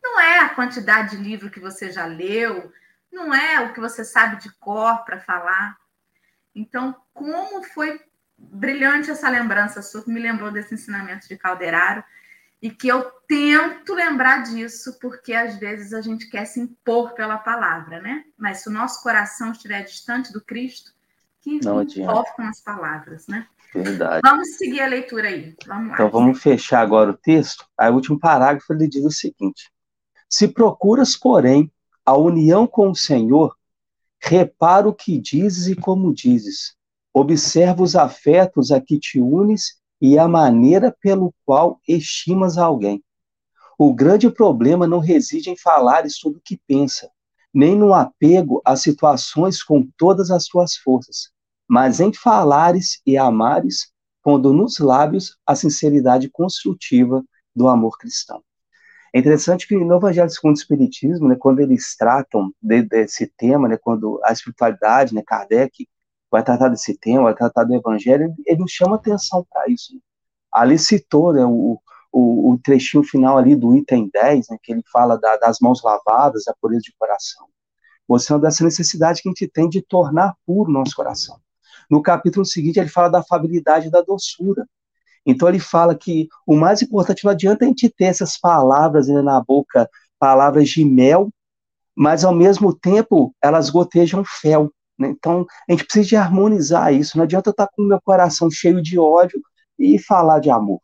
Não 0.01 0.21
é 0.21 0.39
a 0.39 0.51
quantidade 0.51 1.17
de 1.17 1.23
livro 1.23 1.51
que 1.51 1.59
você 1.59 1.91
já 1.91 2.07
leu, 2.07 2.73
não 3.11 3.35
é 3.35 3.61
o 3.61 3.73
que 3.73 3.81
você 3.81 4.05
sabe 4.05 4.41
de 4.41 4.53
cor 4.59 5.05
para 5.05 5.21
falar. 5.21 5.77
Então, 6.55 6.95
como 7.13 7.65
foi 7.65 8.01
brilhante 8.53 9.11
essa 9.11 9.29
lembrança 9.29 9.83
sua 9.83 10.03
que 10.03 10.11
me 10.11 10.21
lembrou 10.21 10.51
desse 10.51 10.75
ensinamento 10.75 11.29
de 11.29 11.37
Calderaro 11.37 12.03
e 12.61 12.71
que 12.71 12.89
eu 12.89 13.11
tento 13.29 13.93
lembrar 13.93 14.43
disso, 14.43 14.99
porque 15.01 15.35
às 15.35 15.57
vezes 15.57 15.93
a 15.93 16.01
gente 16.01 16.31
quer 16.31 16.47
se 16.47 16.61
impor 16.61 17.13
pela 17.13 17.37
palavra, 17.37 18.01
né? 18.01 18.25
Mas 18.39 18.63
se 18.63 18.69
o 18.69 18.73
nosso 18.73 19.03
coração 19.03 19.53
estiver 19.53 19.83
distante 19.83 20.33
do 20.33 20.41
Cristo, 20.41 20.93
que 21.43 21.61
com 22.35 22.43
as 22.43 22.61
palavras, 22.63 23.27
né? 23.27 23.47
Verdade. 23.75 24.21
Vamos 24.25 24.57
seguir 24.57 24.81
a 24.81 24.87
leitura 24.87 25.29
aí. 25.29 25.55
Vamos 25.67 25.89
lá. 25.89 25.95
Então 25.95 26.09
vamos 26.09 26.41
fechar 26.41 26.81
agora 26.81 27.11
o 27.11 27.17
texto. 27.17 27.67
Aí 27.77 27.91
o 27.91 27.95
último 27.95 28.19
parágrafo 28.19 28.73
ele 28.73 28.89
diz 28.89 29.05
o 29.05 29.11
seguinte: 29.11 29.71
Se 30.29 30.49
procuras, 30.49 31.17
porém, 31.17 31.71
a 32.07 32.17
união 32.17 32.67
com 32.67 32.91
o 32.91 32.97
Senhor, 32.97 33.55
repara 34.19 34.89
o 34.89 34.95
que 34.95 35.19
dizes 35.19 35.67
e 35.67 35.75
como 35.75 36.15
dizes. 36.15 36.77
Observa 37.15 37.81
os 37.81 37.95
afetos 37.95 38.73
a 38.73 38.81
que 38.81 38.99
te 38.99 39.21
unes 39.21 39.77
e 40.01 40.19
a 40.19 40.27
maneira 40.27 40.95
pelo 41.01 41.33
qual 41.47 41.81
estimas 41.87 42.59
alguém. 42.59 43.03
O 43.79 43.95
grande 43.95 44.29
problema 44.29 44.87
não 44.87 44.99
reside 44.99 45.49
em 45.49 45.57
falares 45.57 46.19
tudo 46.19 46.39
o 46.39 46.43
que 46.45 46.61
pensa, 46.67 47.09
nem 47.55 47.77
no 47.77 47.95
apego 47.95 48.61
às 48.65 48.83
situações 48.83 49.63
com 49.63 49.89
todas 49.97 50.31
as 50.31 50.47
suas 50.47 50.77
forças, 50.77 51.31
mas 51.69 52.01
em 52.01 52.13
falares 52.13 53.01
e 53.07 53.17
amares, 53.17 53.93
pondo 54.21 54.53
nos 54.53 54.79
lábios 54.79 55.37
a 55.47 55.55
sinceridade 55.55 56.29
construtiva 56.29 57.25
do 57.55 57.69
amor 57.69 57.97
cristão. 57.97 58.43
É 59.15 59.21
interessante 59.21 59.69
que 59.69 59.77
no 59.77 59.97
Evangelho 59.97 60.29
segundo 60.31 60.57
o 60.57 60.59
Espiritismo, 60.59 61.29
né, 61.29 61.37
quando 61.39 61.61
eles 61.61 61.95
tratam 61.97 62.53
de, 62.61 62.83
desse 62.83 63.29
tema, 63.37 63.69
né, 63.69 63.77
quando 63.77 64.21
a 64.25 64.33
espiritualidade, 64.33 65.15
né, 65.15 65.23
Kardec 65.25 65.87
vai 66.35 66.43
tratar 66.43 66.69
desse 66.69 66.99
tema, 66.99 67.23
vai 67.23 67.35
tratar 67.35 67.63
do 67.63 67.73
evangelho, 67.73 68.35
ele 68.45 68.59
nos 68.59 68.73
chama 68.73 68.97
atenção 68.97 69.47
para 69.49 69.71
isso. 69.71 70.01
Ali 70.53 70.77
citou 70.77 71.33
né, 71.33 71.45
o, 71.45 71.81
o, 72.13 72.51
o, 72.51 72.59
trechinho 72.59 73.05
final 73.05 73.39
ali 73.39 73.55
do 73.55 73.77
item 73.77 74.11
10, 74.13 74.49
né, 74.49 74.57
que 74.61 74.73
ele 74.73 74.83
fala 74.93 75.17
da, 75.17 75.37
das 75.37 75.61
mãos 75.61 75.81
lavadas, 75.85 76.43
da 76.45 76.53
pureza 76.61 76.83
de 76.83 76.95
coração, 76.99 77.47
mostrando 78.09 78.43
dessa 78.43 78.65
necessidade 78.65 79.23
que 79.23 79.29
a 79.29 79.31
gente 79.31 79.47
tem 79.47 79.69
de 79.69 79.81
tornar 79.81 80.35
puro 80.45 80.71
o 80.71 80.73
nosso 80.73 80.97
coração. 80.97 81.39
No 81.89 82.03
capítulo 82.03 82.45
seguinte, 82.45 82.81
ele 82.81 82.89
fala 82.89 83.09
da 83.09 83.21
afabilidade 83.21 83.87
e 83.87 83.91
da 83.91 84.03
doçura. 84.03 84.67
Então, 85.25 85.49
ele 85.49 85.61
fala 85.61 85.95
que 85.95 86.27
o 86.45 86.57
mais 86.57 86.83
importante 86.83 87.25
não 87.25 87.31
adianta 87.31 87.65
a 87.65 87.69
gente 87.69 87.89
ter 87.89 88.07
essas 88.07 88.37
palavras 88.37 89.07
né, 89.07 89.23
na 89.23 89.41
boca, 89.41 89.89
palavras 90.19 90.69
de 90.69 90.85
mel, 90.85 91.31
mas 91.95 92.25
ao 92.25 92.35
mesmo 92.35 92.75
tempo 92.75 93.33
elas 93.41 93.71
gotejam 93.71 94.25
fel. 94.25 94.73
Né? 94.99 95.09
Então, 95.09 95.47
a 95.69 95.73
gente 95.73 95.85
precisa 95.85 96.09
de 96.09 96.17
harmonizar 96.17 96.93
isso. 96.93 97.17
Não 97.17 97.25
adianta 97.25 97.51
eu 97.51 97.53
estar 97.53 97.69
com 97.69 97.83
o 97.83 97.89
meu 97.89 98.01
coração 98.01 98.51
cheio 98.51 98.83
de 98.83 98.99
ódio 98.99 99.41
e 99.79 99.99
falar 99.99 100.39
de 100.39 100.51
amor. 100.51 100.81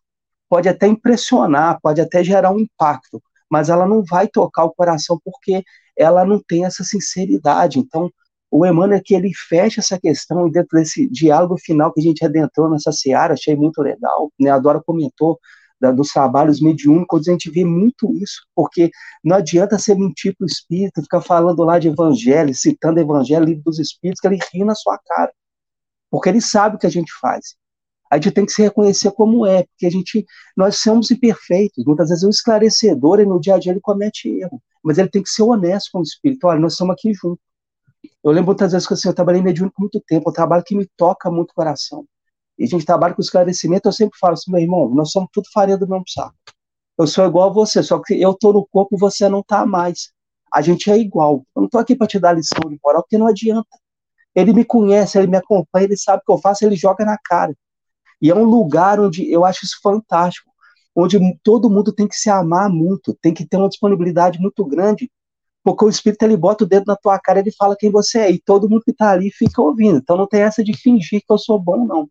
Pode 0.49 0.69
até 0.69 0.87
impressionar, 0.87 1.79
pode 1.81 2.01
até 2.01 2.25
gerar 2.25 2.51
um 2.51 2.59
impacto, 2.59 3.23
mas 3.49 3.69
ela 3.69 3.87
não 3.87 4.03
vai 4.03 4.27
tocar 4.29 4.65
o 4.65 4.75
coração 4.75 5.19
porque 5.25 5.63
ela 5.97 6.25
não 6.25 6.41
tem 6.43 6.65
essa 6.65 6.83
sinceridade. 6.83 7.79
Então, 7.79 8.11
o 8.51 8.67
Emmanuel 8.67 8.99
é 8.99 9.03
que 9.05 9.15
ele 9.15 9.31
fecha 9.33 9.81
essa 9.81 9.99
questão 9.99 10.51
dentro 10.51 10.77
desse 10.77 11.09
diálogo 11.09 11.57
final 11.59 11.93
que 11.93 12.01
a 12.01 12.03
gente 12.03 12.25
adentrou 12.25 12.69
nessa 12.69 12.91
seara, 12.91 13.35
achei 13.35 13.55
muito 13.55 13.81
legal, 13.81 14.33
né? 14.39 14.51
A 14.51 14.59
Dora 14.59 14.83
comentou 14.85 15.39
da, 15.81 15.91
dos 15.91 16.09
trabalhos 16.09 16.61
mediúnicos, 16.61 17.27
a 17.27 17.33
gente 17.33 17.51
vê 17.51 17.65
muito 17.65 18.13
isso, 18.17 18.47
porque 18.55 18.91
não 19.25 19.37
adianta 19.37 19.79
ser 19.79 19.97
mentir 19.97 20.37
para 20.37 20.45
o 20.45 20.47
espírito, 20.47 21.03
ficar 21.03 21.23
falando 21.23 21.63
lá 21.65 21.79
de 21.79 21.89
evangelho, 21.89 22.55
citando 22.55 23.01
evangelho, 23.01 23.45
livro 23.45 23.65
dos 23.65 23.79
espíritos, 23.79 24.21
que 24.21 24.27
ele 24.27 24.39
ri 24.53 24.65
na 24.65 24.75
sua 24.75 24.99
cara, 24.99 25.33
porque 26.11 26.29
ele 26.29 26.41
sabe 26.41 26.77
o 26.77 26.79
que 26.79 26.87
a 26.87 26.91
gente 26.91 27.13
faz. 27.21 27.57
A 28.11 28.17
gente 28.17 28.33
tem 28.33 28.45
que 28.45 28.53
se 28.53 28.61
reconhecer 28.61 29.13
como 29.13 29.47
é, 29.47 29.63
porque 29.63 29.87
a 29.87 29.91
gente, 29.91 30.27
nós 30.57 30.79
somos 30.79 31.11
imperfeitos, 31.11 31.85
muitas 31.85 32.09
vezes 32.09 32.25
o 32.25 32.27
um 32.27 32.31
esclarecedor, 32.31 33.21
e 33.21 33.27
no 33.27 33.41
dia 33.41 33.55
a 33.55 33.59
dia 33.59 33.73
ele 33.73 33.81
comete 33.81 34.29
erro, 34.29 34.61
mas 34.83 34.99
ele 34.99 35.09
tem 35.09 35.23
que 35.23 35.31
ser 35.31 35.43
honesto 35.43 35.91
com 35.93 36.01
o 36.01 36.03
espírito, 36.03 36.47
olha, 36.47 36.61
nós 36.61 36.73
estamos 36.73 36.95
aqui 36.95 37.15
juntos. 37.15 37.43
Eu 38.25 38.33
lembro 38.33 38.47
muitas 38.47 38.73
vezes 38.73 38.87
que 38.87 38.95
assim, 38.95 39.09
eu 39.09 39.15
trabalhei 39.15 39.43
mediúnico 39.43 39.81
muito 39.81 40.01
tempo, 40.01 40.31
um 40.31 40.33
trabalho 40.33 40.65
que 40.65 40.75
me 40.75 40.87
toca 40.97 41.31
muito 41.31 41.53
o 41.53 41.55
coração 41.55 42.05
e 42.61 42.65
a 42.65 42.67
gente 42.67 42.85
trabalha 42.85 43.15
com 43.15 43.23
esclarecimento, 43.23 43.89
eu 43.89 43.93
sempre 43.93 44.19
falo 44.19 44.35
assim, 44.35 44.53
meu 44.53 44.61
irmão, 44.61 44.87
nós 44.91 45.11
somos 45.11 45.31
tudo 45.33 45.49
farinha 45.51 45.79
do 45.79 45.89
mesmo 45.89 46.05
saco. 46.07 46.35
Eu 46.99 47.07
sou 47.07 47.25
igual 47.25 47.49
a 47.49 47.53
você, 47.55 47.83
só 47.83 47.99
que 47.99 48.21
eu 48.21 48.35
tô 48.35 48.53
no 48.53 48.67
corpo 48.67 48.95
e 48.95 48.99
você 48.99 49.31
não 49.31 49.43
tá 49.43 49.65
mais. 49.65 50.13
A 50.53 50.61
gente 50.61 50.91
é 50.91 50.99
igual. 50.99 51.43
Eu 51.57 51.63
não 51.63 51.69
tô 51.71 51.79
aqui 51.79 51.97
para 51.97 52.07
te 52.07 52.19
dar 52.19 52.35
lição 52.35 52.69
de 52.69 52.79
moral, 52.85 53.03
porque 53.03 53.17
não 53.17 53.27
adianta. 53.27 53.67
Ele 54.35 54.53
me 54.53 54.63
conhece, 54.63 55.17
ele 55.17 55.27
me 55.27 55.39
acompanha, 55.39 55.87
ele 55.87 55.97
sabe 55.97 56.21
o 56.23 56.27
que 56.27 56.33
eu 56.33 56.37
faço, 56.37 56.63
ele 56.63 56.77
joga 56.77 57.03
na 57.03 57.17
cara. 57.25 57.57
E 58.21 58.29
é 58.31 58.35
um 58.35 58.45
lugar 58.45 59.01
onde 59.01 59.33
eu 59.33 59.47
acho 59.47 59.65
isso 59.65 59.79
fantástico, 59.83 60.51
onde 60.95 61.19
todo 61.43 61.71
mundo 61.71 61.95
tem 61.95 62.07
que 62.07 62.15
se 62.15 62.29
amar 62.29 62.69
muito, 62.69 63.17
tem 63.23 63.33
que 63.33 63.47
ter 63.47 63.57
uma 63.57 63.71
disponibilidade 63.71 64.39
muito 64.39 64.63
grande, 64.67 65.11
porque 65.65 65.83
o 65.83 65.89
espírito 65.89 66.23
ele 66.25 66.37
bota 66.37 66.65
o 66.65 66.67
dedo 66.67 66.85
na 66.87 66.97
tua 66.97 67.19
cara, 67.19 67.41
ele 67.41 67.53
fala 67.53 67.75
quem 67.75 67.91
você 67.91 68.19
é, 68.19 68.31
e 68.31 68.39
todo 68.39 68.69
mundo 68.69 68.83
que 68.85 68.93
tá 68.93 69.13
ali 69.13 69.31
fica 69.31 69.63
ouvindo. 69.63 69.97
Então 69.97 70.19
não 70.19 70.27
tem 70.27 70.43
essa 70.43 70.63
de 70.63 70.77
fingir 70.77 71.21
que 71.27 71.33
eu 71.33 71.39
sou 71.39 71.59
bom, 71.59 71.87
não. 71.87 72.07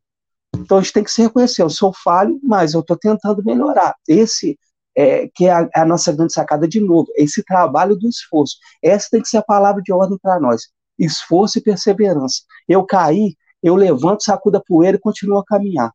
Então 0.56 0.78
a 0.78 0.82
gente 0.82 0.94
tem 0.94 1.04
que 1.04 1.12
se 1.12 1.22
reconhecer, 1.22 1.62
eu 1.62 1.70
sou 1.70 1.94
falho, 1.94 2.40
mas 2.44 2.74
eu 2.74 2.82
estou 2.82 2.98
tentando 2.98 3.44
melhorar. 3.44 3.96
Esse 4.08 4.58
é, 4.98 5.30
que 5.34 5.46
é 5.46 5.54
a, 5.54 5.70
é 5.76 5.80
a, 5.80 5.86
nossa 5.86 6.12
grande 6.12 6.34
sacada 6.34 6.68
de 6.68 6.80
novo, 6.80 7.08
esse 7.16 7.44
trabalho 7.44 7.96
do 7.96 8.10
esforço. 8.10 8.58
Essa 8.84 9.08
tem 9.12 9.22
que 9.22 9.30
ser 9.30 9.38
a 9.38 9.44
palavra 9.44 9.82
de 9.82 9.94
ordem 9.94 10.18
para 10.22 10.40
nós. 10.40 10.70
Esforço 10.98 11.60
e 11.60 11.62
perseverança. 11.62 12.42
Eu 12.68 12.86
caí, 12.86 13.36
eu 13.64 13.76
levanto, 13.76 14.24
sacudo 14.24 14.58
a 14.58 14.64
poeira 14.64 14.98
e 14.98 15.00
continuo 15.00 15.38
a 15.38 15.46
caminhar. 15.46 15.92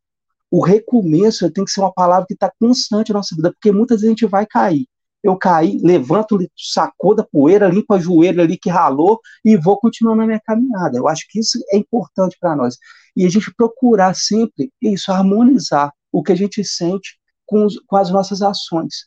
O 0.50 0.64
recomeço 0.64 1.50
tem 1.50 1.64
que 1.64 1.70
ser 1.70 1.80
uma 1.80 1.92
palavra 1.92 2.26
que 2.26 2.34
está 2.34 2.50
constante 2.60 3.12
na 3.12 3.18
nossa 3.18 3.34
vida, 3.34 3.52
porque 3.52 3.72
muitas 3.72 4.00
vezes 4.00 4.06
a 4.06 4.16
gente 4.16 4.26
vai 4.26 4.46
cair. 4.46 4.86
Eu 5.24 5.38
caí, 5.38 5.78
levanto, 5.82 6.38
sacudo 6.54 7.22
a 7.22 7.26
poeira, 7.26 7.68
limpo 7.68 7.94
a 7.94 7.98
joelho 7.98 8.42
ali 8.42 8.58
que 8.58 8.68
ralou 8.68 9.18
e 9.42 9.56
vou 9.56 9.78
continuando 9.78 10.18
na 10.18 10.26
minha 10.26 10.40
caminhada. 10.44 10.98
Eu 10.98 11.08
acho 11.08 11.24
que 11.30 11.40
isso 11.40 11.58
é 11.72 11.78
importante 11.78 12.36
para 12.38 12.54
nós 12.54 12.76
e 13.16 13.24
a 13.24 13.28
gente 13.30 13.52
procurar 13.54 14.14
sempre 14.14 14.70
isso, 14.82 15.10
harmonizar 15.10 15.90
o 16.12 16.22
que 16.22 16.32
a 16.32 16.34
gente 16.34 16.62
sente 16.62 17.18
com, 17.46 17.64
os, 17.64 17.80
com 17.86 17.96
as 17.96 18.10
nossas 18.10 18.42
ações 18.42 19.06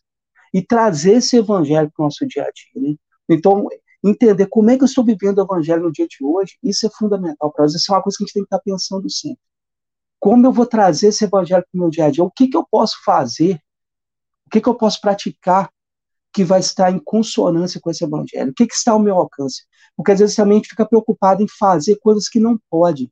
e 0.51 0.61
trazer 0.61 1.17
esse 1.17 1.37
evangelho 1.37 1.91
para 1.95 2.03
o 2.03 2.05
nosso 2.05 2.25
dia 2.25 2.43
a 2.43 2.51
dia. 2.51 2.89
Né? 2.89 2.95
Então, 3.29 3.67
entender 4.03 4.47
como 4.47 4.71
é 4.71 4.75
que 4.77 4.83
eu 4.83 4.87
estou 4.87 5.05
vivendo 5.05 5.37
o 5.37 5.43
evangelho 5.43 5.83
no 5.83 5.91
dia 5.91 6.07
de 6.07 6.17
hoje, 6.23 6.57
isso 6.63 6.87
é 6.87 6.89
fundamental 6.89 7.51
para 7.51 7.63
nós, 7.63 7.75
isso 7.75 7.93
é 7.93 7.95
uma 7.95 8.01
coisa 8.01 8.17
que 8.17 8.23
a 8.23 8.25
gente 8.25 8.33
tem 8.33 8.43
que 8.43 8.47
estar 8.47 8.59
pensando 8.59 9.07
sempre. 9.07 9.41
Como 10.19 10.47
eu 10.47 10.51
vou 10.51 10.65
trazer 10.65 11.09
esse 11.09 11.25
evangelho 11.25 11.63
para 11.63 11.77
o 11.77 11.81
meu 11.81 11.89
dia 11.91 12.05
a 12.05 12.09
dia? 12.09 12.23
O 12.23 12.31
que, 12.31 12.47
que 12.47 12.57
eu 12.57 12.65
posso 12.65 12.95
fazer? 13.05 13.61
O 14.47 14.49
que, 14.49 14.61
que 14.61 14.67
eu 14.67 14.73
posso 14.73 14.99
praticar 14.99 15.69
que 16.37 16.43
vai 16.43 16.59
estar 16.59 16.91
em 16.91 16.99
consonância 16.99 17.81
com 17.81 17.89
esse 17.89 18.03
evangelho? 18.03 18.51
O 18.51 18.53
que, 18.53 18.67
que 18.67 18.75
está 18.75 18.91
ao 18.91 18.99
meu 18.99 19.15
alcance? 19.15 19.63
Porque 19.95 20.11
às 20.11 20.19
vezes 20.19 20.37
a 20.37 20.45
gente 20.45 20.69
fica 20.69 20.85
preocupado 20.85 21.41
em 21.41 21.47
fazer 21.47 21.95
coisas 21.95 22.29
que 22.29 22.39
não 22.39 22.59
pode. 22.69 23.11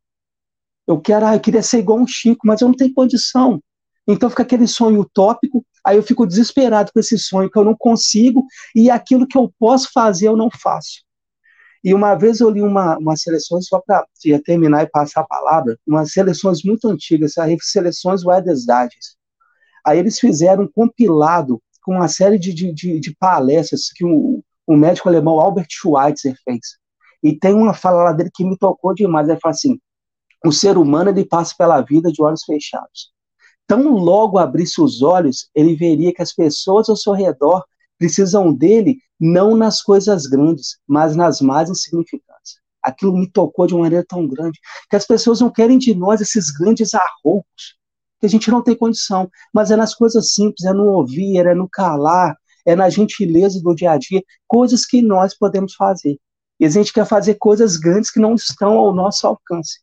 Eu 0.85 1.01
quero, 1.01 1.25
ah, 1.25 1.33
eu 1.33 1.39
queria 1.39 1.63
ser 1.63 1.79
igual 1.79 1.97
um 1.97 2.05
Chico, 2.05 2.45
mas 2.45 2.61
eu 2.61 2.67
não 2.67 2.75
tenho 2.75 2.93
condição. 2.93 3.59
Então 4.07 4.29
fica 4.29 4.43
aquele 4.43 4.67
sonho 4.67 4.99
utópico, 4.99 5.65
aí 5.83 5.97
eu 5.97 6.03
fico 6.03 6.27
desesperado 6.27 6.91
com 6.93 6.99
esse 6.99 7.17
sonho 7.17 7.49
que 7.49 7.57
eu 7.57 7.63
não 7.63 7.75
consigo, 7.75 8.45
e 8.75 8.91
aquilo 8.91 9.25
que 9.25 9.39
eu 9.39 9.51
posso 9.57 9.89
fazer 9.91 10.27
eu 10.27 10.37
não 10.37 10.51
faço. 10.51 11.03
E 11.83 11.91
uma 11.91 12.13
vez 12.13 12.41
eu 12.41 12.51
li 12.51 12.61
uma, 12.61 12.95
uma 12.99 13.17
seleção, 13.17 13.59
só 13.59 13.81
para 13.81 14.05
terminar 14.45 14.83
e 14.83 14.89
passar 14.91 15.21
a 15.21 15.27
palavra, 15.27 15.79
umas 15.87 16.11
seleções 16.11 16.63
muito 16.63 16.87
antigas, 16.87 17.39
as 17.39 17.71
seleções 17.71 18.23
Weidesdagens. 18.23 19.17
Aí 19.83 19.97
eles 19.97 20.19
fizeram 20.19 20.65
um 20.65 20.71
compilado 20.71 21.59
com 21.85 21.93
uma 21.93 22.07
série 22.07 22.39
de, 22.39 22.51
de, 22.51 22.99
de, 22.99 23.15
palestras 23.15 23.91
que 23.93 24.03
o 24.03 24.43
médico 24.75 25.07
alemão 25.07 25.39
Albert 25.39 25.67
Schweitzer 25.69 26.35
fez. 26.43 26.79
E 27.23 27.37
tem 27.37 27.53
uma 27.53 27.75
fala 27.75 28.05
lá 28.05 28.11
dele 28.11 28.31
que 28.33 28.43
me 28.43 28.57
tocou 28.57 28.93
demais. 28.95 29.29
Ele 29.29 29.39
fala 29.39 29.53
assim: 29.53 29.79
o 30.43 30.51
ser 30.51 30.79
humano 30.79 31.11
ele 31.11 31.23
passa 31.23 31.53
pela 31.55 31.79
vida 31.81 32.11
de 32.11 32.23
olhos 32.23 32.43
fechados. 32.43 33.13
Tão 33.67 33.93
logo 33.93 34.39
abrisse 34.39 34.81
os 34.81 35.03
olhos, 35.03 35.47
ele 35.53 35.75
veria 35.75 36.13
que 36.13 36.21
as 36.21 36.33
pessoas 36.33 36.89
ao 36.89 36.95
seu 36.95 37.13
redor 37.13 37.63
precisam 37.97 38.51
dele 38.51 38.97
não 39.19 39.55
nas 39.55 39.81
coisas 39.81 40.25
grandes, 40.25 40.77
mas 40.87 41.15
nas 41.15 41.39
mais 41.39 41.69
insignificantes. 41.69 42.59
Aquilo 42.81 43.15
me 43.15 43.29
tocou 43.29 43.65
de 43.65 43.73
uma 43.73 43.83
maneira 43.83 44.05
tão 44.07 44.27
grande 44.27 44.59
que 44.89 44.95
as 44.95 45.05
pessoas 45.05 45.39
não 45.39 45.51
querem 45.51 45.77
de 45.77 45.95
nós 45.95 46.21
esses 46.21 46.51
grandes 46.51 46.93
arroubos, 46.93 47.75
que 48.19 48.25
a 48.25 48.29
gente 48.29 48.49
não 48.49 48.61
tem 48.61 48.75
condição, 48.75 49.29
mas 49.53 49.71
é 49.71 49.75
nas 49.75 49.93
coisas 49.93 50.33
simples, 50.33 50.65
é 50.65 50.73
no 50.73 50.85
ouvir, 50.85 51.45
é 51.45 51.53
no 51.53 51.69
calar, 51.69 52.35
é 52.65 52.75
na 52.75 52.89
gentileza 52.89 53.61
do 53.61 53.75
dia 53.75 53.91
a 53.91 53.97
dia, 53.97 54.23
coisas 54.47 54.85
que 54.85 55.01
nós 55.01 55.37
podemos 55.37 55.75
fazer. 55.75 56.17
E 56.59 56.65
a 56.65 56.69
gente 56.69 56.93
quer 56.93 57.05
fazer 57.05 57.35
coisas 57.35 57.77
grandes 57.77 58.09
que 58.09 58.19
não 58.19 58.35
estão 58.35 58.77
ao 58.77 58.93
nosso 58.93 59.27
alcance. 59.27 59.79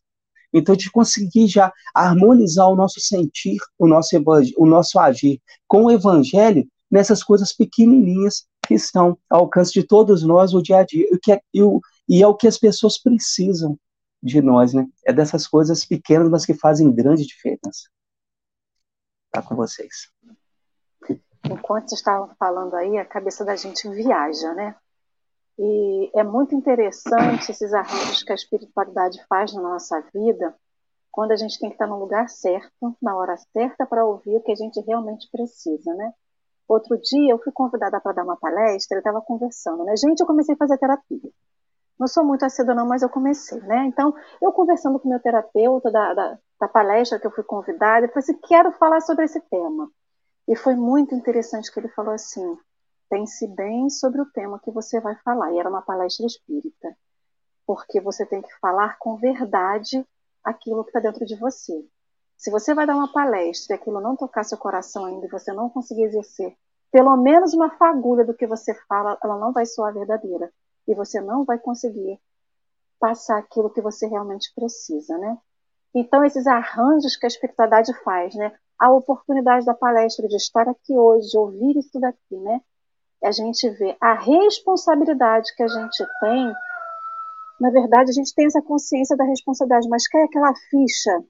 Então, 0.51 0.75
de 0.75 0.91
conseguir 0.91 1.47
já 1.47 1.71
harmonizar 1.95 2.67
o 2.67 2.75
nosso 2.75 2.99
sentir, 2.99 3.57
o 3.77 3.87
nosso, 3.87 4.15
o 4.57 4.65
nosso 4.65 4.99
agir 4.99 5.41
com 5.67 5.85
o 5.85 5.91
evangelho 5.91 6.67
nessas 6.91 7.23
coisas 7.23 7.51
pequenininhas 7.51 8.45
que 8.67 8.75
estão 8.75 9.17
ao 9.29 9.41
alcance 9.41 9.73
de 9.73 9.83
todos 9.83 10.21
nós 10.21 10.53
no 10.53 10.61
dia 10.61 10.77
a 10.77 10.83
dia. 10.83 11.07
E, 11.11 11.17
que 11.17 11.31
é, 11.31 11.41
o, 11.57 11.81
e 12.07 12.21
é 12.21 12.27
o 12.27 12.35
que 12.35 12.47
as 12.47 12.57
pessoas 12.57 13.01
precisam 13.01 13.77
de 14.21 14.41
nós, 14.41 14.73
né? 14.73 14.87
É 15.05 15.11
dessas 15.11 15.47
coisas 15.47 15.83
pequenas, 15.85 16.29
mas 16.29 16.45
que 16.45 16.53
fazem 16.53 16.93
grande 16.93 17.25
diferença. 17.25 17.89
Tá 19.33 19.41
com 19.41 19.55
vocês. 19.55 20.11
Enquanto 21.43 21.91
estavam 21.93 22.29
falando 22.37 22.75
aí, 22.75 22.99
a 22.99 23.03
cabeça 23.03 23.43
da 23.43 23.55
gente 23.55 23.89
viaja, 23.89 24.53
né? 24.53 24.75
E 25.57 26.11
é 26.15 26.23
muito 26.23 26.53
interessante 26.53 27.51
esses 27.51 27.73
arranjos 27.73 28.21
que 28.21 28.31
a 28.31 28.35
espiritualidade 28.35 29.25
faz 29.27 29.51
na 29.53 29.61
nossa 29.61 29.99
vida, 30.13 30.55
quando 31.11 31.31
a 31.31 31.35
gente 31.35 31.59
tem 31.59 31.69
que 31.69 31.75
estar 31.75 31.87
no 31.87 31.97
lugar 31.97 32.29
certo, 32.29 32.95
na 33.01 33.15
hora 33.15 33.35
certa, 33.51 33.87
para 33.87 34.05
ouvir 34.05 34.35
o 34.35 34.41
que 34.41 34.51
a 34.51 34.55
gente 34.55 34.79
realmente 34.81 35.27
precisa, 35.31 35.93
né? 35.95 36.13
Outro 36.67 36.95
dia 37.01 37.33
eu 37.33 37.39
fui 37.39 37.51
convidada 37.51 37.99
para 37.99 38.13
dar 38.13 38.23
uma 38.23 38.37
palestra, 38.37 38.97
eu 38.97 38.99
estava 38.99 39.19
conversando, 39.19 39.83
né? 39.83 39.97
Gente, 39.97 40.19
eu 40.19 40.27
comecei 40.27 40.53
a 40.53 40.57
fazer 40.57 40.77
terapia. 40.77 41.31
Não 41.99 42.07
sou 42.07 42.23
muito 42.23 42.43
assídua 42.43 42.73
não, 42.73 42.87
mas 42.87 43.01
eu 43.01 43.09
comecei, 43.09 43.59
né? 43.61 43.85
Então, 43.85 44.13
eu 44.41 44.51
conversando 44.51 44.99
com 44.99 45.07
o 45.07 45.11
meu 45.11 45.19
terapeuta 45.19 45.91
da, 45.91 46.13
da, 46.13 46.39
da 46.59 46.67
palestra 46.67 47.19
que 47.19 47.27
eu 47.27 47.31
fui 47.31 47.43
convidada, 47.43 48.05
eu 48.05 48.09
falei 48.09 48.23
assim, 48.23 48.39
quero 48.47 48.71
falar 48.73 49.01
sobre 49.01 49.25
esse 49.25 49.39
tema. 49.41 49.89
E 50.47 50.55
foi 50.55 50.75
muito 50.75 51.15
interessante 51.15 51.71
que 51.71 51.79
ele 51.79 51.89
falou 51.89 52.13
assim, 52.13 52.57
pense 53.09 53.47
bem 53.47 53.89
sobre 53.89 54.21
o 54.21 54.25
tema 54.31 54.59
que 54.59 54.71
você 54.71 54.99
vai 54.99 55.15
falar. 55.23 55.53
E 55.53 55.59
era 55.59 55.69
uma 55.69 55.81
palestra 55.81 56.25
espírita. 56.25 56.95
Porque 57.65 58.01
você 58.01 58.25
tem 58.25 58.41
que 58.41 58.53
falar 58.59 58.97
com 58.99 59.15
verdade 59.15 60.05
aquilo 60.43 60.83
que 60.83 60.89
está 60.89 60.99
dentro 60.99 61.25
de 61.25 61.35
você. 61.37 61.85
Se 62.35 62.51
você 62.51 62.73
vai 62.73 62.85
dar 62.85 62.95
uma 62.95 63.13
palestra 63.13 63.75
e 63.75 63.79
aquilo 63.79 64.01
não 64.01 64.17
tocar 64.17 64.43
seu 64.43 64.57
coração 64.57 65.05
ainda 65.05 65.25
e 65.25 65.29
você 65.29 65.53
não 65.53 65.69
conseguir 65.69 66.03
exercer 66.03 66.57
pelo 66.93 67.17
menos 67.17 67.55
uma 67.55 67.71
fagulha 67.71 68.23
do 68.23 68.35
que 68.35 68.45
você 68.45 68.71
fala, 68.87 69.17
ela 69.23 69.35
não 69.39 69.51
vai 69.51 69.65
soar 69.65 69.91
verdadeira. 69.91 70.53
E 70.87 70.93
você 70.93 71.21
não 71.21 71.43
vai 71.45 71.57
conseguir 71.57 72.19
passar 72.99 73.37
aquilo 73.37 73.69
que 73.69 73.81
você 73.81 74.07
realmente 74.07 74.51
precisa, 74.55 75.17
né? 75.17 75.37
Então, 75.93 76.23
esses 76.23 76.47
arranjos 76.47 77.15
que 77.15 77.25
a 77.25 77.27
espiritualidade 77.27 77.93
faz, 78.03 78.33
né? 78.35 78.51
A 78.79 78.91
oportunidade 78.91 79.65
da 79.65 79.73
palestra, 79.73 80.27
de 80.27 80.35
estar 80.35 80.67
aqui 80.67 80.97
hoje, 80.97 81.29
de 81.29 81.37
ouvir 81.37 81.77
isso 81.77 81.99
daqui, 81.99 82.37
né? 82.37 82.61
a 83.23 83.31
gente 83.31 83.69
vê 83.69 83.95
a 84.01 84.13
responsabilidade 84.13 85.55
que 85.55 85.63
a 85.63 85.67
gente 85.67 86.05
tem. 86.19 86.53
Na 87.59 87.69
verdade, 87.69 88.09
a 88.09 88.13
gente 88.13 88.33
tem 88.35 88.45
essa 88.45 88.61
consciência 88.61 89.15
da 89.15 89.23
responsabilidade, 89.23 89.87
mas 89.87 90.07
cai 90.07 90.23
aquela 90.23 90.53
ficha, 90.69 91.23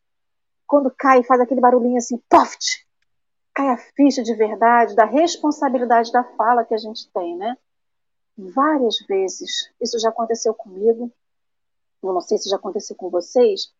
quando 0.66 0.91
cai 0.97 1.24
faz 1.24 1.39
aquele 1.39 1.62
barulhinho 1.62 1.97
assim, 1.97 2.18
poft, 2.28 2.86
cai 3.54 3.70
a 3.70 3.78
ficha 3.78 4.24
de 4.24 4.34
verdade 4.34 4.95
da 4.95 5.06
responsabilidade 5.06 6.12
da 6.12 6.24
fala 6.24 6.66
que 6.66 6.74
a 6.74 6.78
gente 6.78 7.12
tem, 7.14 7.38
né? 7.38 7.56
Várias 8.38 9.00
vezes, 9.08 9.72
isso 9.80 10.00
já 10.00 10.10
aconteceu 10.10 10.54
comigo, 10.54 11.12
eu 12.02 12.14
não 12.14 12.22
sei 12.22 12.38
se 12.38 12.50
já 12.50 12.56
aconteceu 12.56 12.96
com 12.96 13.10
vocês, 13.10 13.72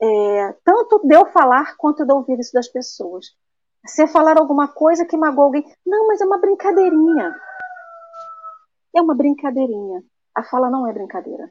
é, 0.00 0.52
tanto 0.64 1.00
de 1.04 1.14
eu 1.14 1.26
falar 1.26 1.76
quanto 1.76 2.04
de 2.04 2.12
ouvir 2.12 2.38
isso 2.38 2.52
das 2.52 2.68
pessoas. 2.68 3.34
Você 3.84 4.06
falar 4.06 4.38
alguma 4.38 4.68
coisa 4.68 5.06
que 5.06 5.16
magoou 5.16 5.46
alguém. 5.46 5.76
Não, 5.84 6.08
mas 6.08 6.20
é 6.20 6.24
uma 6.24 6.38
brincadeirinha. 6.38 7.34
É 8.94 9.00
uma 9.00 9.14
brincadeirinha. 9.14 10.02
A 10.34 10.42
fala 10.42 10.68
não 10.68 10.86
é 10.86 10.92
brincadeira. 10.92 11.50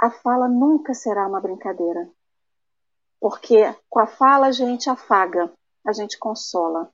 A 0.00 0.10
fala 0.10 0.48
nunca 0.48 0.94
será 0.94 1.26
uma 1.26 1.40
brincadeira. 1.40 2.10
Porque 3.20 3.74
com 3.88 4.00
a 4.00 4.06
fala 4.06 4.48
a 4.48 4.52
gente 4.52 4.90
afaga, 4.90 5.52
a 5.86 5.92
gente 5.92 6.18
consola. 6.18 6.90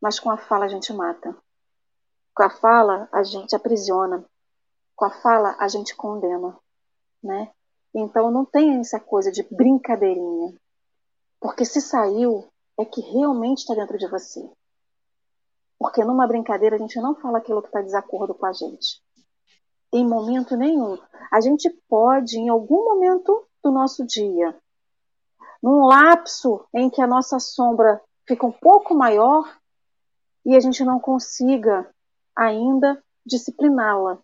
Mas 0.00 0.18
com 0.18 0.30
a 0.30 0.36
fala 0.36 0.64
a 0.64 0.68
gente 0.68 0.92
mata. 0.92 1.36
Com 2.36 2.42
a 2.42 2.50
fala 2.50 3.08
a 3.10 3.22
gente 3.22 3.56
aprisiona. 3.56 4.22
Com 4.94 5.06
a 5.06 5.10
fala 5.10 5.56
a 5.58 5.68
gente 5.68 5.96
condena. 5.96 6.54
Né? 7.22 7.50
Então 7.94 8.30
não 8.30 8.44
tem 8.44 8.78
essa 8.78 9.00
coisa 9.00 9.32
de 9.32 9.42
brincadeirinha. 9.42 10.54
Porque 11.40 11.64
se 11.64 11.80
saiu, 11.80 12.46
é 12.78 12.84
que 12.84 13.00
realmente 13.00 13.60
está 13.60 13.74
dentro 13.74 13.96
de 13.96 14.06
você. 14.06 14.46
Porque 15.78 16.04
numa 16.04 16.26
brincadeira 16.26 16.76
a 16.76 16.78
gente 16.78 17.00
não 17.00 17.14
fala 17.14 17.38
aquilo 17.38 17.62
que 17.62 17.68
está 17.68 17.80
desacordo 17.80 18.34
com 18.34 18.44
a 18.44 18.52
gente. 18.52 19.00
Em 19.90 20.06
momento 20.06 20.58
nenhum. 20.58 20.98
A 21.32 21.40
gente 21.40 21.70
pode, 21.88 22.38
em 22.38 22.50
algum 22.50 22.84
momento 22.84 23.46
do 23.64 23.70
nosso 23.70 24.06
dia, 24.06 24.54
num 25.62 25.86
lapso 25.86 26.66
em 26.74 26.90
que 26.90 27.00
a 27.00 27.06
nossa 27.06 27.38
sombra 27.38 27.98
fica 28.26 28.44
um 28.44 28.52
pouco 28.52 28.94
maior 28.94 29.58
e 30.44 30.54
a 30.54 30.60
gente 30.60 30.84
não 30.84 31.00
consiga 31.00 31.90
ainda 32.36 33.02
discipliná-la, 33.24 34.18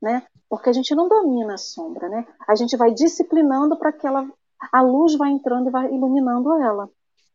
né? 0.00 0.26
Porque 0.48 0.68
a 0.68 0.72
gente 0.72 0.94
não 0.94 1.08
domina 1.08 1.54
a 1.54 1.58
sombra, 1.58 2.08
né? 2.08 2.26
A 2.46 2.54
gente 2.54 2.76
vai 2.76 2.92
disciplinando 2.92 3.76
para 3.76 3.92
que 3.92 4.06
ela 4.06 4.28
a 4.72 4.80
luz 4.80 5.16
vai 5.16 5.30
entrando 5.30 5.68
e 5.68 5.72
vai 5.72 5.92
iluminando 5.92 6.54
ela. 6.54 6.88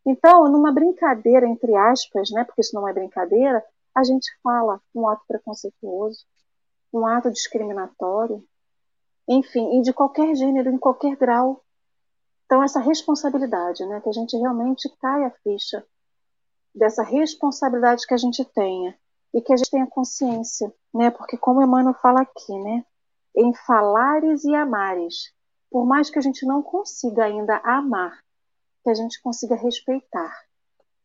Então, 0.05 0.49
numa 0.49 0.71
brincadeira, 0.71 1.47
entre 1.47 1.75
aspas, 1.75 2.31
né, 2.31 2.43
porque 2.43 2.61
isso 2.61 2.73
não 2.73 2.87
é 2.87 2.93
brincadeira, 2.93 3.63
a 3.93 4.03
gente 4.03 4.31
fala 4.41 4.81
um 4.95 5.07
ato 5.07 5.23
preconceituoso, 5.27 6.25
um 6.93 7.05
ato 7.05 7.29
discriminatório, 7.29 8.43
enfim, 9.27 9.77
e 9.77 9.81
de 9.81 9.93
qualquer 9.93 10.33
gênero, 10.35 10.69
em 10.69 10.77
qualquer 10.77 11.15
grau. 11.15 11.63
Então, 12.45 12.63
essa 12.63 12.79
responsabilidade, 12.79 13.85
né, 13.85 14.01
que 14.01 14.09
a 14.09 14.13
gente 14.13 14.35
realmente 14.35 14.89
cai 14.99 15.25
a 15.25 15.31
ficha 15.43 15.85
dessa 16.73 17.03
responsabilidade 17.03 18.07
que 18.07 18.13
a 18.13 18.17
gente 18.17 18.43
tenha 18.45 18.97
e 19.33 19.41
que 19.41 19.53
a 19.53 19.57
gente 19.57 19.71
tenha 19.71 19.87
consciência, 19.87 20.73
né, 20.93 21.09
porque 21.09 21.37
como 21.37 21.61
Emmanuel 21.61 21.95
fala 21.95 22.21
aqui, 22.21 22.57
né, 22.59 22.85
em 23.35 23.53
falares 23.53 24.43
e 24.43 24.53
amares, 24.55 25.33
por 25.69 25.85
mais 25.85 26.09
que 26.09 26.17
a 26.17 26.21
gente 26.21 26.45
não 26.45 26.61
consiga 26.61 27.25
ainda 27.25 27.57
amar, 27.57 28.19
que 28.83 28.89
a 28.89 28.93
gente 28.93 29.21
consiga 29.21 29.55
respeitar. 29.55 30.33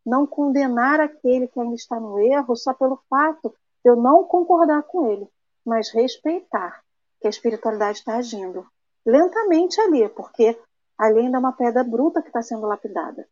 Não 0.05 0.27
condenar 0.27 1.01
aquele 1.01 1.49
que 1.49 1.61
ainda 1.61 1.75
está 1.75 1.99
no 1.99 2.19
erro 2.19 2.57
só 2.57 2.73
pelo 2.75 2.99
fato 3.09 3.55
de 3.85 3.91
eu 3.91 3.97
não 3.97 4.25
concordar 4.25 4.83
com 4.85 5.07
ele, 5.11 5.29
mas 5.65 5.91
respeitar 5.91 6.83
que 7.21 7.27
a 7.27 7.31
espiritualidade 7.31 7.99
está 7.99 8.17
agindo. 8.17 8.67
Lentamente 9.05 9.81
ali, 9.81 10.09
porque 10.09 10.59
ali 10.97 11.21
ainda 11.21 11.39
é 11.39 11.41
uma 11.41 11.53
pedra 11.53 11.85
bruta 11.85 12.23
que 12.23 12.29
está 12.29 12.43
sendo 12.43 12.67
lapidada, 12.67 13.27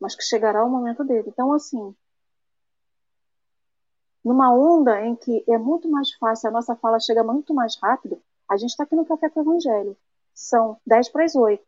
mas 0.00 0.14
que 0.14 0.22
chegará 0.22 0.64
o 0.64 0.70
momento 0.70 1.04
dele. 1.04 1.28
Então, 1.28 1.52
assim, 1.52 1.94
numa 4.28 4.52
onda 4.52 5.00
em 5.04 5.16
que 5.16 5.44
é 5.48 5.58
muito 5.58 5.88
mais 5.88 6.12
fácil, 6.14 6.48
a 6.48 6.52
nossa 6.52 6.76
fala 6.76 7.00
chega 7.00 7.24
muito 7.24 7.54
mais 7.54 7.76
rápido, 7.82 8.20
a 8.48 8.56
gente 8.56 8.70
está 8.70 8.84
aqui 8.84 8.94
no 8.94 9.04
Café 9.04 9.28
com 9.28 9.40
o 9.40 9.42
Evangelho 9.42 9.96
são 10.38 10.80
10 10.86 11.08
para 11.08 11.24
as 11.24 11.34
8. 11.34 11.62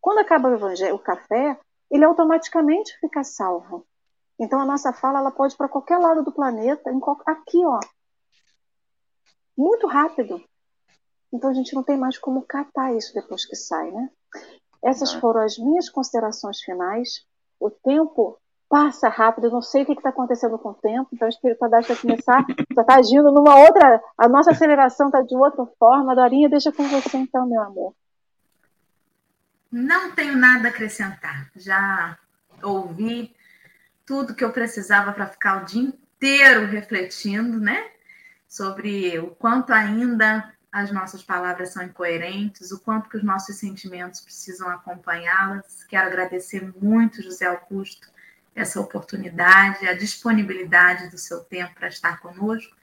Quando 0.00 0.18
acaba 0.18 0.48
o 0.48 0.54
evangelho, 0.54 0.96
o 0.96 0.98
café, 0.98 1.58
ele 1.90 2.04
automaticamente 2.04 2.98
fica 2.98 3.22
salvo. 3.22 3.86
Então 4.38 4.58
a 4.58 4.66
nossa 4.66 4.92
fala 4.92 5.20
ela 5.20 5.30
pode 5.30 5.54
ir 5.54 5.56
para 5.56 5.68
qualquer 5.68 5.98
lado 5.98 6.24
do 6.24 6.32
planeta, 6.32 6.90
aqui, 7.26 7.64
ó, 7.64 7.78
muito 9.56 9.86
rápido. 9.86 10.42
Então 11.32 11.50
a 11.50 11.54
gente 11.54 11.74
não 11.74 11.84
tem 11.84 11.96
mais 11.96 12.18
como 12.18 12.42
catar 12.42 12.94
isso 12.94 13.14
depois 13.14 13.44
que 13.44 13.54
sai, 13.54 13.90
né? 13.92 14.10
Essas 14.82 15.12
foram 15.12 15.42
as 15.42 15.58
minhas 15.58 15.88
considerações 15.88 16.60
finais. 16.60 17.24
O 17.60 17.70
tempo 17.70 18.38
passa 18.70 19.08
rápido, 19.08 19.48
eu 19.48 19.50
não 19.50 19.60
sei 19.60 19.82
o 19.82 19.86
que 19.86 19.92
está 19.92 20.10
acontecendo 20.10 20.56
com 20.56 20.70
o 20.70 20.74
tempo, 20.74 21.08
então 21.12 21.26
a 21.26 21.28
espiritualidade 21.28 21.88
vai 21.88 21.96
começar, 21.96 22.46
já 22.72 22.82
está 22.82 22.94
agindo 22.94 23.32
numa 23.32 23.56
outra, 23.56 24.00
a 24.16 24.28
nossa 24.28 24.52
aceleração 24.52 25.08
está 25.08 25.20
de 25.22 25.34
outra 25.34 25.66
forma. 25.76 26.14
Dorinha, 26.14 26.48
deixa 26.48 26.70
com 26.70 26.86
você 26.88 27.16
então, 27.16 27.48
meu 27.48 27.60
amor. 27.60 27.92
Não 29.72 30.12
tenho 30.12 30.36
nada 30.36 30.68
a 30.68 30.70
acrescentar. 30.70 31.50
Já 31.56 32.16
ouvi 32.62 33.34
tudo 34.06 34.34
que 34.34 34.44
eu 34.44 34.52
precisava 34.52 35.12
para 35.12 35.26
ficar 35.26 35.62
o 35.62 35.64
dia 35.64 35.82
inteiro 35.82 36.66
refletindo, 36.66 37.58
né? 37.58 37.90
Sobre 38.48 39.18
o 39.18 39.28
quanto 39.30 39.72
ainda 39.72 40.52
as 40.70 40.92
nossas 40.92 41.22
palavras 41.22 41.70
são 41.70 41.82
incoerentes, 41.82 42.70
o 42.70 42.78
quanto 42.78 43.08
que 43.08 43.16
os 43.16 43.24
nossos 43.24 43.56
sentimentos 43.56 44.20
precisam 44.20 44.68
acompanhá-las. 44.68 45.84
Quero 45.88 46.06
agradecer 46.06 46.72
muito, 46.80 47.20
José 47.20 47.46
Augusto, 47.46 48.08
essa 48.54 48.80
oportunidade, 48.80 49.86
a 49.86 49.94
disponibilidade 49.94 51.08
do 51.08 51.18
seu 51.18 51.40
tempo 51.40 51.74
para 51.74 51.88
estar 51.88 52.20
conosco. 52.20 52.76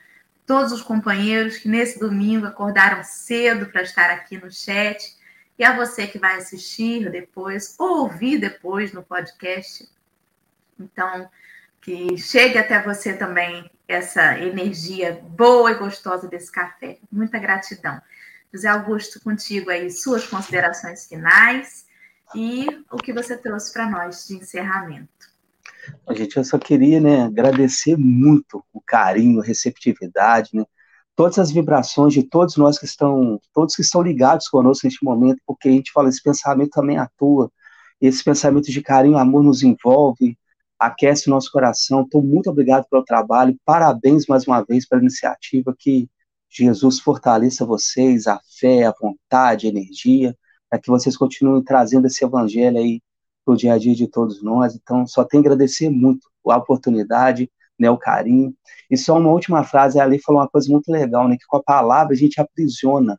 Todos 0.45 0.71
os 0.71 0.81
companheiros 0.81 1.57
que 1.57 1.67
nesse 1.67 1.99
domingo 1.99 2.45
acordaram 2.45 3.03
cedo 3.03 3.67
para 3.67 3.81
estar 3.81 4.09
aqui 4.09 4.37
no 4.37 4.51
chat, 4.51 5.15
e 5.59 5.63
a 5.63 5.75
você 5.75 6.05
que 6.07 6.19
vai 6.19 6.37
assistir 6.37 7.09
depois, 7.09 7.75
ou 7.79 8.03
ouvir 8.03 8.37
depois 8.37 8.93
no 8.93 9.03
podcast. 9.03 9.89
Então, 10.79 11.29
que 11.81 12.17
chegue 12.17 12.57
até 12.57 12.81
você 12.81 13.13
também 13.13 13.69
essa 13.87 14.37
energia 14.39 15.19
boa 15.29 15.71
e 15.71 15.75
gostosa 15.75 16.27
desse 16.27 16.51
café. 16.51 16.99
Muita 17.11 17.39
gratidão. 17.39 17.99
José 18.53 18.67
Augusto, 18.67 19.19
contigo 19.21 19.69
aí, 19.69 19.89
suas 19.89 20.25
considerações 20.25 21.07
finais 21.07 21.85
e 22.35 22.67
o 22.91 22.97
que 22.97 23.13
você 23.13 23.37
trouxe 23.37 23.73
para 23.73 23.89
nós 23.89 24.27
de 24.27 24.35
encerramento. 24.35 25.36
A 26.07 26.13
gente, 26.13 26.37
eu 26.37 26.43
só 26.43 26.57
queria, 26.57 26.99
né, 26.99 27.23
agradecer 27.23 27.97
muito 27.97 28.63
o 28.73 28.81
carinho, 28.81 29.41
a 29.41 29.43
receptividade, 29.43 30.51
né, 30.53 30.65
todas 31.15 31.39
as 31.39 31.51
vibrações 31.51 32.13
de 32.13 32.23
todos 32.23 32.57
nós 32.57 32.77
que 32.79 32.85
estão, 32.85 33.39
todos 33.53 33.75
que 33.75 33.81
estão 33.81 34.01
ligados 34.01 34.47
conosco 34.47 34.85
neste 34.85 35.03
momento, 35.03 35.41
porque 35.45 35.69
a 35.69 35.71
gente 35.71 35.91
fala, 35.91 36.09
esse 36.09 36.21
pensamento 36.21 36.69
também 36.71 36.97
atua, 36.97 37.51
esse 37.99 38.23
pensamento 38.23 38.71
de 38.71 38.81
carinho, 38.81 39.17
amor 39.17 39.43
nos 39.43 39.63
envolve, 39.63 40.37
aquece 40.79 41.27
o 41.27 41.31
nosso 41.31 41.51
coração. 41.51 42.01
Então, 42.01 42.21
muito 42.21 42.49
obrigado 42.49 42.85
pelo 42.89 43.03
trabalho. 43.03 43.57
Parabéns 43.65 44.25
mais 44.27 44.45
uma 44.47 44.63
vez 44.63 44.87
pela 44.87 45.01
iniciativa. 45.01 45.75
Que 45.77 46.09
Jesus 46.49 46.99
fortaleça 46.99 47.65
vocês, 47.65 48.27
a 48.27 48.39
fé, 48.59 48.85
a 48.85 48.93
vontade, 48.99 49.67
a 49.67 49.69
energia, 49.69 50.37
para 50.69 50.79
que 50.79 50.89
vocês 50.89 51.17
continuem 51.17 51.63
trazendo 51.63 52.07
esse 52.07 52.23
evangelho 52.23 52.77
aí 52.77 53.01
para 53.47 53.53
o 53.53 53.57
dia 53.57 53.73
a 53.73 53.77
dia 53.77 53.95
de 53.95 54.07
todos 54.07 54.43
nós. 54.43 54.75
Então, 54.75 55.07
só 55.07 55.23
tenho 55.23 55.41
que 55.41 55.47
agradecer 55.47 55.89
muito 55.89 56.27
a 56.49 56.57
oportunidade, 56.57 57.49
né, 57.79 57.89
o 57.89 57.97
carinho. 57.97 58.53
E 58.91 58.97
só 58.97 59.17
uma 59.17 59.29
última 59.29 59.63
frase, 59.63 59.99
a 59.99 60.03
Ali 60.03 60.19
falou 60.21 60.41
uma 60.41 60.49
coisa 60.49 60.69
muito 60.69 60.91
legal, 60.91 61.27
né, 61.29 61.37
que 61.39 61.45
com 61.47 61.55
a 61.55 61.63
palavra 61.63 62.13
a 62.13 62.17
gente 62.17 62.41
aprisiona, 62.41 63.17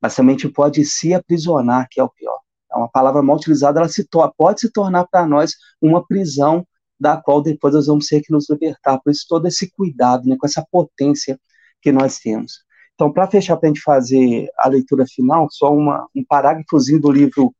mas 0.00 0.14
também 0.14 0.36
a 0.36 0.38
gente 0.38 0.52
pode 0.52 0.84
se 0.84 1.12
aprisionar, 1.12 1.88
que 1.90 2.00
é 2.00 2.04
o 2.04 2.08
pior. 2.08 2.38
É 2.70 2.76
uma 2.76 2.88
palavra 2.88 3.22
mal 3.22 3.36
utilizada, 3.36 3.80
ela 3.80 3.88
se 3.88 4.06
pode 4.36 4.60
se 4.60 4.70
tornar 4.70 5.06
para 5.06 5.26
nós 5.26 5.54
uma 5.82 6.06
prisão 6.06 6.64
da 6.98 7.16
qual 7.16 7.42
depois 7.42 7.74
nós 7.74 7.86
vamos 7.86 8.06
ter 8.06 8.20
que 8.22 8.32
nos 8.32 8.48
libertar. 8.48 9.00
Por 9.00 9.10
isso, 9.10 9.26
todo 9.28 9.48
esse 9.48 9.70
cuidado, 9.72 10.28
né, 10.28 10.36
com 10.38 10.46
essa 10.46 10.64
potência 10.70 11.38
que 11.82 11.90
nós 11.90 12.18
temos. 12.18 12.64
Então, 12.94 13.12
para 13.12 13.26
fechar, 13.26 13.56
para 13.56 13.68
a 13.68 13.70
gente 13.70 13.82
fazer 13.82 14.48
a 14.58 14.68
leitura 14.68 15.04
final, 15.06 15.48
só 15.50 15.74
uma, 15.74 16.06
um 16.14 16.24
parágrafozinho 16.24 17.00
do 17.00 17.10
livro 17.10 17.52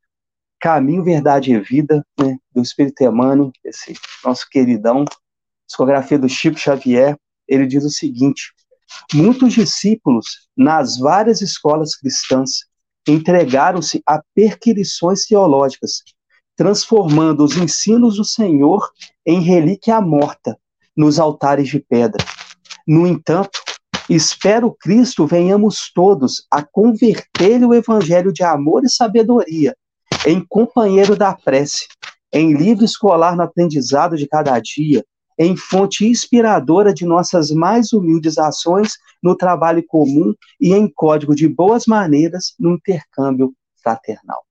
Caminho, 0.61 1.05
Verdade 1.05 1.53
e 1.53 1.61
Vida, 1.61 2.05
né, 2.19 2.37
do 2.55 2.63
Espírito 2.63 3.03
Emmanuel, 3.03 3.53
esse 3.65 3.95
nosso 4.25 4.49
queridão, 4.51 5.05
discografia 5.67 6.19
do 6.19 6.29
Chico 6.29 6.59
Xavier, 6.59 7.17
ele 7.47 7.67
diz 7.67 7.85
o 7.85 7.91
seguinte: 7.91 8.53
muitos 9.13 9.53
discípulos 9.53 10.49
nas 10.57 10.99
várias 10.99 11.41
escolas 11.41 11.95
cristãs 11.95 12.65
entregaram-se 13.07 14.03
a 14.07 14.21
perquirições 14.35 15.27
teológicas 15.27 16.03
transformando 16.57 17.45
os 17.45 17.57
ensinos 17.57 18.17
do 18.17 18.25
Senhor 18.25 18.91
em 19.25 19.41
relíquia 19.41 20.01
morta 20.01 20.59
nos 20.97 21.19
altares 21.19 21.69
de 21.69 21.79
pedra. 21.79 22.25
No 22.87 23.07
entanto, 23.07 23.61
espero 24.09 24.75
Cristo 24.75 25.27
venhamos 25.27 25.93
todos 25.95 26.47
a 26.51 26.65
converter 26.65 27.63
o 27.63 27.75
evangelho 27.75 28.33
de 28.33 28.43
amor 28.43 28.85
e 28.85 28.89
sabedoria 28.89 29.77
em 30.25 30.45
companheiro 30.45 31.17
da 31.17 31.35
prece, 31.35 31.87
em 32.33 32.55
livro 32.55 32.85
escolar 32.85 33.37
no 33.37 33.43
aprendizado 33.43 34.17
de 34.17 34.27
cada 34.27 34.59
dia, 34.59 35.05
em 35.39 35.57
fonte 35.57 36.07
inspiradora 36.07 36.95
de 36.95 37.05
nossas 37.05 37.51
mais 37.51 37.93
humildes 37.93 38.39
ações 38.39 38.95
no 39.23 39.37
trabalho 39.37 39.85
comum 39.87 40.35
e 40.61 40.73
em 40.73 40.89
código 40.89 41.35
de 41.35 41.49
boas 41.49 41.87
maneiras 41.87 42.55
no 42.59 42.75
intercâmbio 42.75 43.55
fraternal. 43.83 44.45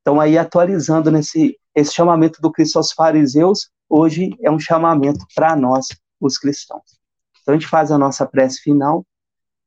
Então, 0.00 0.20
aí, 0.20 0.38
atualizando 0.38 1.10
nesse 1.10 1.58
esse 1.74 1.94
chamamento 1.94 2.40
do 2.40 2.50
Cristo 2.50 2.78
aos 2.78 2.92
fariseus, 2.92 3.70
hoje 3.88 4.36
é 4.42 4.50
um 4.50 4.58
chamamento 4.58 5.24
para 5.34 5.54
nós, 5.54 5.86
os 6.20 6.36
cristãos. 6.36 6.98
Então, 7.40 7.54
a 7.54 7.58
gente 7.58 7.68
faz 7.68 7.92
a 7.92 7.98
nossa 7.98 8.26
prece 8.26 8.60
final 8.60 9.06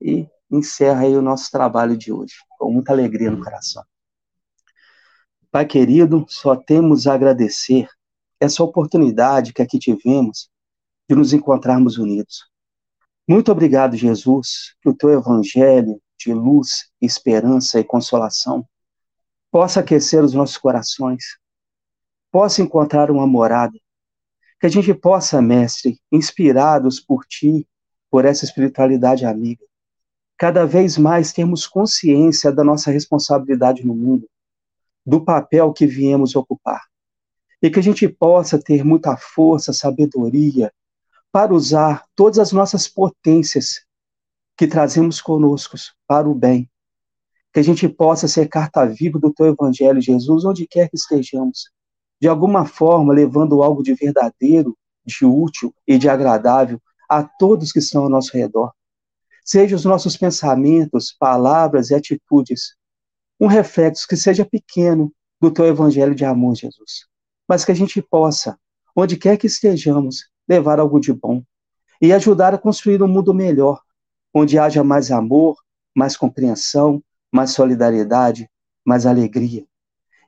e 0.01 0.27
encerra 0.51 1.03
aí 1.03 1.15
o 1.15 1.21
nosso 1.21 1.49
trabalho 1.49 1.97
de 1.97 2.11
hoje, 2.11 2.33
com 2.59 2.71
muita 2.71 2.91
alegria 2.91 3.31
no 3.31 3.41
coração. 3.41 3.83
Pai 5.53 5.67
querido, 5.67 6.25
só 6.27 6.55
temos 6.55 7.05
a 7.05 7.13
agradecer 7.13 7.87
essa 8.39 8.63
oportunidade 8.63 9.53
que 9.53 9.61
aqui 9.61 9.77
tivemos 9.77 10.49
de 11.07 11.15
nos 11.15 11.31
encontrarmos 11.31 11.99
unidos. 11.99 12.49
Muito 13.27 13.51
obrigado, 13.51 13.95
Jesus, 13.95 14.73
que 14.81 14.89
o 14.89 14.95
teu 14.95 15.11
evangelho 15.11 16.01
de 16.17 16.33
luz, 16.33 16.89
esperança 16.99 17.79
e 17.79 17.83
consolação 17.83 18.67
possa 19.51 19.81
aquecer 19.81 20.23
os 20.23 20.33
nossos 20.33 20.57
corações, 20.57 21.23
possa 22.31 22.63
encontrar 22.63 23.11
uma 23.11 23.27
morada, 23.27 23.77
que 24.59 24.65
a 24.65 24.69
gente 24.69 24.91
possa, 24.91 25.39
mestre, 25.39 25.99
inspirados 26.11 26.99
por 26.99 27.25
ti, 27.25 27.67
por 28.09 28.25
essa 28.25 28.43
espiritualidade 28.43 29.23
amiga, 29.23 29.63
cada 30.35 30.65
vez 30.65 30.97
mais 30.97 31.31
termos 31.31 31.67
consciência 31.67 32.51
da 32.51 32.63
nossa 32.63 32.89
responsabilidade 32.89 33.85
no 33.85 33.93
mundo, 33.93 34.27
do 35.05 35.23
papel 35.23 35.73
que 35.73 35.85
viemos 35.85 36.35
ocupar, 36.35 36.81
e 37.61 37.69
que 37.69 37.79
a 37.79 37.83
gente 37.83 38.07
possa 38.07 38.57
ter 38.59 38.83
muita 38.83 39.15
força, 39.17 39.73
sabedoria, 39.73 40.71
para 41.31 41.53
usar 41.53 42.05
todas 42.15 42.39
as 42.39 42.51
nossas 42.51 42.87
potências 42.87 43.85
que 44.55 44.67
trazemos 44.67 45.19
conosco 45.19 45.75
para 46.07 46.29
o 46.29 46.35
bem. 46.35 46.69
Que 47.51 47.59
a 47.59 47.63
gente 47.63 47.87
possa 47.89 48.27
ser 48.27 48.47
carta 48.47 48.85
viva 48.85 49.19
do 49.19 49.33
teu 49.33 49.47
evangelho, 49.47 50.01
Jesus, 50.01 50.45
onde 50.45 50.67
quer 50.67 50.89
que 50.89 50.95
estejamos, 50.95 51.71
de 52.21 52.27
alguma 52.27 52.65
forma 52.65 53.13
levando 53.13 53.63
algo 53.63 53.83
de 53.83 53.93
verdadeiro, 53.93 54.77
de 55.05 55.25
útil 55.25 55.73
e 55.87 55.97
de 55.97 56.07
agradável 56.07 56.81
a 57.09 57.23
todos 57.23 57.71
que 57.71 57.79
estão 57.79 58.03
ao 58.03 58.09
nosso 58.09 58.35
redor. 58.35 58.71
Seja 59.43 59.75
os 59.75 59.83
nossos 59.83 60.15
pensamentos, 60.15 61.13
palavras 61.19 61.89
e 61.89 61.95
atitudes 61.95 62.75
um 63.43 63.47
reflexo 63.47 64.07
que 64.07 64.15
seja 64.15 64.45
pequeno 64.45 65.11
do 65.41 65.51
teu 65.51 65.65
evangelho 65.65 66.15
de 66.15 66.23
amor, 66.23 66.55
Jesus, 66.55 67.07
mas 67.45 67.65
que 67.65 67.73
a 67.73 67.75
gente 67.75 68.01
possa, 68.01 68.57
onde 68.95 69.17
quer 69.17 69.35
que 69.35 69.47
estejamos, 69.47 70.29
levar 70.47 70.79
algo 70.79 70.97
de 70.97 71.11
bom 71.11 71.43
e 72.01 72.13
ajudar 72.13 72.53
a 72.53 72.57
construir 72.57 73.03
um 73.03 73.07
mundo 73.07 73.33
melhor, 73.33 73.81
onde 74.33 74.57
haja 74.57 74.81
mais 74.81 75.11
amor, 75.11 75.57
mais 75.93 76.15
compreensão, 76.15 77.03
mais 77.29 77.51
solidariedade, 77.51 78.49
mais 78.85 79.05
alegria. 79.05 79.65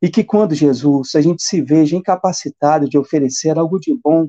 E 0.01 0.09
que 0.09 0.21
quando 0.21 0.53
Jesus, 0.53 1.15
a 1.15 1.21
gente 1.21 1.41
se 1.41 1.61
veja 1.61 1.95
incapacitado 1.95 2.89
de 2.89 2.97
oferecer 2.97 3.57
algo 3.57 3.79
de 3.79 3.95
bom 3.95 4.27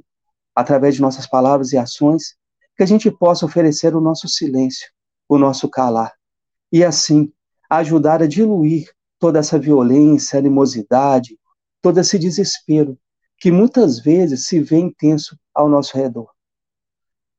através 0.55 0.95
de 0.95 1.03
nossas 1.03 1.27
palavras 1.27 1.73
e 1.73 1.77
ações, 1.77 2.37
que 2.77 2.85
a 2.85 2.87
gente 2.87 3.11
possa 3.11 3.47
oferecer 3.47 3.97
o 3.97 4.01
nosso 4.01 4.29
silêncio, 4.29 4.89
o 5.29 5.39
nosso 5.39 5.69
calar, 5.69 6.13
e 6.71 6.85
assim 6.85 7.33
ajudar 7.69 8.23
a 8.23 8.27
diluir 8.27 8.91
toda 9.19 9.39
essa 9.39 9.59
violência, 9.59 10.39
animosidade, 10.39 11.39
todo 11.83 11.99
esse 11.99 12.19
desespero 12.19 12.99
que 13.39 13.51
muitas 13.51 13.99
vezes 13.99 14.47
se 14.47 14.61
vê 14.61 14.79
intenso 14.79 15.39
ao 15.55 15.69
nosso 15.69 15.97
redor. 15.97 16.31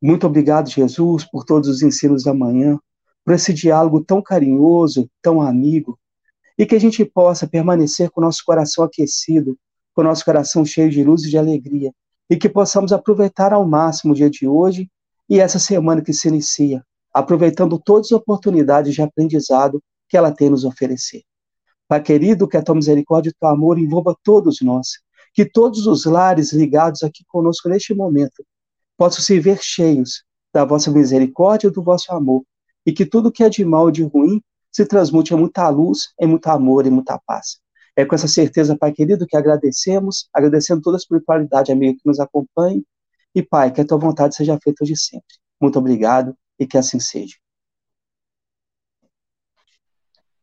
Muito 0.01 0.27
obrigado, 0.27 0.69
Jesus, 0.69 1.25
por 1.25 1.43
todos 1.43 1.67
os 1.67 1.81
ensinos 1.81 2.23
da 2.23 2.33
manhã, 2.33 2.79
por 3.25 3.33
esse 3.33 3.53
diálogo 3.53 4.03
tão 4.03 4.21
carinhoso, 4.21 5.09
tão 5.21 5.41
amigo, 5.41 5.99
e 6.57 6.65
que 6.65 6.75
a 6.75 6.79
gente 6.79 7.03
possa 7.03 7.47
permanecer 7.47 8.09
com 8.11 8.21
o 8.21 8.23
nosso 8.23 8.43
coração 8.45 8.83
aquecido, 8.83 9.57
com 9.93 10.01
o 10.01 10.03
nosso 10.03 10.23
coração 10.23 10.63
cheio 10.63 10.89
de 10.89 11.03
luz 11.03 11.23
e 11.23 11.29
de 11.29 11.37
alegria, 11.37 11.91
e 12.29 12.37
que 12.37 12.47
possamos 12.47 12.91
aproveitar 12.91 13.53
ao 13.53 13.67
máximo 13.67 14.13
o 14.13 14.15
dia 14.15 14.29
de 14.29 14.47
hoje 14.47 14.89
e 15.29 15.39
essa 15.39 15.59
semana 15.59 16.01
que 16.01 16.13
se 16.13 16.27
inicia, 16.27 16.83
aproveitando 17.13 17.79
todas 17.79 18.07
as 18.07 18.11
oportunidades 18.11 18.93
de 18.93 19.01
aprendizado 19.01 19.81
que 20.07 20.17
ela 20.17 20.31
tem 20.31 20.49
nos 20.49 20.63
oferecer. 20.63 21.23
Pai 21.87 22.01
querido, 22.01 22.47
que 22.47 22.57
a 22.57 22.61
tua 22.61 22.75
misericórdia 22.75 23.29
e 23.29 23.31
o 23.31 23.35
teu 23.39 23.49
amor 23.49 23.79
envolva 23.79 24.15
todos 24.23 24.61
nós, 24.61 24.99
que 25.33 25.45
todos 25.45 25.87
os 25.87 26.05
lares 26.05 26.51
ligados 26.51 27.03
aqui 27.03 27.23
conosco 27.27 27.69
neste 27.69 27.93
momento 27.93 28.45
possam 28.97 29.21
se 29.21 29.39
ver 29.39 29.59
cheios 29.61 30.23
da 30.53 30.65
vossa 30.65 30.91
misericórdia 30.91 31.67
e 31.67 31.71
do 31.71 31.83
vosso 31.83 32.11
amor, 32.11 32.43
e 32.85 32.91
que 32.91 33.05
tudo 33.05 33.31
que 33.31 33.43
é 33.43 33.49
de 33.49 33.63
mal 33.63 33.89
e 33.89 33.91
de 33.91 34.03
ruim 34.03 34.41
se 34.71 34.85
transmute 34.85 35.33
em 35.33 35.37
muita 35.37 35.69
luz, 35.69 36.13
em 36.19 36.27
muito 36.27 36.47
amor 36.47 36.85
e 36.85 36.89
muita 36.89 37.19
paz. 37.25 37.59
É 37.95 38.05
com 38.05 38.15
essa 38.15 38.27
certeza, 38.27 38.77
Pai 38.77 38.91
querido, 38.91 39.25
que 39.25 39.35
agradecemos, 39.37 40.29
agradecendo 40.33 40.81
toda 40.81 40.97
a 40.97 40.99
espiritualidade 40.99 41.71
amiga 41.71 41.93
que 41.93 42.05
nos 42.07 42.19
acompanha, 42.19 42.81
e 43.33 43.41
Pai, 43.41 43.71
que 43.71 43.81
a 43.81 43.85
tua 43.85 43.97
vontade 43.97 44.35
seja 44.35 44.57
feita 44.61 44.83
hoje 44.83 44.95
sempre. 44.97 45.35
Muito 45.61 45.79
obrigado 45.79 46.35
e 46.59 46.65
que 46.65 46.77
assim 46.77 46.99
seja. 46.99 47.35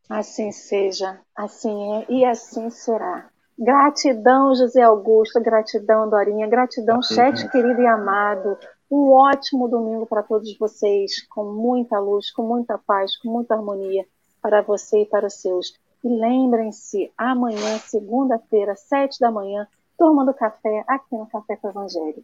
Assim 0.09 0.53
seja, 0.53 1.19
assim 1.35 1.95
é 1.95 2.07
e 2.09 2.25
assim 2.25 2.69
será. 2.71 3.29
Gratidão, 3.59 4.55
José 4.55 4.83
Augusto, 4.83 5.41
gratidão, 5.41 6.11
Dorinha, 6.11 6.47
gratidão, 6.47 7.01
chat 7.03 7.49
querido 7.51 7.81
e 7.81 7.87
amado. 7.87 8.59
Um 8.91 9.11
ótimo 9.11 9.69
domingo 9.69 10.07
para 10.07 10.23
todos 10.23 10.57
vocês, 10.59 11.27
com 11.29 11.45
muita 11.45 11.99
luz, 11.99 12.31
com 12.31 12.43
muita 12.43 12.77
paz, 12.77 13.17
com 13.17 13.31
muita 13.31 13.55
harmonia 13.55 14.05
para 14.43 14.61
você 14.61 15.03
e 15.03 15.07
para 15.07 15.27
os 15.27 15.35
seus. 15.35 15.75
E 16.03 16.09
lembrem-se, 16.09 17.11
amanhã, 17.17 17.79
segunda-feira, 17.79 18.75
sete 18.77 19.19
da 19.19 19.31
manhã, 19.31 19.67
tomando 19.97 20.35
café 20.35 20.85
aqui 20.87 21.17
no 21.17 21.27
Café 21.27 21.57
com 21.57 21.69
o 21.69 21.71
Evangelho. 21.71 22.23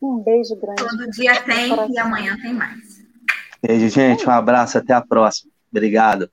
Um 0.00 0.18
beijo 0.18 0.54
grande. 0.54 0.82
Todo 0.82 1.10
dia 1.10 1.42
tem 1.42 1.92
e 1.92 1.98
amanhã 1.98 2.36
tem 2.40 2.52
mais. 2.52 3.04
Beijo, 3.60 3.88
gente. 3.88 4.28
Um 4.28 4.32
abraço. 4.32 4.78
Até 4.78 4.92
a 4.92 5.00
próxima. 5.00 5.55
Obrigado. 5.76 6.30